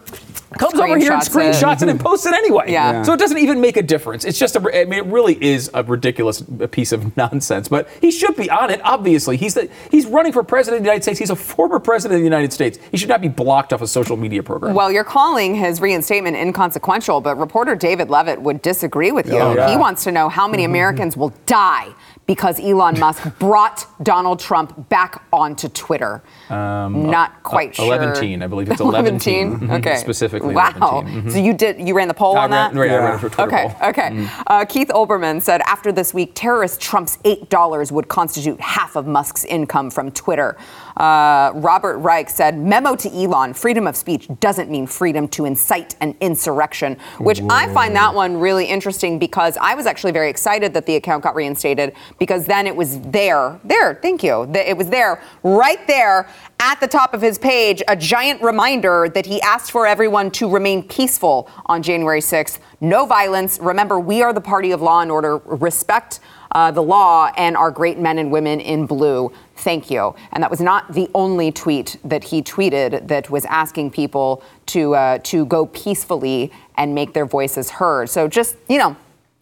comes 0.58 0.76
over 0.76 0.98
here 0.98 1.14
and 1.14 1.22
Screenshots 1.22 1.82
it. 1.82 1.84
it 1.84 1.90
and 1.90 2.00
posts 2.00 2.26
it 2.26 2.34
anyway. 2.34 2.66
Yeah. 2.68 2.92
Yeah. 2.92 3.04
So 3.04 3.14
it 3.14 3.20
doesn't 3.20 3.38
even 3.38 3.62
make 3.62 3.78
a 3.78 3.82
difference. 3.82 4.26
It's 4.26 4.38
just 4.38 4.56
a, 4.56 4.60
I 4.60 4.86
mean, 4.86 5.00
it 5.00 5.06
really 5.06 5.42
is 5.44 5.70
a 5.74 5.84
ridiculous 5.84 6.44
piece 6.72 6.92
of 6.92 7.16
nonsense. 7.18 7.68
But 7.68 7.90
he 8.02 8.12
should 8.12 8.36
be 8.36 8.50
on 8.50 8.70
it. 8.70 8.82
Obviously, 8.84 9.38
he's 9.38 9.54
the, 9.54 9.70
he's 9.92 10.06
running 10.06 10.34
for 10.34 10.44
president 10.44 10.80
of 10.80 10.84
the 10.84 10.88
United 10.88 11.04
States. 11.04 11.20
He's 11.20 11.30
a 11.30 11.36
former 11.36 11.80
president 11.80 12.16
of 12.16 12.22
the 12.22 12.26
United 12.26 12.54
States. 12.54 12.78
He 12.92 12.98
should 12.98 13.10
not 13.10 13.22
be 13.22 13.28
blocked 13.28 13.74
off 13.74 13.82
a 13.82 13.88
social 13.88 14.18
media 14.18 14.44
program. 14.44 14.76
Well, 14.76 14.92
you're 14.92 15.04
calling 15.04 15.56
his 15.56 15.82
reinstatement 15.82 16.38
inconsequential, 16.38 17.22
but 17.22 17.38
reporter 17.38 17.76
David 17.76 18.10
Leavitt 18.10 18.42
would 18.42 18.62
disagree 18.62 19.12
with 19.12 19.28
you. 19.28 19.40
Oh, 19.40 19.56
yeah. 19.56 19.70
He 19.70 19.78
wants 19.78 20.04
to 20.04 20.12
know 20.12 20.30
how 20.30 20.48
many 20.48 20.64
mm-hmm. 20.64 20.72
Americans 20.72 21.18
will 21.18 21.34
die 21.46 21.94
because 22.28 22.60
Elon 22.60 23.00
Musk 23.00 23.24
brought 23.40 23.86
Donald 24.04 24.40
Trump 24.40 24.90
back 24.90 25.22
onto 25.32 25.68
Twitter. 25.70 26.24
Not 26.50 27.44
quite 27.44 27.72
uh, 27.72 27.84
sure. 27.84 27.86
11 27.86 28.42
I 28.44 28.48
believe 28.48 28.70
it's 28.70 28.82
11 28.82 29.20
Mhm, 29.20 29.72
Okay. 29.80 29.96
specifically 29.98 30.54
Wow. 30.56 30.74
11. 31.04 31.24
Mhm. 31.24 31.32
So 31.32 31.38
you 31.38 31.54
did 31.54 31.80
you 31.88 31.96
ran 31.96 32.08
the 32.08 32.14
poll 32.14 32.36
I 32.38 32.46
on 32.46 32.52
ran, 32.52 32.74
that? 32.74 32.80
right, 32.80 32.92
I 32.92 32.98
ran 32.98 33.20
for 33.20 33.30
Twitter 33.30 33.56
Okay, 33.56 33.74
poll. 33.78 33.90
okay. 33.90 34.28
Uh, 34.48 34.66
Keith 34.66 34.90
Olbermann 34.90 35.42
said 35.42 35.62
after 35.62 35.92
this 35.92 36.14
week, 36.14 36.32
terrorist 36.36 36.82
Trump's 36.82 37.18
$8 37.26 37.92
would 37.92 38.08
constitute 38.08 38.60
half 38.60 38.96
of 38.96 39.06
Musk's 39.08 39.46
income 39.46 39.90
from 39.92 40.12
Twitter. 40.12 40.58
Uh, 40.98 41.52
Robert 41.56 41.98
Reich 41.98 42.30
said, 42.30 42.58
memo 42.58 42.96
to 42.96 43.10
Elon, 43.10 43.54
freedom 43.54 43.86
of 43.88 43.96
speech 43.96 44.28
doesn't 44.40 44.70
mean 44.70 44.88
freedom 44.88 45.28
to 45.30 45.46
incite 45.46 45.96
an 46.00 46.16
insurrection, 46.22 46.98
which 47.20 47.42
I 47.50 47.72
find 47.74 47.96
that 47.96 48.14
one 48.14 48.38
really 48.38 48.66
interesting 48.66 49.20
because 49.20 49.58
I 49.60 49.76
was 49.76 49.86
actually 49.86 50.14
very 50.14 50.30
excited 50.30 50.74
that 50.74 50.86
the 50.86 50.96
account 50.96 51.24
got 51.24 51.36
reinstated 51.36 51.94
because 52.18 52.46
then 52.46 52.66
it 52.66 52.76
was 52.76 53.02
there, 53.02 53.60
there, 53.64 53.96
thank 53.96 54.24
you, 54.24 54.50
it 54.54 54.78
was 54.78 54.90
there, 54.90 55.22
right 55.44 55.86
there 55.88 56.30
at 56.60 56.80
the 56.80 56.88
top 56.88 57.14
of 57.14 57.22
his 57.22 57.38
page, 57.38 57.84
a 57.88 57.96
giant 57.96 58.42
reminder 58.42 59.10
that 59.14 59.26
he 59.26 59.42
asked 59.42 59.72
for 59.72 59.86
everyone 59.86 60.32
to 60.32 60.50
remain 60.50 60.82
peaceful 60.88 61.50
on 61.66 61.84
January 61.84 62.22
6th. 62.22 62.60
No 62.80 63.06
violence. 63.06 63.60
Remember, 63.60 64.00
we 64.00 64.22
are 64.22 64.32
the 64.32 64.42
party 64.42 64.72
of 64.72 64.82
law 64.82 65.02
and 65.02 65.12
order. 65.12 65.38
Respect 65.38 66.22
uh, 66.56 66.72
the 66.72 66.82
law 66.82 67.32
and 67.36 67.58
our 67.58 67.70
great 67.70 68.00
men 68.00 68.18
and 68.18 68.32
women 68.32 68.62
in 68.62 68.86
blue. 68.86 69.32
Thank 69.58 69.90
you. 69.90 70.16
And 70.32 70.44
that 70.44 70.52
was 70.52 70.62
not 70.62 70.94
the 70.94 71.10
only 71.14 71.52
tweet 71.52 71.98
that 72.04 72.24
he 72.26 72.42
tweeted 72.42 73.08
that 73.08 73.30
was 73.30 73.46
asking 73.46 73.92
people 73.92 74.44
to 74.68 74.96
uh, 74.96 75.20
to 75.20 75.46
go 75.46 75.68
peacefully 75.68 76.52
and 76.78 76.94
make 76.94 77.14
their 77.14 77.26
voices 77.26 77.70
heard. 77.70 78.10
So 78.10 78.28
just 78.28 78.58
you 78.68 78.78
know, 78.78 78.96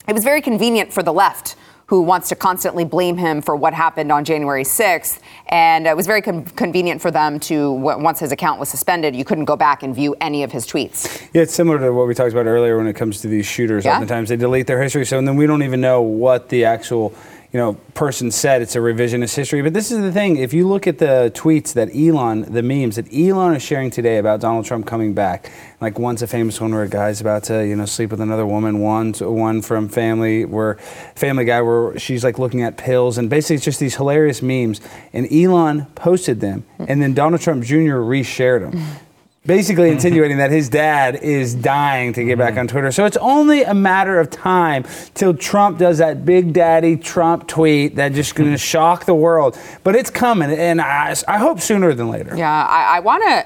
it 0.08 0.14
was 0.14 0.24
very 0.24 0.42
convenient 0.42 0.94
for 0.94 1.02
the 1.04 1.14
left 1.14 1.56
who 1.88 2.02
wants 2.02 2.30
to 2.30 2.36
constantly 2.36 2.86
blame 2.86 3.18
him 3.18 3.42
for 3.42 3.56
what 3.56 3.74
happened 3.74 4.12
on 4.12 4.24
January 4.24 4.64
6th. 4.64 5.20
And 5.50 5.86
it 5.86 5.96
was 5.96 6.08
very 6.08 6.22
con- 6.22 6.46
convenient 6.46 7.02
for 7.02 7.12
them 7.12 7.40
to, 7.42 7.72
once 7.72 8.20
his 8.20 8.32
account 8.32 8.60
was 8.60 8.70
suspended, 8.70 9.16
you 9.16 9.26
couldn't 9.26 9.46
go 9.46 9.56
back 9.56 9.84
and 9.84 9.94
view 9.94 10.16
any 10.22 10.44
of 10.44 10.52
his 10.52 10.66
tweets. 10.66 11.22
Yeah, 11.34 11.44
it's 11.44 11.54
similar 11.54 11.78
to 11.80 11.92
what 11.92 12.08
we 12.08 12.16
talked 12.16 12.32
about 12.32 12.48
earlier 12.48 12.78
when 12.78 12.88
it 12.88 12.94
comes 12.94 13.22
to 13.22 13.28
these 13.28 13.46
shooters. 13.46 13.86
Yeah. 13.86 13.94
Oftentimes 13.94 14.30
they 14.30 14.38
delete 14.38 14.66
their 14.66 14.82
history, 14.82 15.06
so 15.06 15.22
then 15.22 15.36
we 15.36 15.46
don't 15.46 15.62
even 15.62 15.82
know 15.82 16.02
what 16.02 16.50
the 16.50 16.66
actual 16.66 17.14
you 17.54 17.60
know 17.60 17.76
person 17.94 18.32
said. 18.32 18.64
It's 18.64 18.76
a 18.76 18.80
revisionist 18.80 19.36
history. 19.36 19.62
But 19.62 19.74
this 19.74 19.92
is 19.92 20.02
the 20.02 20.12
thing: 20.12 20.38
if 20.38 20.54
you 20.54 20.68
look 20.68 20.88
at 20.88 20.98
the 20.98 21.32
tweets 21.36 21.74
that 21.74 21.96
Elon, 21.96 22.52
the 22.52 22.64
memes 22.64 22.96
that 22.96 23.14
Elon 23.14 23.56
is 23.56 23.62
sharing 23.62 23.92
today 23.92 24.18
about 24.18 24.42
Donald 24.42 24.66
Trump 24.66 24.88
coming 24.88 25.14
back, 25.14 25.52
like 25.80 26.00
one's 26.00 26.24
a 26.24 26.28
famous 26.28 26.60
one 26.60 26.74
where 26.74 26.84
a 26.84 26.90
guy's 26.90 27.22
about 27.22 27.44
to 27.44 27.66
you 27.66 27.76
know 27.76 27.86
sleep 27.86 28.10
with 28.10 28.20
another 28.20 28.46
woman. 28.46 28.80
One's 28.80 29.22
one 29.22 29.62
from 29.62 29.88
Family 29.88 30.46
where 30.46 30.76
Family 31.16 31.46
Guy 31.46 31.62
where 31.62 31.98
she's 32.00 32.24
like 32.24 32.40
looking 32.40 32.64
at 32.64 32.76
pills, 32.76 33.20
and 33.20 33.30
basically 33.30 33.58
it's 33.58 33.66
just 33.66 33.80
these 33.80 33.96
hilarious 33.96 34.42
memes. 34.42 34.82
And 35.14 35.32
Elon 35.32 35.86
posted 35.94 36.42
them, 36.42 36.66
and 36.80 37.02
then 37.02 37.14
Donald 37.14 37.42
Trump 37.42 37.64
Jr. 37.64 38.02
reshared 38.02 38.72
them 38.72 38.84
basically 39.46 39.86
mm-hmm. 39.86 39.96
insinuating 39.96 40.38
that 40.38 40.52
his 40.52 40.70
dad 40.70 41.16
is 41.18 41.54
dying 41.54 42.14
to 42.14 42.24
get 42.24 42.38
back 42.38 42.52
mm-hmm. 42.52 42.62
on 42.62 42.68
Twitter. 42.68 42.92
So 42.92 43.06
it's 43.06 43.18
only 43.18 43.64
a 43.64 43.74
matter 43.74 44.20
of 44.20 44.30
time 44.30 44.86
till 45.14 45.34
Trump 45.34 45.78
does 45.78 45.98
that 45.98 46.26
big 46.26 46.54
daddy 46.54 46.96
Trump 46.96 47.48
tweet 47.48 47.96
that 47.96 48.14
just 48.14 48.36
going 48.36 48.50
to 48.50 48.56
mm-hmm. 48.56 48.64
shock 48.64 49.06
the 49.06 49.16
world. 49.16 49.58
But 49.84 49.96
it's 49.96 50.10
coming, 50.10 50.52
and 50.52 50.80
I, 50.80 51.16
I 51.28 51.38
hope 51.38 51.60
sooner 51.60 51.94
than 51.94 52.10
later. 52.10 52.36
Yeah, 52.38 52.66
I, 52.66 52.98
I 52.98 53.00
want 53.00 53.24
to. 53.24 53.46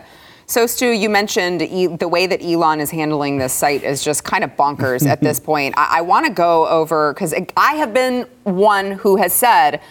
So, 0.49 0.65
Stu, 0.65 0.91
you 0.91 1.09
mentioned 1.09 1.61
e- 1.61 1.87
the 1.87 2.07
way 2.07 2.25
that 2.25 2.41
Elon 2.41 2.79
is 2.79 2.89
handling 2.89 3.37
this 3.37 3.51
site 3.51 3.83
is 3.83 4.01
just 4.01 4.23
kind 4.23 4.45
of 4.45 4.55
bonkers 4.55 5.05
at 5.05 5.19
this 5.27 5.41
point. 5.41 5.73
I, 5.77 5.97
I 5.97 6.01
want 6.01 6.25
to 6.25 6.31
go 6.31 6.67
over 6.67 7.13
because 7.13 7.33
I 7.57 7.73
have 7.73 7.93
been 7.93 8.27
one 8.43 8.91
who 8.93 9.17
has 9.17 9.33
said, 9.33 9.81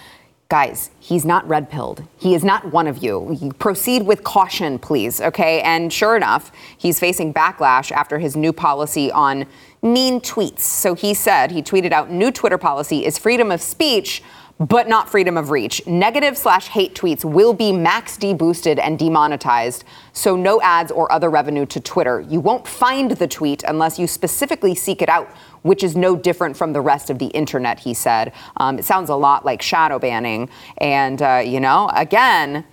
guys, 0.49 0.91
he's 1.01 1.25
not 1.25 1.47
red 1.49 1.69
pilled. 1.71 2.05
He 2.19 2.35
is 2.35 2.45
not 2.45 2.73
one 2.73 2.87
of 2.87 2.99
you. 2.99 3.37
You 3.41 3.53
Proceed 3.53 4.03
with 4.03 4.23
caution, 4.23 4.79
please. 4.79 5.21
Okay. 5.21 5.61
And 5.63 5.93
sure 5.93 6.17
enough, 6.17 6.53
he's 6.79 7.01
facing 7.01 7.35
backlash 7.35 7.91
after 7.91 8.19
his 8.19 8.37
new 8.37 8.53
policy 8.53 9.11
on 9.11 9.47
mean 9.83 10.21
tweets. 10.21 10.61
So 10.61 10.95
he 10.95 11.15
said, 11.15 11.51
he 11.51 11.63
tweeted 11.63 11.93
out, 11.93 12.11
new 12.11 12.31
Twitter 12.31 12.59
policy 12.59 13.05
is 13.05 13.19
freedom 13.19 13.51
of 13.51 13.61
speech. 13.61 14.23
But 14.59 14.89
not 14.89 15.09
freedom 15.09 15.37
of 15.37 15.51
reach. 15.51 15.87
Negative 15.87 16.37
slash 16.37 16.69
hate 16.69 16.95
tweets 16.95 17.25
will 17.25 17.53
be 17.53 17.73
max 17.73 18.17
deboosted 18.17 18.79
and 18.83 18.99
demonetized, 18.99 19.85
so 20.13 20.35
no 20.35 20.61
ads 20.63 20.91
or 20.91 21.11
other 21.13 21.29
revenue 21.29 21.67
to 21.67 21.81
Twitter. 21.81 22.21
You 22.21 22.41
won't 22.41 22.67
find 22.67 23.11
the 23.11 23.29
tweet 23.29 23.63
unless 23.65 23.99
you 23.99 24.07
specifically 24.07 24.75
seek 24.75 25.03
it 25.03 25.09
out, 25.09 25.29
which 25.63 25.85
is 25.85 25.95
no 25.97 26.17
different 26.17 26.57
from 26.57 26.73
the 26.73 26.81
rest 26.81 27.11
of 27.11 27.19
the 27.19 27.27
internet, 27.27 27.81
he 27.81 27.93
said. 27.93 28.33
Um, 28.57 28.79
it 28.79 28.85
sounds 28.85 29.11
a 29.11 29.17
lot 29.17 29.45
like 29.45 29.61
shadow 29.61 29.99
banning. 29.99 30.49
And, 30.79 31.21
uh, 31.21 31.43
you 31.45 31.61
know, 31.61 31.91
again, 31.95 32.65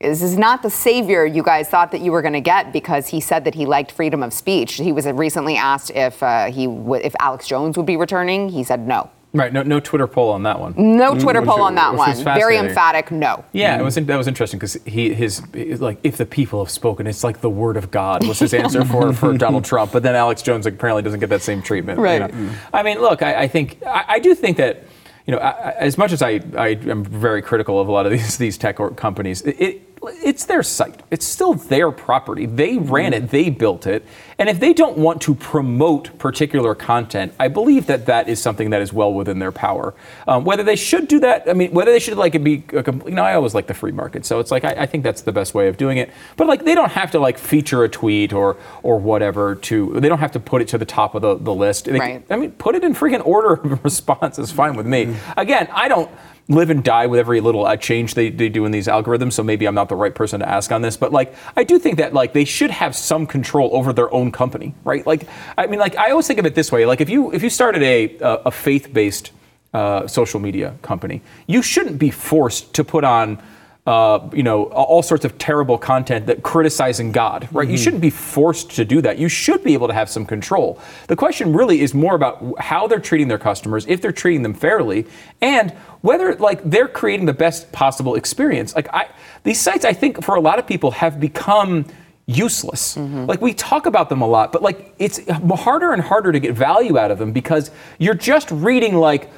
this 0.00 0.20
is 0.20 0.36
not 0.36 0.62
the 0.62 0.70
savior 0.70 1.24
you 1.24 1.42
guys 1.42 1.68
thought 1.68 1.90
that 1.92 2.02
you 2.02 2.12
were 2.12 2.20
going 2.20 2.34
to 2.34 2.40
get 2.40 2.72
because 2.72 3.08
he 3.08 3.18
said 3.18 3.44
that 3.44 3.54
he 3.54 3.64
liked 3.64 3.90
freedom 3.90 4.22
of 4.22 4.32
speech. 4.32 4.74
He 4.74 4.92
was 4.92 5.06
recently 5.06 5.56
asked 5.56 5.90
if 5.90 6.22
uh, 6.22 6.52
he 6.52 6.66
w- 6.66 7.02
if 7.02 7.14
Alex 7.18 7.48
Jones 7.48 7.78
would 7.78 7.86
be 7.86 7.96
returning. 7.96 8.50
He 8.50 8.62
said 8.62 8.86
no. 8.86 9.10
Right. 9.36 9.52
No, 9.52 9.62
no 9.62 9.80
Twitter 9.80 10.06
poll 10.06 10.30
on 10.30 10.42
that 10.44 10.58
one. 10.58 10.74
No 10.76 11.14
Twitter 11.18 11.42
poll 11.42 11.62
on 11.62 11.74
that 11.76 11.94
one. 11.94 12.14
Very 12.24 12.56
emphatic 12.58 13.10
no. 13.10 13.44
Yeah, 13.52 13.78
it 13.78 13.82
was 13.84 13.94
that 13.96 14.16
was 14.16 14.26
interesting 14.28 14.58
because 14.58 14.74
he 14.84 15.12
his 15.14 15.42
like 15.80 15.98
if 16.02 16.16
the 16.16 16.26
people 16.26 16.62
have 16.64 16.70
spoken, 16.70 17.06
it's 17.06 17.22
like 17.24 17.40
the 17.40 17.50
word 17.50 17.76
of 17.76 17.90
God 17.90 18.26
was 18.26 18.38
his 18.38 18.54
answer 18.54 18.84
for, 18.84 19.12
for 19.20 19.36
Donald 19.36 19.64
Trump. 19.64 19.92
But 19.92 20.02
then 20.02 20.14
Alex 20.14 20.42
Jones 20.42 20.66
apparently 20.66 21.02
doesn't 21.02 21.20
get 21.20 21.28
that 21.30 21.42
same 21.42 21.62
treatment. 21.62 21.98
you 21.98 22.04
Right. 22.04 22.34
know. 22.34 22.50
I 22.72 22.82
mean, 22.82 23.00
look, 23.00 23.22
I, 23.22 23.42
I 23.42 23.48
think 23.48 23.78
I, 23.86 24.04
I 24.08 24.18
do 24.18 24.34
think 24.34 24.56
that 24.56 24.84
you 25.26 25.32
know 25.32 25.38
I, 25.38 25.50
I- 25.50 25.72
as 25.78 25.98
much 25.98 26.12
as 26.12 26.22
I, 26.22 26.40
I 26.56 26.68
am 26.86 27.04
very 27.04 27.42
critical 27.42 27.80
of 27.80 27.88
a 27.88 27.92
lot 27.92 28.06
of 28.06 28.12
these 28.12 28.38
these 28.38 28.56
tech 28.58 28.76
companies, 28.96 29.42
it, 29.42 29.56
it 29.60 29.95
it's 30.08 30.44
their 30.44 30.62
site. 30.62 31.02
It's 31.10 31.24
still 31.26 31.54
their 31.54 31.90
property. 31.90 32.46
They 32.46 32.78
ran 32.78 33.12
it. 33.14 33.30
They 33.30 33.50
built 33.50 33.86
it. 33.86 34.04
And 34.38 34.48
if 34.48 34.60
they 34.60 34.72
don't 34.74 34.98
want 34.98 35.22
to 35.22 35.34
promote 35.34 36.18
particular 36.18 36.74
content, 36.74 37.32
I 37.40 37.48
believe 37.48 37.86
that 37.86 38.06
that 38.06 38.28
is 38.28 38.40
something 38.40 38.70
that 38.70 38.82
is 38.82 38.92
well 38.92 39.12
within 39.14 39.38
their 39.38 39.52
power. 39.52 39.94
Um, 40.28 40.44
whether 40.44 40.62
they 40.62 40.76
should 40.76 41.08
do 41.08 41.20
that, 41.20 41.48
I 41.48 41.52
mean, 41.54 41.72
whether 41.72 41.90
they 41.90 41.98
should 41.98 42.18
like 42.18 42.34
it 42.34 42.44
be 42.44 42.62
a 42.74 42.82
complete. 42.82 43.10
You 43.10 43.16
know, 43.16 43.22
I 43.24 43.34
always 43.34 43.54
like 43.54 43.66
the 43.66 43.74
free 43.74 43.92
market, 43.92 44.26
so 44.26 44.38
it's 44.40 44.50
like 44.50 44.64
I, 44.64 44.72
I 44.82 44.86
think 44.86 45.04
that's 45.04 45.22
the 45.22 45.32
best 45.32 45.54
way 45.54 45.68
of 45.68 45.76
doing 45.76 45.96
it. 45.98 46.10
But 46.36 46.46
like, 46.48 46.64
they 46.64 46.74
don't 46.74 46.92
have 46.92 47.10
to 47.12 47.18
like 47.18 47.38
feature 47.38 47.82
a 47.84 47.88
tweet 47.88 48.32
or 48.32 48.56
or 48.82 48.98
whatever 48.98 49.54
to. 49.54 49.98
They 50.00 50.08
don't 50.08 50.18
have 50.18 50.32
to 50.32 50.40
put 50.40 50.60
it 50.62 50.68
to 50.68 50.78
the 50.78 50.84
top 50.84 51.14
of 51.14 51.22
the, 51.22 51.36
the 51.36 51.54
list. 51.54 51.86
They- 51.86 51.98
Right. 51.98 52.22
I 52.30 52.36
mean, 52.36 52.52
put 52.52 52.74
it 52.74 52.84
in 52.84 52.94
freaking 52.94 53.24
order 53.26 53.54
of 53.54 53.84
response 53.84 54.38
is 54.38 54.52
fine 54.52 54.76
with 54.76 54.86
me. 54.86 55.16
Again, 55.36 55.66
I 55.72 55.88
don't 55.88 56.10
live 56.48 56.70
and 56.70 56.84
die 56.84 57.06
with 57.06 57.18
every 57.18 57.40
little 57.40 57.66
uh, 57.66 57.76
change 57.76 58.14
they, 58.14 58.30
they 58.30 58.48
do 58.48 58.64
in 58.64 58.72
these 58.72 58.86
algorithms, 58.86 59.32
so 59.32 59.42
maybe 59.42 59.66
I'm 59.66 59.74
not 59.74 59.88
the 59.88 59.96
right 59.96 60.14
person 60.14 60.40
to 60.40 60.48
ask 60.48 60.70
on 60.70 60.82
this. 60.82 60.96
But 60.96 61.12
like, 61.12 61.34
I 61.56 61.64
do 61.64 61.78
think 61.78 61.98
that 61.98 62.14
like 62.14 62.32
they 62.32 62.44
should 62.44 62.70
have 62.70 62.94
some 62.94 63.26
control 63.26 63.70
over 63.72 63.92
their 63.92 64.12
own 64.14 64.30
company, 64.30 64.74
right? 64.84 65.04
Like, 65.06 65.26
I 65.58 65.66
mean, 65.66 65.80
like 65.80 65.96
I 65.96 66.10
always 66.10 66.26
think 66.26 66.38
of 66.38 66.46
it 66.46 66.54
this 66.54 66.70
way: 66.70 66.86
like 66.86 67.00
if 67.00 67.10
you 67.10 67.32
if 67.32 67.42
you 67.42 67.50
started 67.50 67.82
a 67.82 68.16
a, 68.18 68.34
a 68.46 68.50
faith 68.50 68.92
based 68.92 69.32
uh, 69.74 70.06
social 70.06 70.40
media 70.40 70.76
company, 70.82 71.20
you 71.46 71.62
shouldn't 71.62 71.98
be 71.98 72.10
forced 72.10 72.74
to 72.74 72.84
put 72.84 73.04
on. 73.04 73.42
Uh, 73.86 74.28
you 74.32 74.42
know, 74.42 74.64
all 74.64 75.00
sorts 75.00 75.24
of 75.24 75.38
terrible 75.38 75.78
content 75.78 76.26
that 76.26 76.42
criticizing 76.42 77.12
God, 77.12 77.48
right? 77.52 77.68
You 77.68 77.76
shouldn't 77.78 78.02
be 78.02 78.10
forced 78.10 78.70
to 78.72 78.84
do 78.84 79.00
that. 79.02 79.16
You 79.16 79.28
should 79.28 79.62
be 79.62 79.74
able 79.74 79.86
to 79.86 79.94
have 79.94 80.10
some 80.10 80.26
control. 80.26 80.80
The 81.06 81.14
question 81.14 81.52
really 81.52 81.80
is 81.80 81.94
more 81.94 82.16
about 82.16 82.58
how 82.58 82.88
they're 82.88 82.98
treating 82.98 83.28
their 83.28 83.38
customers, 83.38 83.86
if 83.86 84.00
they're 84.02 84.10
treating 84.10 84.42
them 84.42 84.54
fairly, 84.54 85.06
and 85.40 85.70
whether 86.00 86.34
like 86.34 86.68
they're 86.68 86.88
creating 86.88 87.26
the 87.26 87.32
best 87.32 87.70
possible 87.70 88.16
experience. 88.16 88.74
Like 88.74 88.92
I, 88.92 89.08
these 89.44 89.60
sites, 89.60 89.84
I 89.84 89.92
think 89.92 90.24
for 90.24 90.34
a 90.34 90.40
lot 90.40 90.58
of 90.58 90.66
people 90.66 90.90
have 90.90 91.20
become 91.20 91.84
useless. 92.26 92.96
Like 93.26 93.40
we 93.40 93.54
talk 93.54 93.86
about 93.86 94.08
them 94.08 94.20
a 94.20 94.26
lot, 94.26 94.50
but 94.50 94.62
like 94.62 94.94
it's 94.98 95.20
harder 95.28 95.92
and 95.92 96.02
harder 96.02 96.32
to 96.32 96.40
get 96.40 96.54
value 96.56 96.98
out 96.98 97.12
of 97.12 97.18
them 97.18 97.30
because 97.32 97.70
you're 97.98 98.14
just 98.14 98.50
reading 98.50 98.96
like 98.96 99.30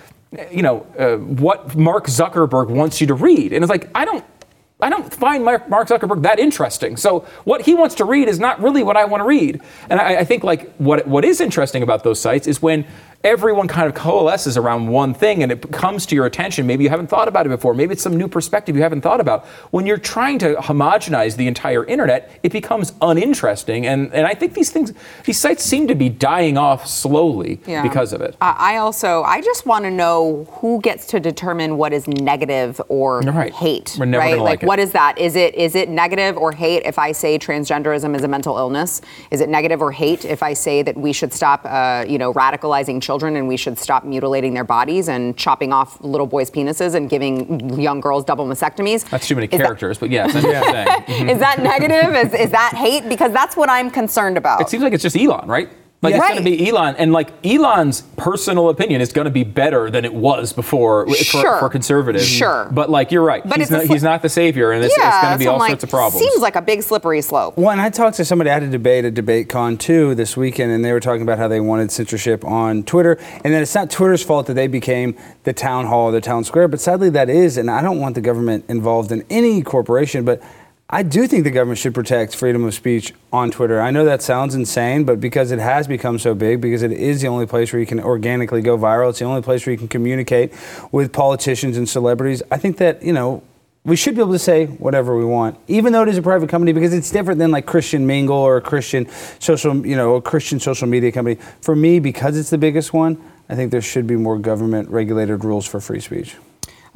you 0.50 0.62
know 0.62 0.86
uh, 0.98 1.16
what 1.16 1.76
Mark 1.76 2.06
Zuckerberg 2.06 2.68
wants 2.70 3.00
you 3.00 3.06
to 3.08 3.14
read, 3.14 3.52
and 3.52 3.62
it's 3.62 3.70
like 3.70 3.90
I 3.94 4.06
don't. 4.06 4.24
I 4.80 4.90
don't 4.90 5.12
find 5.12 5.44
Mark 5.44 5.66
Zuckerberg 5.68 6.22
that 6.22 6.38
interesting. 6.38 6.96
So 6.96 7.20
what 7.44 7.62
he 7.62 7.74
wants 7.74 7.96
to 7.96 8.04
read 8.04 8.28
is 8.28 8.38
not 8.38 8.62
really 8.62 8.84
what 8.84 8.96
I 8.96 9.06
want 9.06 9.22
to 9.22 9.24
read. 9.26 9.60
And 9.90 10.00
I, 10.00 10.18
I 10.18 10.24
think 10.24 10.44
like 10.44 10.72
what 10.76 11.06
what 11.06 11.24
is 11.24 11.40
interesting 11.40 11.82
about 11.82 12.04
those 12.04 12.20
sites 12.20 12.46
is 12.46 12.62
when 12.62 12.86
everyone 13.24 13.66
kind 13.66 13.88
of 13.88 13.94
coalesces 13.94 14.56
around 14.56 14.86
one 14.86 15.12
thing 15.12 15.42
and 15.42 15.50
it 15.50 15.72
comes 15.72 16.06
to 16.06 16.14
your 16.14 16.24
attention. 16.26 16.66
Maybe 16.68 16.84
you 16.84 16.90
haven't 16.90 17.08
thought 17.08 17.26
about 17.26 17.46
it 17.46 17.48
before. 17.48 17.74
Maybe 17.74 17.92
it's 17.92 18.02
some 18.02 18.16
new 18.16 18.28
perspective 18.28 18.76
you 18.76 18.82
haven't 18.82 19.00
thought 19.00 19.20
about. 19.20 19.44
When 19.72 19.86
you're 19.86 19.98
trying 19.98 20.38
to 20.38 20.54
homogenize 20.54 21.36
the 21.36 21.48
entire 21.48 21.84
internet, 21.84 22.30
it 22.44 22.52
becomes 22.52 22.92
uninteresting. 23.02 23.86
And 23.86 24.14
and 24.14 24.24
I 24.26 24.34
think 24.34 24.54
these 24.54 24.70
things, 24.70 24.92
these 25.24 25.36
sites 25.38 25.64
seem 25.64 25.88
to 25.88 25.96
be 25.96 26.08
dying 26.08 26.56
off 26.56 26.86
slowly 26.86 27.60
Yeah. 27.66 27.82
because 27.82 28.12
of 28.12 28.20
it. 28.20 28.36
I 28.40 28.54
I 28.68 28.76
also, 28.76 29.22
I 29.24 29.40
just 29.40 29.66
want 29.66 29.84
to 29.84 29.90
know 29.90 30.46
who 30.60 30.80
gets 30.80 31.06
to 31.06 31.18
determine 31.20 31.76
what 31.76 31.92
is 31.92 32.06
negative 32.06 32.80
or 32.88 33.20
Right. 33.22 33.52
hate. 33.52 33.96
Right? 33.98 34.38
like, 34.38 34.40
like 34.40 34.62
what 34.62 34.78
is 34.78 34.92
that? 34.92 35.18
Is 35.18 35.34
it 35.34 35.54
is 35.56 35.74
it 35.74 35.88
negative 35.88 36.36
or 36.36 36.52
hate 36.52 36.84
if 36.84 36.98
I 37.00 37.10
say 37.12 37.36
transgenderism 37.38 38.14
is 38.14 38.22
a 38.22 38.28
mental 38.28 38.56
illness? 38.58 39.00
Is 39.32 39.40
it 39.40 39.48
negative 39.48 39.82
or 39.82 39.90
hate 39.90 40.24
if 40.24 40.42
I 40.42 40.52
say 40.52 40.82
that 40.82 40.96
we 40.96 41.12
should 41.12 41.32
stop, 41.32 41.62
uh, 41.64 42.04
you 42.08 42.18
know, 42.18 42.32
radicalizing 42.32 43.00
children 43.08 43.36
and 43.36 43.48
we 43.48 43.56
should 43.56 43.78
stop 43.78 44.04
mutilating 44.04 44.52
their 44.52 44.64
bodies 44.76 45.08
and 45.08 45.34
chopping 45.44 45.72
off 45.72 45.98
little 46.02 46.26
boys' 46.26 46.50
penises 46.50 46.94
and 46.94 47.08
giving 47.08 47.34
young 47.80 48.00
girls 48.00 48.22
double 48.22 48.44
mastectomies? 48.46 49.08
That's 49.08 49.26
too 49.26 49.34
many 49.34 49.46
Is 49.46 49.52
that- 49.52 49.64
characters, 49.64 49.96
but 49.96 50.10
yes, 50.10 50.36
I 50.36 50.40
know 50.42 50.48
what 50.48 50.54
you're 50.54 50.74
saying. 50.74 51.26
Mhm. 51.28 51.32
Is 51.34 51.38
that 51.46 51.62
negative? 51.62 52.08
Is, 52.24 52.34
is 52.46 52.50
that 52.50 52.74
hate? 52.74 53.08
Because 53.08 53.32
that's 53.32 53.56
what 53.56 53.70
I'm 53.70 53.90
concerned 53.90 54.36
about. 54.36 54.60
It 54.60 54.68
seems 54.68 54.82
like 54.82 54.92
it's 54.92 55.02
just 55.02 55.16
Elon, 55.16 55.48
right? 55.48 55.70
Like 56.00 56.12
Yeah. 56.14 56.18
it's 56.20 56.28
going 56.28 56.44
to 56.44 56.48
be 56.48 56.68
Elon, 56.70 56.94
and 56.96 57.12
like 57.12 57.30
Elon's 57.44 58.02
personal 58.16 58.68
opinion 58.68 59.00
is 59.00 59.12
going 59.12 59.24
to 59.24 59.32
be 59.32 59.42
better 59.42 59.90
than 59.90 60.04
it 60.04 60.14
was 60.14 60.52
before 60.52 61.08
for, 61.08 61.14
Sure. 61.16 61.58
for 61.58 61.68
conservatives. 61.68 62.24
Sure. 62.24 62.68
but 62.70 62.88
like 62.88 63.10
you're 63.10 63.24
right, 63.24 63.42
But 63.44 63.58
he's 63.58 63.68
not, 63.68 63.82
sli- 63.82 63.88
he's 63.88 64.02
not 64.04 64.22
the 64.22 64.28
savior, 64.28 64.70
and 64.70 64.84
it's, 64.84 64.94
it's 64.96 65.20
going 65.22 65.32
to 65.32 65.38
be 65.38 65.44
so 65.46 65.50
all 65.50 65.56
I'm 65.56 65.60
like, 65.60 65.70
sorts 65.70 65.82
of 65.84 65.90
problems. 65.90 66.24
It 66.24 66.30
seems 66.30 66.40
like 66.40 66.54
a 66.54 66.62
big 66.62 66.82
slippery 66.84 67.20
slope. 67.20 67.58
When 67.58 67.80
I 67.80 67.90
talked 67.90 68.16
to 68.18 68.24
somebody, 68.24 68.48
I 68.50 68.54
had 68.54 68.62
a 68.62 68.68
debate 68.68 69.06
at 69.06 69.14
DebateCon 69.14 69.80
2 69.80 70.14
this 70.14 70.36
weekend, 70.36 70.70
and 70.70 70.84
they 70.84 70.92
were 70.92 71.00
talking 71.00 71.22
about 71.22 71.38
how 71.38 71.48
they 71.48 71.58
wanted 71.58 71.90
censorship 71.90 72.44
on 72.44 72.84
Twitter, 72.84 73.18
and 73.44 73.52
that 73.52 73.62
it's 73.62 73.74
not 73.74 73.90
Twitter's 73.90 74.22
fault 74.22 74.46
that 74.46 74.54
they 74.54 74.68
became 74.68 75.16
the 75.42 75.52
town 75.52 75.86
hall, 75.86 76.10
or 76.10 76.12
the 76.12 76.20
town 76.20 76.44
square, 76.44 76.68
but 76.68 76.80
sadly 76.80 77.10
that 77.10 77.28
is, 77.28 77.56
and 77.56 77.68
I 77.68 77.82
don't 77.82 77.98
want 77.98 78.14
the 78.14 78.20
government 78.20 78.64
involved 78.68 79.10
in 79.10 79.24
any 79.30 79.62
corporation, 79.62 80.24
but 80.24 80.40
I 80.90 81.02
do 81.02 81.26
think 81.26 81.44
the 81.44 81.50
government 81.50 81.78
should 81.78 81.92
protect 81.92 82.34
freedom 82.34 82.64
of 82.64 82.72
speech 82.72 83.12
on 83.30 83.50
Twitter. 83.50 83.78
I 83.78 83.90
know 83.90 84.06
that 84.06 84.22
sounds 84.22 84.54
insane, 84.54 85.04
but 85.04 85.20
because 85.20 85.50
it 85.50 85.58
has 85.58 85.86
become 85.86 86.18
so 86.18 86.34
big, 86.34 86.62
because 86.62 86.82
it 86.82 86.92
is 86.92 87.20
the 87.20 87.28
only 87.28 87.44
place 87.44 87.70
where 87.74 87.80
you 87.80 87.84
can 87.84 88.00
organically 88.00 88.62
go 88.62 88.78
viral, 88.78 89.10
it's 89.10 89.18
the 89.18 89.26
only 89.26 89.42
place 89.42 89.66
where 89.66 89.72
you 89.72 89.78
can 89.78 89.88
communicate 89.88 90.50
with 90.90 91.12
politicians 91.12 91.76
and 91.76 91.86
celebrities. 91.86 92.42
I 92.50 92.56
think 92.56 92.78
that, 92.78 93.02
you 93.02 93.12
know, 93.12 93.42
we 93.84 93.96
should 93.96 94.14
be 94.14 94.22
able 94.22 94.32
to 94.32 94.38
say 94.38 94.64
whatever 94.64 95.14
we 95.14 95.26
want, 95.26 95.58
even 95.68 95.92
though 95.92 96.04
it 96.04 96.08
is 96.08 96.16
a 96.16 96.22
private 96.22 96.48
company, 96.48 96.72
because 96.72 96.94
it's 96.94 97.10
different 97.10 97.38
than 97.38 97.50
like 97.50 97.66
Christian 97.66 98.06
Mingle 98.06 98.38
or 98.38 98.56
a 98.56 98.62
Christian 98.62 99.06
social, 99.40 99.86
you 99.86 99.94
know, 99.94 100.14
a 100.14 100.22
Christian 100.22 100.58
social 100.58 100.88
media 100.88 101.12
company. 101.12 101.38
For 101.60 101.76
me, 101.76 102.00
because 102.00 102.34
it's 102.38 102.48
the 102.48 102.56
biggest 102.56 102.94
one, 102.94 103.22
I 103.50 103.56
think 103.56 103.72
there 103.72 103.82
should 103.82 104.06
be 104.06 104.16
more 104.16 104.38
government 104.38 104.88
regulated 104.88 105.44
rules 105.44 105.66
for 105.66 105.80
free 105.82 106.00
speech. 106.00 106.36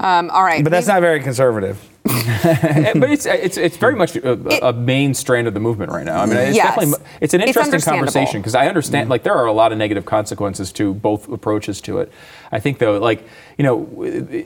Um, 0.03 0.31
all 0.31 0.43
right. 0.43 0.63
But 0.65 0.71
that's 0.71 0.87
not 0.87 1.01
very 1.01 1.21
conservative. 1.21 1.79
But 2.05 3.11
it's 3.11 3.27
it's 3.47 3.57
it's 3.57 3.77
very 3.77 3.95
much 3.95 4.17
a, 4.17 4.67
a 4.69 4.73
main 4.73 5.15
strand 5.15 5.47
of 5.49 5.55
the 5.55 5.61
movement 5.61 5.93
right 5.93 6.05
now. 6.05 6.21
I 6.21 6.27
mean, 6.27 6.37
it's 6.37 6.57
Yes. 6.57 6.75
definitely 6.75 7.07
it's 7.21 7.35
an 7.35 7.41
interesting 7.41 7.73
understandable. 7.75 8.07
conversation 8.13 8.41
because 8.41 8.55
I 8.55 8.67
understand 8.67 9.09
like 9.09 9.23
there 9.23 9.35
are 9.35 9.47
a 9.47 9.53
lot 9.53 9.71
of 9.73 9.79
negative 9.79 10.05
consequences 10.05 10.73
to 10.73 10.95
both 10.95 11.29
approaches 11.29 11.81
to 11.83 11.99
it. 12.01 12.13
I 12.51 12.59
think 12.61 12.79
though, 12.79 12.99
like 12.99 13.27
you 13.59 13.65
know. 13.65 14.45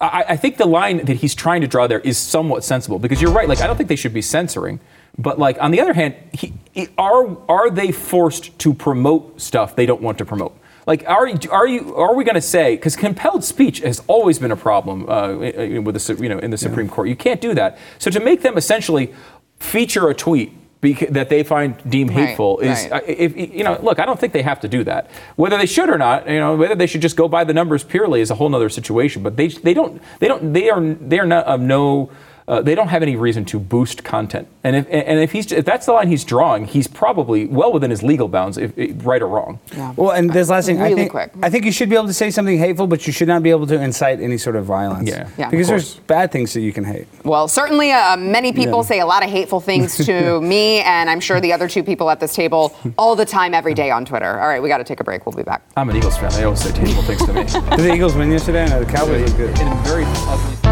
I, 0.00 0.24
I 0.28 0.36
think 0.36 0.58
the 0.58 0.66
line 0.66 1.04
that 1.06 1.16
he's 1.16 1.34
trying 1.34 1.60
to 1.62 1.66
draw 1.66 1.88
there 1.88 1.98
is 2.00 2.16
somewhat 2.18 2.62
sensible 2.62 3.00
because 3.00 3.20
you're 3.20 3.32
right. 3.32 3.48
Like 3.48 3.60
I 3.60 3.66
don't 3.66 3.76
think 3.76 3.88
they 3.88 3.96
should 3.96 4.14
be 4.14 4.22
censoring, 4.22 4.78
but 5.18 5.38
like 5.40 5.56
on 5.60 5.72
the 5.72 5.80
other 5.80 5.92
hand, 5.92 6.14
he, 6.32 6.52
he- 6.72 6.88
are 6.96 7.36
are 7.48 7.68
they 7.68 7.90
forced 7.90 8.56
to 8.60 8.72
promote 8.74 9.40
stuff 9.40 9.74
they 9.74 9.86
don't 9.86 10.00
want 10.02 10.18
to 10.18 10.24
promote? 10.24 10.56
Like, 10.88 11.04
are 11.06 11.28
are 11.50 11.68
you 11.68 11.94
are 11.96 12.14
we 12.14 12.24
going 12.24 12.34
to 12.34 12.40
say 12.40 12.74
because 12.74 12.96
compelled 12.96 13.44
speech 13.44 13.80
has 13.80 14.02
always 14.06 14.38
been 14.38 14.50
a 14.50 14.56
problem 14.56 15.08
uh, 15.08 15.34
with 15.36 15.94
the 15.94 16.18
you 16.22 16.30
know 16.30 16.38
in 16.38 16.50
the 16.50 16.56
Supreme 16.56 16.88
Court? 16.88 17.08
You 17.08 17.14
can't 17.14 17.42
do 17.42 17.52
that. 17.54 17.76
So 17.98 18.10
to 18.10 18.18
make 18.20 18.40
them 18.40 18.56
essentially 18.56 19.12
feature 19.58 20.08
a 20.08 20.14
tweet 20.14 20.50
bec- 20.80 21.10
that 21.10 21.28
they 21.28 21.42
find 21.42 21.76
deem 21.90 22.08
Right, 22.08 22.28
hateful 22.28 22.60
is 22.60 22.88
right. 22.90 22.92
uh, 22.92 23.00
if 23.06 23.36
you 23.36 23.64
know 23.64 23.78
look 23.82 23.98
i 23.98 24.06
don't 24.06 24.20
think 24.20 24.32
they 24.32 24.42
have 24.42 24.60
to 24.60 24.68
do 24.68 24.84
that 24.84 25.10
whether 25.34 25.58
they 25.58 25.66
should 25.66 25.90
or 25.90 25.98
not 25.98 26.28
you 26.28 26.38
know 26.38 26.54
whether 26.56 26.76
they 26.76 26.86
should 26.86 27.02
just 27.02 27.16
go 27.16 27.26
by 27.26 27.42
the 27.42 27.52
numbers 27.52 27.82
purely 27.82 28.20
is 28.20 28.30
a 28.30 28.36
whole 28.36 28.54
other 28.54 28.68
situation 28.68 29.20
but 29.22 29.36
they 29.36 29.48
they 29.48 29.74
don't 29.74 30.00
they 30.20 30.28
don't 30.28 30.52
they 30.52 30.70
are 30.70 30.80
they 30.80 31.18
are 31.18 31.26
not 31.26 31.44
of 31.46 31.60
no 31.60 32.08
uh, 32.48 32.62
they 32.62 32.74
don't 32.74 32.88
have 32.88 33.02
any 33.02 33.14
reason 33.14 33.44
to 33.44 33.58
boost 33.60 34.02
content. 34.04 34.48
And 34.64 34.74
if 34.74 34.86
and 34.90 35.20
if 35.20 35.32
he's 35.32 35.52
if 35.52 35.64
that's 35.66 35.84
the 35.86 35.92
line 35.92 36.08
he's 36.08 36.24
drawing, 36.24 36.64
he's 36.64 36.86
probably 36.88 37.46
well 37.46 37.72
within 37.72 37.90
his 37.90 38.02
legal 38.02 38.26
bounds, 38.26 38.56
if, 38.56 38.76
if 38.78 39.04
right 39.06 39.20
or 39.20 39.28
wrong. 39.28 39.60
Yeah. 39.76 39.92
Well, 39.96 40.10
and 40.12 40.30
this 40.32 40.48
last 40.48 40.66
thing, 40.66 40.80
I 40.80 40.94
think, 40.94 41.10
quick. 41.10 41.30
I 41.42 41.50
think 41.50 41.64
you 41.66 41.72
should 41.72 41.90
be 41.90 41.94
able 41.96 42.06
to 42.06 42.14
say 42.14 42.30
something 42.30 42.58
hateful, 42.58 42.86
but 42.86 43.06
you 43.06 43.12
should 43.12 43.28
not 43.28 43.42
be 43.42 43.50
able 43.50 43.66
to 43.66 43.80
incite 43.80 44.20
any 44.20 44.38
sort 44.38 44.56
of 44.56 44.64
violence. 44.64 45.08
Yeah. 45.08 45.28
Yeah. 45.36 45.50
Because 45.50 45.68
there's 45.68 45.94
bad 46.06 46.32
things 46.32 46.54
that 46.54 46.60
you 46.62 46.72
can 46.72 46.84
hate. 46.84 47.06
Well, 47.22 47.48
certainly 47.48 47.92
uh, 47.92 48.16
many 48.16 48.52
people 48.52 48.78
Yeah. 48.78 48.88
say 48.88 49.00
a 49.00 49.06
lot 49.06 49.22
of 49.22 49.30
hateful 49.30 49.60
things 49.60 49.96
to 50.06 50.40
me, 50.52 50.80
and 50.80 51.10
I'm 51.10 51.20
sure 51.20 51.40
the 51.40 51.52
other 51.52 51.68
two 51.68 51.82
people 51.82 52.08
at 52.10 52.18
this 52.18 52.34
table 52.34 52.74
all 52.96 53.14
the 53.14 53.26
time, 53.26 53.52
every 53.54 53.74
day 53.74 53.90
on 53.90 54.04
Twitter. 54.06 54.40
All 54.40 54.48
right, 54.48 54.62
we 54.62 54.68
got 54.68 54.78
to 54.78 54.84
take 54.84 55.00
a 55.00 55.04
break. 55.04 55.26
We'll 55.26 55.36
be 55.36 55.42
back. 55.42 55.62
I'm 55.76 55.90
an 55.90 55.96
Eagles 55.96 56.16
fan. 56.16 56.32
They 56.32 56.44
always 56.44 56.60
say 56.60 56.72
hateful 56.72 57.02
things 57.02 57.24
to 57.26 57.32
me. 57.32 57.44
Did 57.76 57.84
the 57.84 57.92
Eagles 57.94 58.14
win 58.14 58.30
yesterday? 58.32 58.66
No, 58.68 58.82
the 58.84 58.90
Cowboys 58.90 59.28
look 59.28 59.36
good. 59.36 59.58
In 59.60 59.68
a 59.68 59.74
very 59.84 60.04
ugly. 60.06 60.67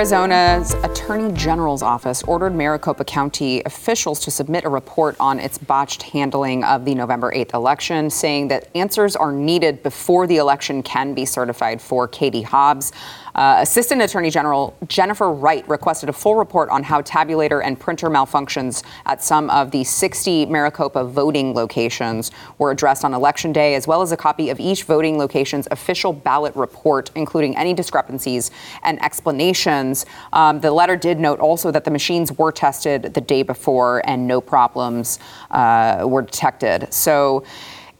Arizona's 0.00 0.72
Attorney 0.82 1.30
General's 1.34 1.82
office 1.82 2.22
ordered 2.22 2.54
Maricopa 2.54 3.04
County 3.04 3.62
officials 3.66 4.18
to 4.20 4.30
submit 4.30 4.64
a 4.64 4.68
report 4.70 5.14
on 5.20 5.38
its 5.38 5.58
botched 5.58 6.04
handling 6.04 6.64
of 6.64 6.86
the 6.86 6.94
November 6.94 7.30
8th 7.30 7.52
election, 7.52 8.08
saying 8.08 8.48
that 8.48 8.74
answers 8.74 9.14
are 9.14 9.30
needed 9.30 9.82
before 9.82 10.26
the 10.26 10.38
election 10.38 10.82
can 10.82 11.12
be 11.12 11.26
certified 11.26 11.82
for 11.82 12.08
Katie 12.08 12.40
Hobbs. 12.40 12.92
Uh, 13.34 13.58
Assistant 13.60 14.02
Attorney 14.02 14.30
General 14.30 14.76
Jennifer 14.88 15.30
Wright 15.30 15.66
requested 15.68 16.08
a 16.08 16.12
full 16.12 16.34
report 16.34 16.68
on 16.70 16.82
how 16.82 17.00
tabulator 17.02 17.62
and 17.64 17.78
printer 17.78 18.08
malfunctions 18.08 18.82
at 19.06 19.22
some 19.22 19.50
of 19.50 19.70
the 19.70 19.84
60 19.84 20.46
Maricopa 20.46 21.04
voting 21.04 21.54
locations 21.54 22.30
were 22.58 22.70
addressed 22.70 23.04
on 23.04 23.14
Election 23.14 23.52
Day, 23.52 23.74
as 23.74 23.86
well 23.86 24.02
as 24.02 24.12
a 24.12 24.16
copy 24.16 24.50
of 24.50 24.58
each 24.60 24.84
voting 24.84 25.18
location's 25.18 25.68
official 25.70 26.12
ballot 26.12 26.54
report, 26.56 27.10
including 27.14 27.56
any 27.56 27.74
discrepancies 27.74 28.50
and 28.82 29.02
explanations. 29.02 30.06
Um, 30.32 30.60
the 30.60 30.70
letter 30.70 30.96
did 30.96 31.18
note 31.18 31.40
also 31.40 31.70
that 31.70 31.84
the 31.84 31.90
machines 31.90 32.32
were 32.32 32.52
tested 32.52 33.14
the 33.14 33.20
day 33.20 33.42
before 33.42 34.02
and 34.04 34.26
no 34.26 34.40
problems 34.40 35.18
uh, 35.50 36.04
were 36.06 36.22
detected. 36.22 36.92
So 36.92 37.44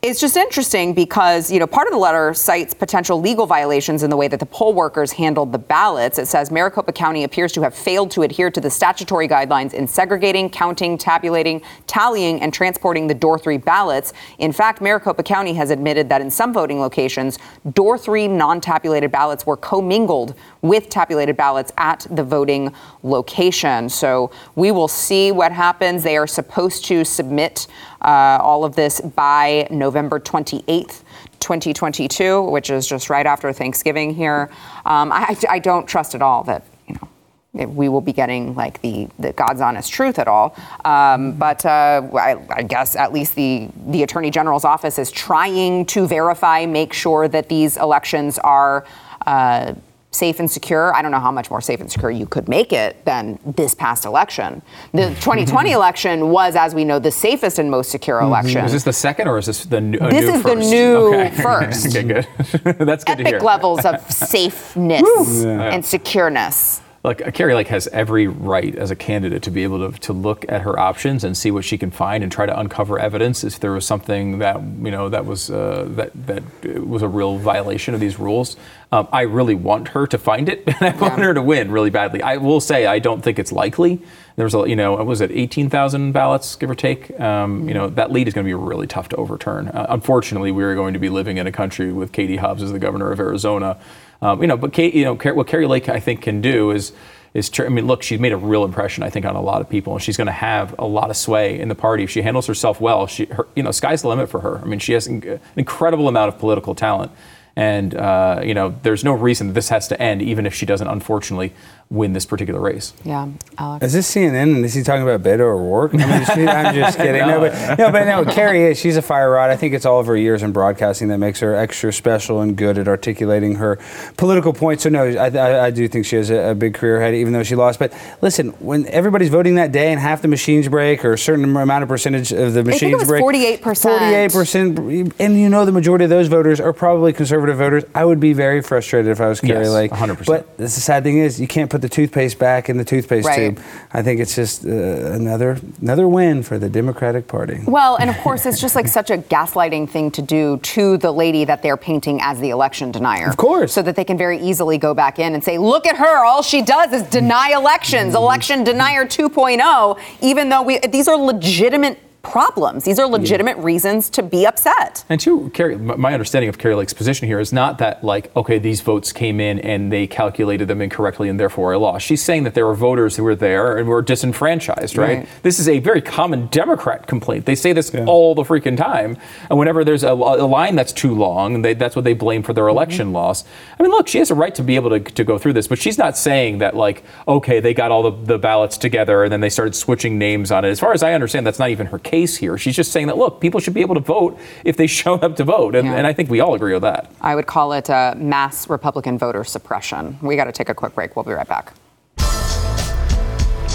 it's 0.03 0.19
just 0.19 0.35
interesting 0.35 0.95
because, 0.95 1.53
you 1.53 1.59
know, 1.59 1.67
part 1.67 1.87
of 1.87 1.93
the 1.93 1.99
letter 1.99 2.33
cites 2.33 2.73
potential 2.73 3.21
legal 3.21 3.45
violations 3.45 4.03
in 4.03 4.09
the 4.09 4.17
way 4.17 4.29
that 4.29 4.41
the 4.41 4.47
poll 4.47 4.73
workers 4.73 5.13
handled 5.13 5.53
the 5.53 5.59
ballots. 5.59 6.19
It 6.19 6.27
says 6.27 6.51
Maricopa 6.51 6.91
County 6.91 7.25
appears 7.25 7.53
to 7.53 7.61
have 7.61 7.75
failed 7.75 8.11
to 8.13 8.23
adhere 8.23 8.51
to 8.51 8.63
the 8.63 8.71
statutory 8.71 9.29
guidelines 9.29 9.75
in 9.75 9.87
segregating, 9.87 10.49
counting, 10.49 10.97
tabulating, 10.97 11.61
tallying, 11.87 12.41
and 12.41 12.55
transporting 12.55 13.09
the 13.09 13.15
door 13.15 13.39
three 13.39 13.59
ballots. 13.59 14.15
In 14.39 14.53
fact, 14.53 14.81
Maricopa 14.81 15.23
County 15.23 15.53
has 15.53 15.69
admitted 15.69 16.09
that 16.09 16.23
in 16.23 16.31
some 16.31 16.55
voting 16.55 16.81
locations, 16.81 17.39
door 17.75 17.99
three 17.99 18.27
non 18.27 18.63
tabulated 18.63 19.13
ballots 19.13 19.45
were 19.45 19.57
commingled 19.59 20.35
with 20.63 20.89
tabulated 20.89 21.37
ballots 21.37 21.73
at 21.77 22.07
the 22.11 22.25
voting 22.25 22.73
location. 23.03 23.91
So 23.91 24.31
we 24.55 24.71
will 24.71 24.89
see 24.89 25.31
what 25.31 25.53
happens. 25.53 26.03
They 26.05 26.17
are 26.17 26.27
supposed 26.27 26.87
to 26.87 27.05
submit 27.05 27.67
uh, 28.03 28.39
all 28.43 28.65
of 28.65 28.75
this 28.77 29.01
by 29.01 29.67
November 29.71 30.21
28th. 30.21 31.03
2022, 31.41 32.43
which 32.43 32.69
is 32.69 32.87
just 32.87 33.09
right 33.09 33.25
after 33.25 33.51
Thanksgiving 33.51 34.15
here. 34.15 34.51
Um, 34.85 35.11
I, 35.11 35.35
I 35.49 35.59
don't 35.59 35.87
trust 35.87 36.15
at 36.15 36.21
all 36.21 36.45
that 36.45 36.65
you 36.87 36.95
know 36.95 37.09
we 37.53 37.89
will 37.89 38.01
be 38.01 38.13
getting 38.13 38.55
like 38.55 38.81
the, 38.83 39.09
the 39.19 39.33
God's 39.33 39.61
honest 39.61 39.93
truth 39.93 40.19
at 40.19 40.29
all. 40.29 40.55
Um, 40.85 41.33
but 41.33 41.65
uh, 41.67 42.09
I, 42.15 42.37
I 42.51 42.63
guess 42.63 42.95
at 42.95 43.13
least 43.13 43.35
the 43.35 43.69
the 43.89 44.03
Attorney 44.03 44.31
General's 44.31 44.65
office 44.65 44.99
is 44.99 45.11
trying 45.11 45.87
to 45.87 46.07
verify, 46.07 46.67
make 46.67 46.93
sure 46.93 47.29
that 47.29 47.49
these 47.49 47.77
elections 47.77 48.39
are. 48.39 48.85
Uh, 49.27 49.75
safe 50.11 50.41
and 50.41 50.51
secure. 50.51 50.95
I 50.95 51.03
don't 51.03 51.13
know 51.13 51.21
how 51.21 51.31
much 51.31 51.51
more 51.51 51.61
safe 51.61 51.81
and 51.81 51.91
secure 51.91 52.11
you 52.11 52.27
could 52.27 52.49
make 52.49 52.73
it 52.73 53.05
than 53.05 53.39
this 53.45 53.75
past 53.75 54.05
election. 54.05 54.63
The 54.93 55.09
2020 55.21 55.73
election 55.73 56.31
was, 56.31 56.57
as 56.57 56.75
we 56.75 56.85
know, 56.85 56.99
the 56.99 57.11
safest 57.11 57.59
and 57.59 57.71
most 57.71 57.91
secure 57.91 58.19
mm-hmm. 58.19 58.27
election. 58.27 58.65
Is 58.65 58.73
this 58.73 58.85
the 58.85 58.93
second 58.93 59.29
or 59.29 59.39
is 59.39 59.47
this 59.47 59.65
the 59.65 59.81
new? 59.81 59.99
This 59.99 60.27
new 60.27 60.35
is 60.35 60.43
the 60.43 60.55
new 60.55 60.97
Okay. 61.15 61.31
first. 61.43 61.97
okay, 61.97 62.03
good. 62.03 62.27
That's 62.79 63.05
good 63.05 63.19
to 63.19 63.25
hear. 63.25 63.37
Epic 63.37 63.43
levels 63.43 63.85
of 63.85 64.01
safeness 64.11 65.03
and 65.45 65.85
secureness. 65.85 66.81
Uh, 67.03 67.15
Kari 67.15 67.55
Lake 67.55 67.69
has 67.69 67.87
every 67.89 68.27
right 68.27 68.77
as 68.77 68.91
a 68.91 68.97
candidate 68.97 69.43
to 69.45 69.51
be 69.51 69.63
able 69.63 69.91
to, 69.91 69.99
to 70.01 70.13
look 70.13 70.45
at 70.51 70.61
her 70.63 70.79
options 70.79 71.25
and 71.25 71.35
see 71.35 71.51
what 71.51 71.65
she 71.65 71.79
can 71.79 71.91
find 71.91 72.23
and 72.23 72.31
try 72.31 72.45
to 72.45 72.59
uncover 72.59 72.99
evidence 72.99 73.43
if 73.43 73.59
there 73.59 73.73
was 73.73 73.87
something 73.87 74.39
that 74.41 74.61
you 74.61 74.91
know 74.91 75.09
that 75.09 75.25
was 75.25 75.51
uh, 75.51 75.87
that 75.89 76.11
that 76.27 76.43
was 76.87 77.01
a 77.01 77.09
real 77.09 77.39
violation 77.39 77.95
of 77.95 78.01
these 78.01 78.19
rules. 78.19 78.57
Um, 78.93 79.09
I 79.13 79.23
really 79.23 79.55
want 79.55 79.89
her 79.89 80.07
to 80.09 80.19
find 80.19 80.51
it, 80.51 80.63
and 80.67 80.77
I 80.83 80.91
want 80.91 81.21
her 81.21 81.33
to 81.33 81.41
win 81.41 81.71
really 81.71 81.89
badly. 81.89 82.23
I 82.23 82.37
will 82.37 82.61
say 82.61 82.85
I 82.85 82.99
don't 82.99 83.23
think 83.23 83.39
it's 83.39 83.53
likely. 83.53 84.03
There's 84.37 84.55
a 84.55 84.69
you 84.69 84.77
know 84.77 84.93
what 84.93 85.07
was 85.07 85.23
it 85.23 85.31
18,000 85.31 86.13
ballots 86.13 86.55
give 86.55 86.69
or 86.69 86.75
take. 86.75 87.19
Um, 87.19 87.67
you 87.67 87.73
know 87.73 87.89
that 87.89 88.13
lead 88.13 88.29
is 88.29 88.35
going 88.35 88.45
to 88.45 88.49
be 88.49 88.53
really 88.53 88.87
tough 88.87 89.09
to 89.11 89.17
overturn. 89.17 89.69
Uh, 89.69 89.87
unfortunately, 89.89 90.53
we 90.53 90.65
are 90.65 90.75
going 90.75 90.93
to 90.93 91.01
be 91.01 91.09
living 91.09 91.39
in 91.39 91.47
a 91.47 91.53
country 91.53 91.95
with 91.95 92.13
Katie 92.13 92.37
Hobbs 92.37 92.63
as 92.63 92.73
the 92.73 92.79
governor 92.79 93.11
of 93.11 93.21
Arizona. 93.21 93.79
Um, 94.23 94.43
you 94.43 94.49
know, 94.49 94.57
but 94.57 94.73
Kate, 94.73 94.95
you 94.95 95.05
know, 95.05 95.15
what 95.15 95.47
Kari 95.47 95.67
Lake 95.67 95.89
I 95.89 96.01
think 96.01 96.23
can 96.23 96.41
do 96.41 96.71
is 96.71 96.93
is 97.33 97.51
I 97.61 97.69
mean, 97.69 97.87
look, 97.87 98.03
she's 98.03 98.19
made 98.19 98.33
a 98.33 98.37
real 98.37 98.65
impression 98.65 99.05
I 99.05 99.11
think 99.11 99.25
on 99.25 99.37
a 99.37 99.41
lot 99.41 99.61
of 99.61 99.69
people, 99.69 99.93
and 99.93 100.03
she's 100.03 100.17
going 100.17 100.27
to 100.27 100.33
have 100.33 100.75
a 100.79 100.87
lot 100.87 101.11
of 101.11 101.17
sway 101.17 101.61
in 101.61 101.69
the 101.69 101.75
party 101.75 102.03
if 102.03 102.11
she 102.11 102.23
handles 102.23 102.47
herself 102.47 102.81
well. 102.81 103.07
She, 103.07 103.27
her, 103.27 103.47
you 103.55 103.63
know, 103.63 103.71
sky's 103.71 104.03
the 104.03 104.09
limit 104.09 104.29
for 104.29 104.41
her. 104.41 104.59
I 104.59 104.65
mean, 104.65 104.81
she 104.81 104.93
has 104.95 105.07
an 105.07 105.41
incredible 105.57 106.09
amount 106.09 106.35
of 106.35 106.41
political 106.41 106.75
talent, 106.75 107.13
and 107.55 107.95
uh, 107.95 108.41
you 108.45 108.55
know, 108.55 108.75
there's 108.83 109.05
no 109.05 109.13
reason 109.13 109.53
this 109.53 109.69
has 109.69 109.87
to 109.89 110.03
end, 110.03 110.23
even 110.23 110.45
if 110.45 110.55
she 110.55 110.67
doesn't 110.67 110.89
unfortunately 110.89 111.53
win 111.91 112.13
this 112.13 112.25
particular 112.25 112.61
race. 112.61 112.93
Yeah, 113.05 113.29
Alex. 113.59 113.87
Is 113.87 113.93
this 113.93 114.15
CNN 114.15 114.55
and 114.55 114.65
is 114.65 114.75
he 114.75 114.85
talking 114.85 115.03
about 115.03 115.23
Beto 115.25 115.41
O'Rourke? 115.41 115.93
I 115.95 115.97
mean, 115.97 116.25
she- 116.27 116.47
I'm 116.47 116.73
just 116.73 116.97
kidding. 117.05 117.27
no. 117.27 117.41
but 117.41 117.79
no, 117.79 117.91
but 117.91 118.05
no, 118.05 118.25
Kari 118.33 118.63
is. 118.63 118.79
She's 118.79 118.97
a 118.97 119.03
fire 119.03 119.29
rod. 119.33 119.51
I 119.51 119.57
think 119.57 119.75
it's 119.75 119.85
all 119.85 119.99
of 119.99 120.07
her 120.07 120.17
years 120.17 120.45
in 120.45 120.53
broadcasting 120.53 121.09
that 121.09 121.19
makes 121.19 121.41
her 121.41 121.53
extra 121.55 121.93
special 121.93 122.41
and 122.41 122.57
good 122.57 122.79
at 122.79 122.87
articulating 122.87 123.57
her 123.57 123.77
political 124.17 124.53
points. 124.53 124.85
So 124.85 124.89
no, 124.89 125.03
I, 125.05 125.31
I, 125.31 125.65
I 125.67 125.71
do 125.73 125.89
think 125.89 126.07
she 126.07 126.15
has 126.15 126.31
a, 126.31 126.51
a 126.51 126.55
big 126.55 126.75
career 126.75 126.99
ahead, 126.99 127.15
even 127.15 127.33
though 127.33 127.43
she 127.43 127.57
lost. 127.57 127.81
But 127.81 127.93
listen, 128.23 128.51
when 128.61 128.87
everybody's 128.87 129.29
voting 129.31 129.57
that 129.57 129.73
day 129.73 129.91
and 129.91 130.01
half 130.01 130.23
the 130.23 130.29
machines 130.29 130.69
break, 130.69 131.05
or 131.05 131.15
a 131.15 131.19
certain 131.19 131.45
amount 131.45 131.83
of 131.83 131.89
percentage 131.89 132.31
of 132.33 132.55
the 132.55 132.63
think 132.63 132.69
it 132.69 132.71
machines 132.71 132.99
was 133.01 133.09
break, 133.09 133.25
48%. 133.25 133.81
Forty-eight 133.83 134.33
percent, 134.33 134.79
and 135.19 135.41
you 135.41 135.49
know 135.49 135.65
the 135.65 135.73
majority 135.73 136.05
of 136.05 136.11
those 136.11 136.29
voters 136.29 136.61
are 136.61 136.73
probably 136.73 137.13
conservative 137.13 137.59
voters. 137.59 137.83
I 137.97 138.05
would 138.05 138.21
be 138.21 138.33
very 138.33 138.63
frustrated 138.63 139.11
if 139.11 139.21
I 139.21 139.27
was 139.29 139.41
Kari 139.41 139.65
Yes, 139.65 139.71
Lake. 139.71 139.91
100%. 139.91 140.27
But 140.27 140.57
the 140.57 140.69
sad 140.69 141.03
thing 141.03 141.19
is, 141.19 141.41
you 141.41 141.49
can't 141.49 141.69
put 141.69 141.80
the 141.81 141.89
toothpaste 141.89 142.39
back 142.39 142.69
in 142.69 142.77
the 142.77 142.85
toothpaste 142.85 143.27
Right. 143.27 143.57
tube. 143.57 143.61
I 143.93 144.03
think 144.03 144.21
it's 144.21 144.35
just 144.35 144.65
uh, 144.65 144.69
another 144.71 145.59
another 145.81 146.07
win 146.09 146.43
for 146.43 146.59
the 146.59 146.69
Democratic 146.69 147.27
Party. 147.29 147.61
Well, 147.67 147.97
and 147.97 148.11
of 148.11 148.17
course, 148.19 148.47
it's 148.47 148.61
just 148.61 148.75
like 148.75 148.89
such 148.89 149.11
a 149.11 149.19
gaslighting 149.19 149.89
thing 149.89 150.11
to 150.13 150.23
do 150.23 150.59
to 150.59 150.97
the 150.99 151.13
lady 151.13 151.45
that 151.45 151.63
they're 151.63 151.77
painting 151.77 152.21
as 152.23 152.39
the 152.41 152.51
election 152.51 152.91
denier. 152.91 153.29
Of 153.29 153.37
course. 153.37 153.73
So 153.73 153.83
that 153.83 153.97
they 153.97 154.05
can 154.05 154.19
very 154.19 154.39
easily 154.39 154.79
go 154.79 154.95
back 154.95 155.19
in 155.19 155.35
and 155.35 155.43
say, 155.43 155.59
look 155.59 155.87
at 155.87 155.97
her. 155.97 156.25
All 156.25 156.43
she 156.43 156.63
does 156.63 156.93
is 156.93 157.03
deny 157.05 157.51
elections, 157.55 158.15
election 158.15 158.65
denier 158.65 159.05
2.0, 159.05 159.99
even 160.21 160.49
though 160.49 160.63
we, 160.63 160.79
these 160.79 161.09
are 161.09 161.17
legitimate 161.17 161.99
problems. 162.23 162.85
These 162.85 162.99
are 162.99 163.07
legitimate 163.07 163.57
reasons 163.59 164.11
to 164.11 164.23
be 164.23 164.47
upset. 164.47 165.05
And 165.09 165.21
two, 165.21 165.51
Kari, 165.51 165.77
my 165.77 166.13
understanding 166.13 166.49
of 166.49 166.59
Kari 166.59 166.75
Lake's 166.75 166.93
position 166.93 167.27
here 167.27 167.41
is 167.41 167.53
not 167.53 167.79
that 167.79 168.05
like, 168.05 168.35
okay, 168.37 168.59
these 168.59 168.81
votes 168.81 169.13
came 169.13 169.41
in 169.41 169.59
and 169.61 169.93
they 169.93 170.07
calculated 170.07 170.69
them 170.69 170.81
incorrectly 170.81 171.29
and 171.29 171.41
therefore 171.41 171.73
I 171.73 171.77
lost. 171.77 172.07
She's 172.07 172.23
saying 172.23 172.45
that 172.45 172.55
there 172.55 172.67
were 172.67 172.75
voters 172.75 173.17
who 173.17 173.25
were 173.25 173.35
there 173.35 173.77
and 173.77 173.89
were 173.89 174.03
disenfranchised, 174.03 174.97
right? 174.97 175.19
Right. 175.19 175.29
This 175.43 175.59
is 175.59 175.69
a 175.69 175.79
very 175.79 176.03
common 176.03 176.47
Democrat 176.49 177.07
complaint. 177.07 177.47
They 177.47 177.55
say 177.55 177.73
this 177.73 177.95
all 178.07 178.35
the 178.35 178.43
freaking 178.43 178.77
time. 178.77 179.17
And 179.49 179.59
whenever 179.59 179.85
there's 179.85 180.05
a, 180.05 180.13
a 180.13 180.47
line 180.47 180.77
that's 180.77 180.93
too 180.93 181.15
long, 181.15 181.63
they, 181.63 181.75
that's 181.75 181.97
what 181.97 182.05
they 182.05 182.15
blame 182.15 182.43
for 182.43 182.53
their 182.53 182.65
mm-hmm. 182.65 182.77
election 182.77 183.13
loss. 183.13 183.45
I 183.79 183.83
mean, 183.83 183.91
look, 183.93 184.09
she 184.09 184.19
has 184.19 184.31
a 184.31 184.35
right 184.35 184.55
to 184.55 184.63
be 184.63 184.77
able 184.77 184.91
to, 184.91 185.01
to 185.01 185.25
go 185.25 185.39
through 185.39 185.55
this, 185.55 185.67
but 185.67 185.79
she's 185.79 185.99
not 185.99 186.17
saying 186.17 186.59
that 186.59 186.77
like, 186.77 187.03
okay, 187.27 187.61
they 187.61 187.75
got 187.75 187.91
all 187.91 188.03
the, 188.03 188.25
the 188.25 188.39
ballots 188.39 188.77
together 188.77 189.25
and 189.25 189.33
then 189.33 189.41
they 189.41 189.51
started 189.51 189.75
switching 189.75 190.19
names 190.19 190.51
on 190.51 190.65
it. 190.65 190.69
As 190.69 190.81
far 190.81 190.93
as 190.93 191.03
I 191.03 191.15
understand, 191.15 191.47
that's 191.47 191.59
not 191.59 191.71
even 191.71 191.87
her 191.87 191.99
case 191.99 192.10
here. 192.37 192.59
She's 192.59 192.77
just 192.77 192.93
saying 192.93 193.07
that 193.07 193.17
look, 193.17 193.41
people 193.41 193.61
should 193.61 193.75
be 193.75 193.81
able 193.81 193.95
to 193.95 194.01
vote 194.01 194.39
if 194.65 194.77
they 194.77 194.87
show 195.01 195.15
up 195.15 195.37
to 195.37 195.45
vote, 195.45 195.75
and, 195.75 195.87
Yeah. 195.87 195.95
and 195.97 196.07
I 196.07 196.13
think 196.13 196.31
we 196.31 196.41
all 196.41 196.55
agree 196.55 196.73
with 196.73 196.83
that. 196.83 197.11
I 197.21 197.35
would 197.35 197.47
call 197.47 197.73
it 197.73 197.89
uh, 197.89 198.15
mass 198.17 198.69
Republican 198.69 199.19
voter 199.19 199.45
suppression. 199.45 200.19
We 200.23 200.37
got 200.37 200.45
to 200.45 200.53
take 200.53 200.69
a 200.69 200.75
quick 200.75 200.95
break. 200.95 201.17
We'll 201.17 201.25
be 201.25 201.33
right 201.33 201.49
back. 201.49 201.73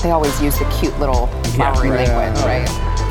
They 0.03 0.11
always 0.11 0.39
use 0.41 0.59
the 0.59 0.65
cute 0.79 0.97
little 0.99 1.27
flowery 1.55 1.89
right, 1.89 2.07
language, 2.07 2.43
right? 2.45 3.04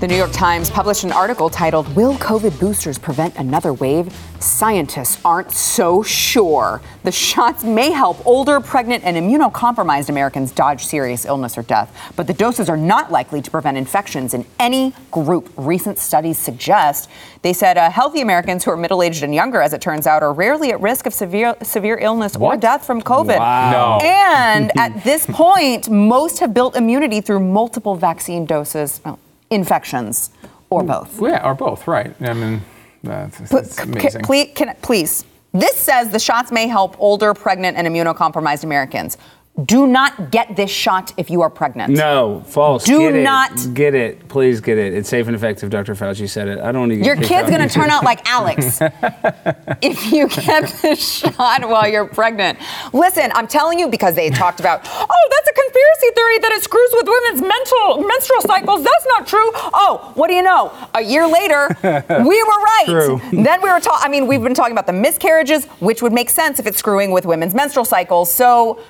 The 0.00 0.06
New 0.06 0.14
York 0.14 0.30
Times 0.30 0.70
published 0.70 1.02
an 1.02 1.10
article 1.10 1.50
titled, 1.50 1.92
Will 1.96 2.14
COVID 2.18 2.60
boosters 2.60 3.00
prevent 3.00 3.34
another 3.34 3.72
wave? 3.72 4.16
Scientists 4.38 5.20
aren't 5.24 5.50
so 5.50 6.04
sure. 6.04 6.80
The 7.02 7.10
shots 7.10 7.64
may 7.64 7.90
help 7.90 8.24
older, 8.24 8.60
pregnant, 8.60 9.02
and 9.02 9.16
immunocompromised 9.16 10.08
Americans 10.08 10.52
dodge 10.52 10.84
serious 10.84 11.24
illness 11.24 11.58
or 11.58 11.64
death, 11.64 12.12
but 12.14 12.28
the 12.28 12.32
doses 12.32 12.68
are 12.68 12.76
not 12.76 13.10
likely 13.10 13.42
to 13.42 13.50
prevent 13.50 13.76
infections 13.76 14.34
in 14.34 14.46
any 14.60 14.94
group. 15.10 15.52
Recent 15.56 15.98
studies 15.98 16.38
suggest. 16.38 17.10
They 17.42 17.52
said 17.52 17.76
uh, 17.76 17.90
healthy 17.90 18.20
Americans 18.20 18.62
who 18.62 18.70
are 18.70 18.76
middle 18.76 19.02
aged 19.02 19.24
and 19.24 19.34
younger, 19.34 19.60
as 19.60 19.72
it 19.72 19.80
turns 19.80 20.06
out, 20.06 20.22
are 20.22 20.32
rarely 20.32 20.70
at 20.70 20.80
risk 20.80 21.06
of 21.06 21.12
severe, 21.12 21.56
severe 21.64 21.98
illness 21.98 22.36
or 22.36 22.56
death 22.56 22.86
from 22.86 23.02
COVID. 23.02 23.40
Wow. 23.40 23.98
No. 24.00 24.06
And 24.06 24.70
at 24.78 25.02
this 25.02 25.26
point, 25.26 25.90
most 25.90 26.38
have 26.38 26.54
built 26.54 26.76
immunity 26.76 27.20
through 27.20 27.40
multiple 27.40 27.96
vaccine 27.96 28.46
doses, 28.46 29.00
well, 29.04 29.18
infections, 29.50 30.30
or 30.70 30.82
both. 30.82 31.20
Yeah, 31.20 31.46
or 31.46 31.54
both, 31.54 31.86
right? 31.86 32.14
I 32.20 32.32
mean, 32.32 32.62
that's, 33.02 33.38
that's 33.50 33.78
amazing. 33.78 34.22
please, 34.22 34.52
can, 34.54 34.74
please, 34.82 35.24
this 35.52 35.76
says 35.76 36.10
the 36.10 36.18
shots 36.18 36.52
may 36.52 36.66
help 36.66 36.94
older, 37.00 37.32
pregnant, 37.32 37.76
and 37.76 37.86
immunocompromised 37.86 38.64
Americans. 38.64 39.16
Do 39.64 39.88
not 39.88 40.30
get 40.30 40.54
this 40.54 40.70
shot 40.70 41.12
if 41.16 41.30
you 41.30 41.42
are 41.42 41.50
pregnant. 41.50 41.92
No, 41.92 42.44
false. 42.46 42.84
Do 42.84 43.00
Get 43.00 43.16
it. 43.16 43.22
not- 43.24 43.74
get 43.74 43.92
it. 43.94 44.28
Please 44.28 44.60
get 44.60 44.78
it. 44.78 44.94
It's 44.94 45.08
safe 45.08 45.26
and 45.26 45.34
effective. 45.34 45.68
Dr. 45.68 45.96
Fauci 45.96 46.28
said 46.28 46.46
it. 46.46 46.60
I 46.60 46.70
don't 46.70 46.88
need 46.88 47.04
Your 47.04 47.16
kid's 47.16 47.50
going 47.50 47.66
to 47.66 47.68
turn 47.68 47.90
out 47.90 48.04
like 48.04 48.28
Alex 48.28 48.78
if 49.82 50.12
you 50.12 50.28
get 50.28 50.68
this 50.82 51.18
shot 51.18 51.68
while 51.68 51.88
you're 51.88 52.06
pregnant. 52.06 52.58
Listen, 52.92 53.32
I'm 53.34 53.48
telling 53.48 53.80
you 53.80 53.88
because 53.88 54.14
they 54.14 54.30
talked 54.30 54.60
about, 54.60 54.82
oh, 54.84 55.28
that's 55.30 55.48
a 55.48 55.52
conspiracy 55.54 56.14
theory 56.14 56.38
that 56.38 56.52
it 56.52 56.62
screws 56.62 56.90
with 56.94 57.08
women's 57.08 57.42
mental 57.42 58.06
menstrual 58.06 58.40
cycles. 58.42 58.84
That's 58.84 59.06
not 59.08 59.26
true. 59.26 59.50
Oh, 59.74 60.12
what 60.14 60.28
do 60.28 60.34
you 60.34 60.42
know? 60.42 60.72
A 60.94 61.02
year 61.02 61.26
later, 61.26 61.68
we 61.82 62.42
were 62.44 62.62
right. 62.62 62.84
True. 62.86 63.20
Then 63.32 63.60
we 63.60 63.70
were 63.70 63.80
talking. 63.80 64.02
I 64.06 64.08
mean, 64.08 64.28
we've 64.28 64.42
been 64.42 64.54
talking 64.54 64.72
about 64.72 64.86
the 64.86 64.92
miscarriages, 64.92 65.64
which 65.80 66.00
would 66.00 66.12
make 66.12 66.30
sense 66.30 66.60
if 66.60 66.66
it's 66.66 66.78
screwing 66.78 67.10
with 67.10 67.26
women's 67.26 67.54
menstrual 67.54 67.84
cycles. 67.84 68.32
So, 68.32 68.80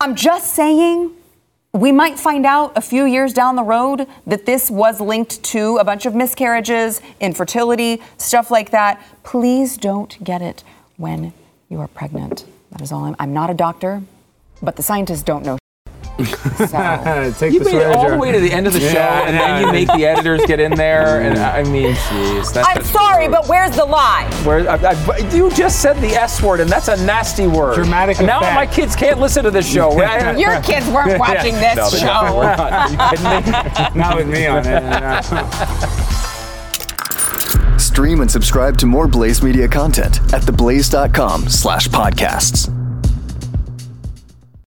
I'm 0.00 0.14
just 0.14 0.54
saying. 0.54 1.12
We 1.72 1.92
might 1.92 2.18
find 2.18 2.46
out 2.46 2.72
a 2.74 2.80
few 2.80 3.04
years 3.04 3.34
down 3.34 3.56
the 3.56 3.62
road 3.62 4.06
that 4.26 4.46
this 4.46 4.70
was 4.70 4.98
linked 4.98 5.42
to 5.44 5.76
a 5.76 5.84
bunch 5.84 6.06
of 6.06 6.14
miscarriages, 6.14 7.02
infertility, 7.20 8.00
stuff 8.16 8.50
like 8.50 8.70
that. 8.70 9.02
Please 9.24 9.76
don't 9.76 10.22
get 10.24 10.40
it 10.40 10.64
when 10.96 11.34
you 11.68 11.80
are 11.80 11.88
pregnant. 11.88 12.46
That 12.72 12.80
is 12.80 12.92
all. 12.92 13.04
I'm, 13.04 13.16
I'm 13.18 13.34
not 13.34 13.50
a 13.50 13.54
doctor, 13.54 14.02
but 14.62 14.76
the 14.76 14.82
scientists 14.82 15.22
don't 15.22 15.44
know. 15.44 15.58
So. 16.56 16.66
Take 17.38 17.52
You 17.52 17.58
the 17.58 17.64
made 17.66 17.74
it 17.82 17.86
all 17.94 18.00
swear 18.04 18.10
the 18.12 18.16
way 18.18 18.32
to 18.32 18.40
the 18.40 18.50
end 18.50 18.66
of 18.66 18.72
the 18.72 18.80
show, 18.80 18.86
Yeah, 18.94 19.26
and 19.28 19.36
then 19.36 19.60
you 19.66 19.72
make 19.72 19.88
the 19.88 20.06
editors 20.06 20.40
get 20.46 20.58
in 20.60 20.74
there, 20.74 21.20
and 21.26 21.38
I 21.38 21.62
mean, 21.64 21.92
jeez, 21.94 22.56
I'm 22.64 22.82
sorry, 22.84 23.28
but 23.28 23.46
where's 23.48 23.76
the 23.76 23.84
lie? 23.84 24.24
Where, 24.44 24.66
I, 24.68 24.76
I, 24.76 24.94
you 25.34 25.50
just 25.50 25.82
said 25.82 25.96
the 26.00 26.14
S 26.14 26.40
word, 26.42 26.60
and 26.60 26.70
that's 26.70 26.88
a 26.88 26.96
nasty 27.04 27.46
word. 27.46 27.74
Dramatic 27.74 28.18
now 28.20 28.38
effect. 28.40 28.54
my 28.54 28.66
kids 28.66 28.96
can't 28.96 29.20
listen 29.20 29.44
to 29.44 29.50
this 29.50 29.70
show. 29.70 29.92
Your 30.38 30.58
kids 30.62 30.86
weren't 30.88 31.18
watching 31.20 31.54
this 31.56 31.76
No, 31.76 31.90
show. 31.90 32.06
definitely 32.06 32.46
not. 32.46 32.72
Are 32.72 32.88
you 32.90 32.96
kidding 33.10 33.24
me? 33.94 34.00
Not 34.00 34.16
with 34.16 34.28
me 34.28 34.46
on 34.46 34.66
it. 34.66 34.82
No. 34.82 35.20
Stream 37.78 38.20
and 38.22 38.30
subscribe 38.30 38.78
to 38.78 38.86
more 38.86 39.06
Blaze 39.06 39.42
Media 39.42 39.68
content 39.68 40.20
at 40.32 40.40
theblaze.com 40.42 41.48
slash 41.48 41.88
podcasts. 41.88 42.70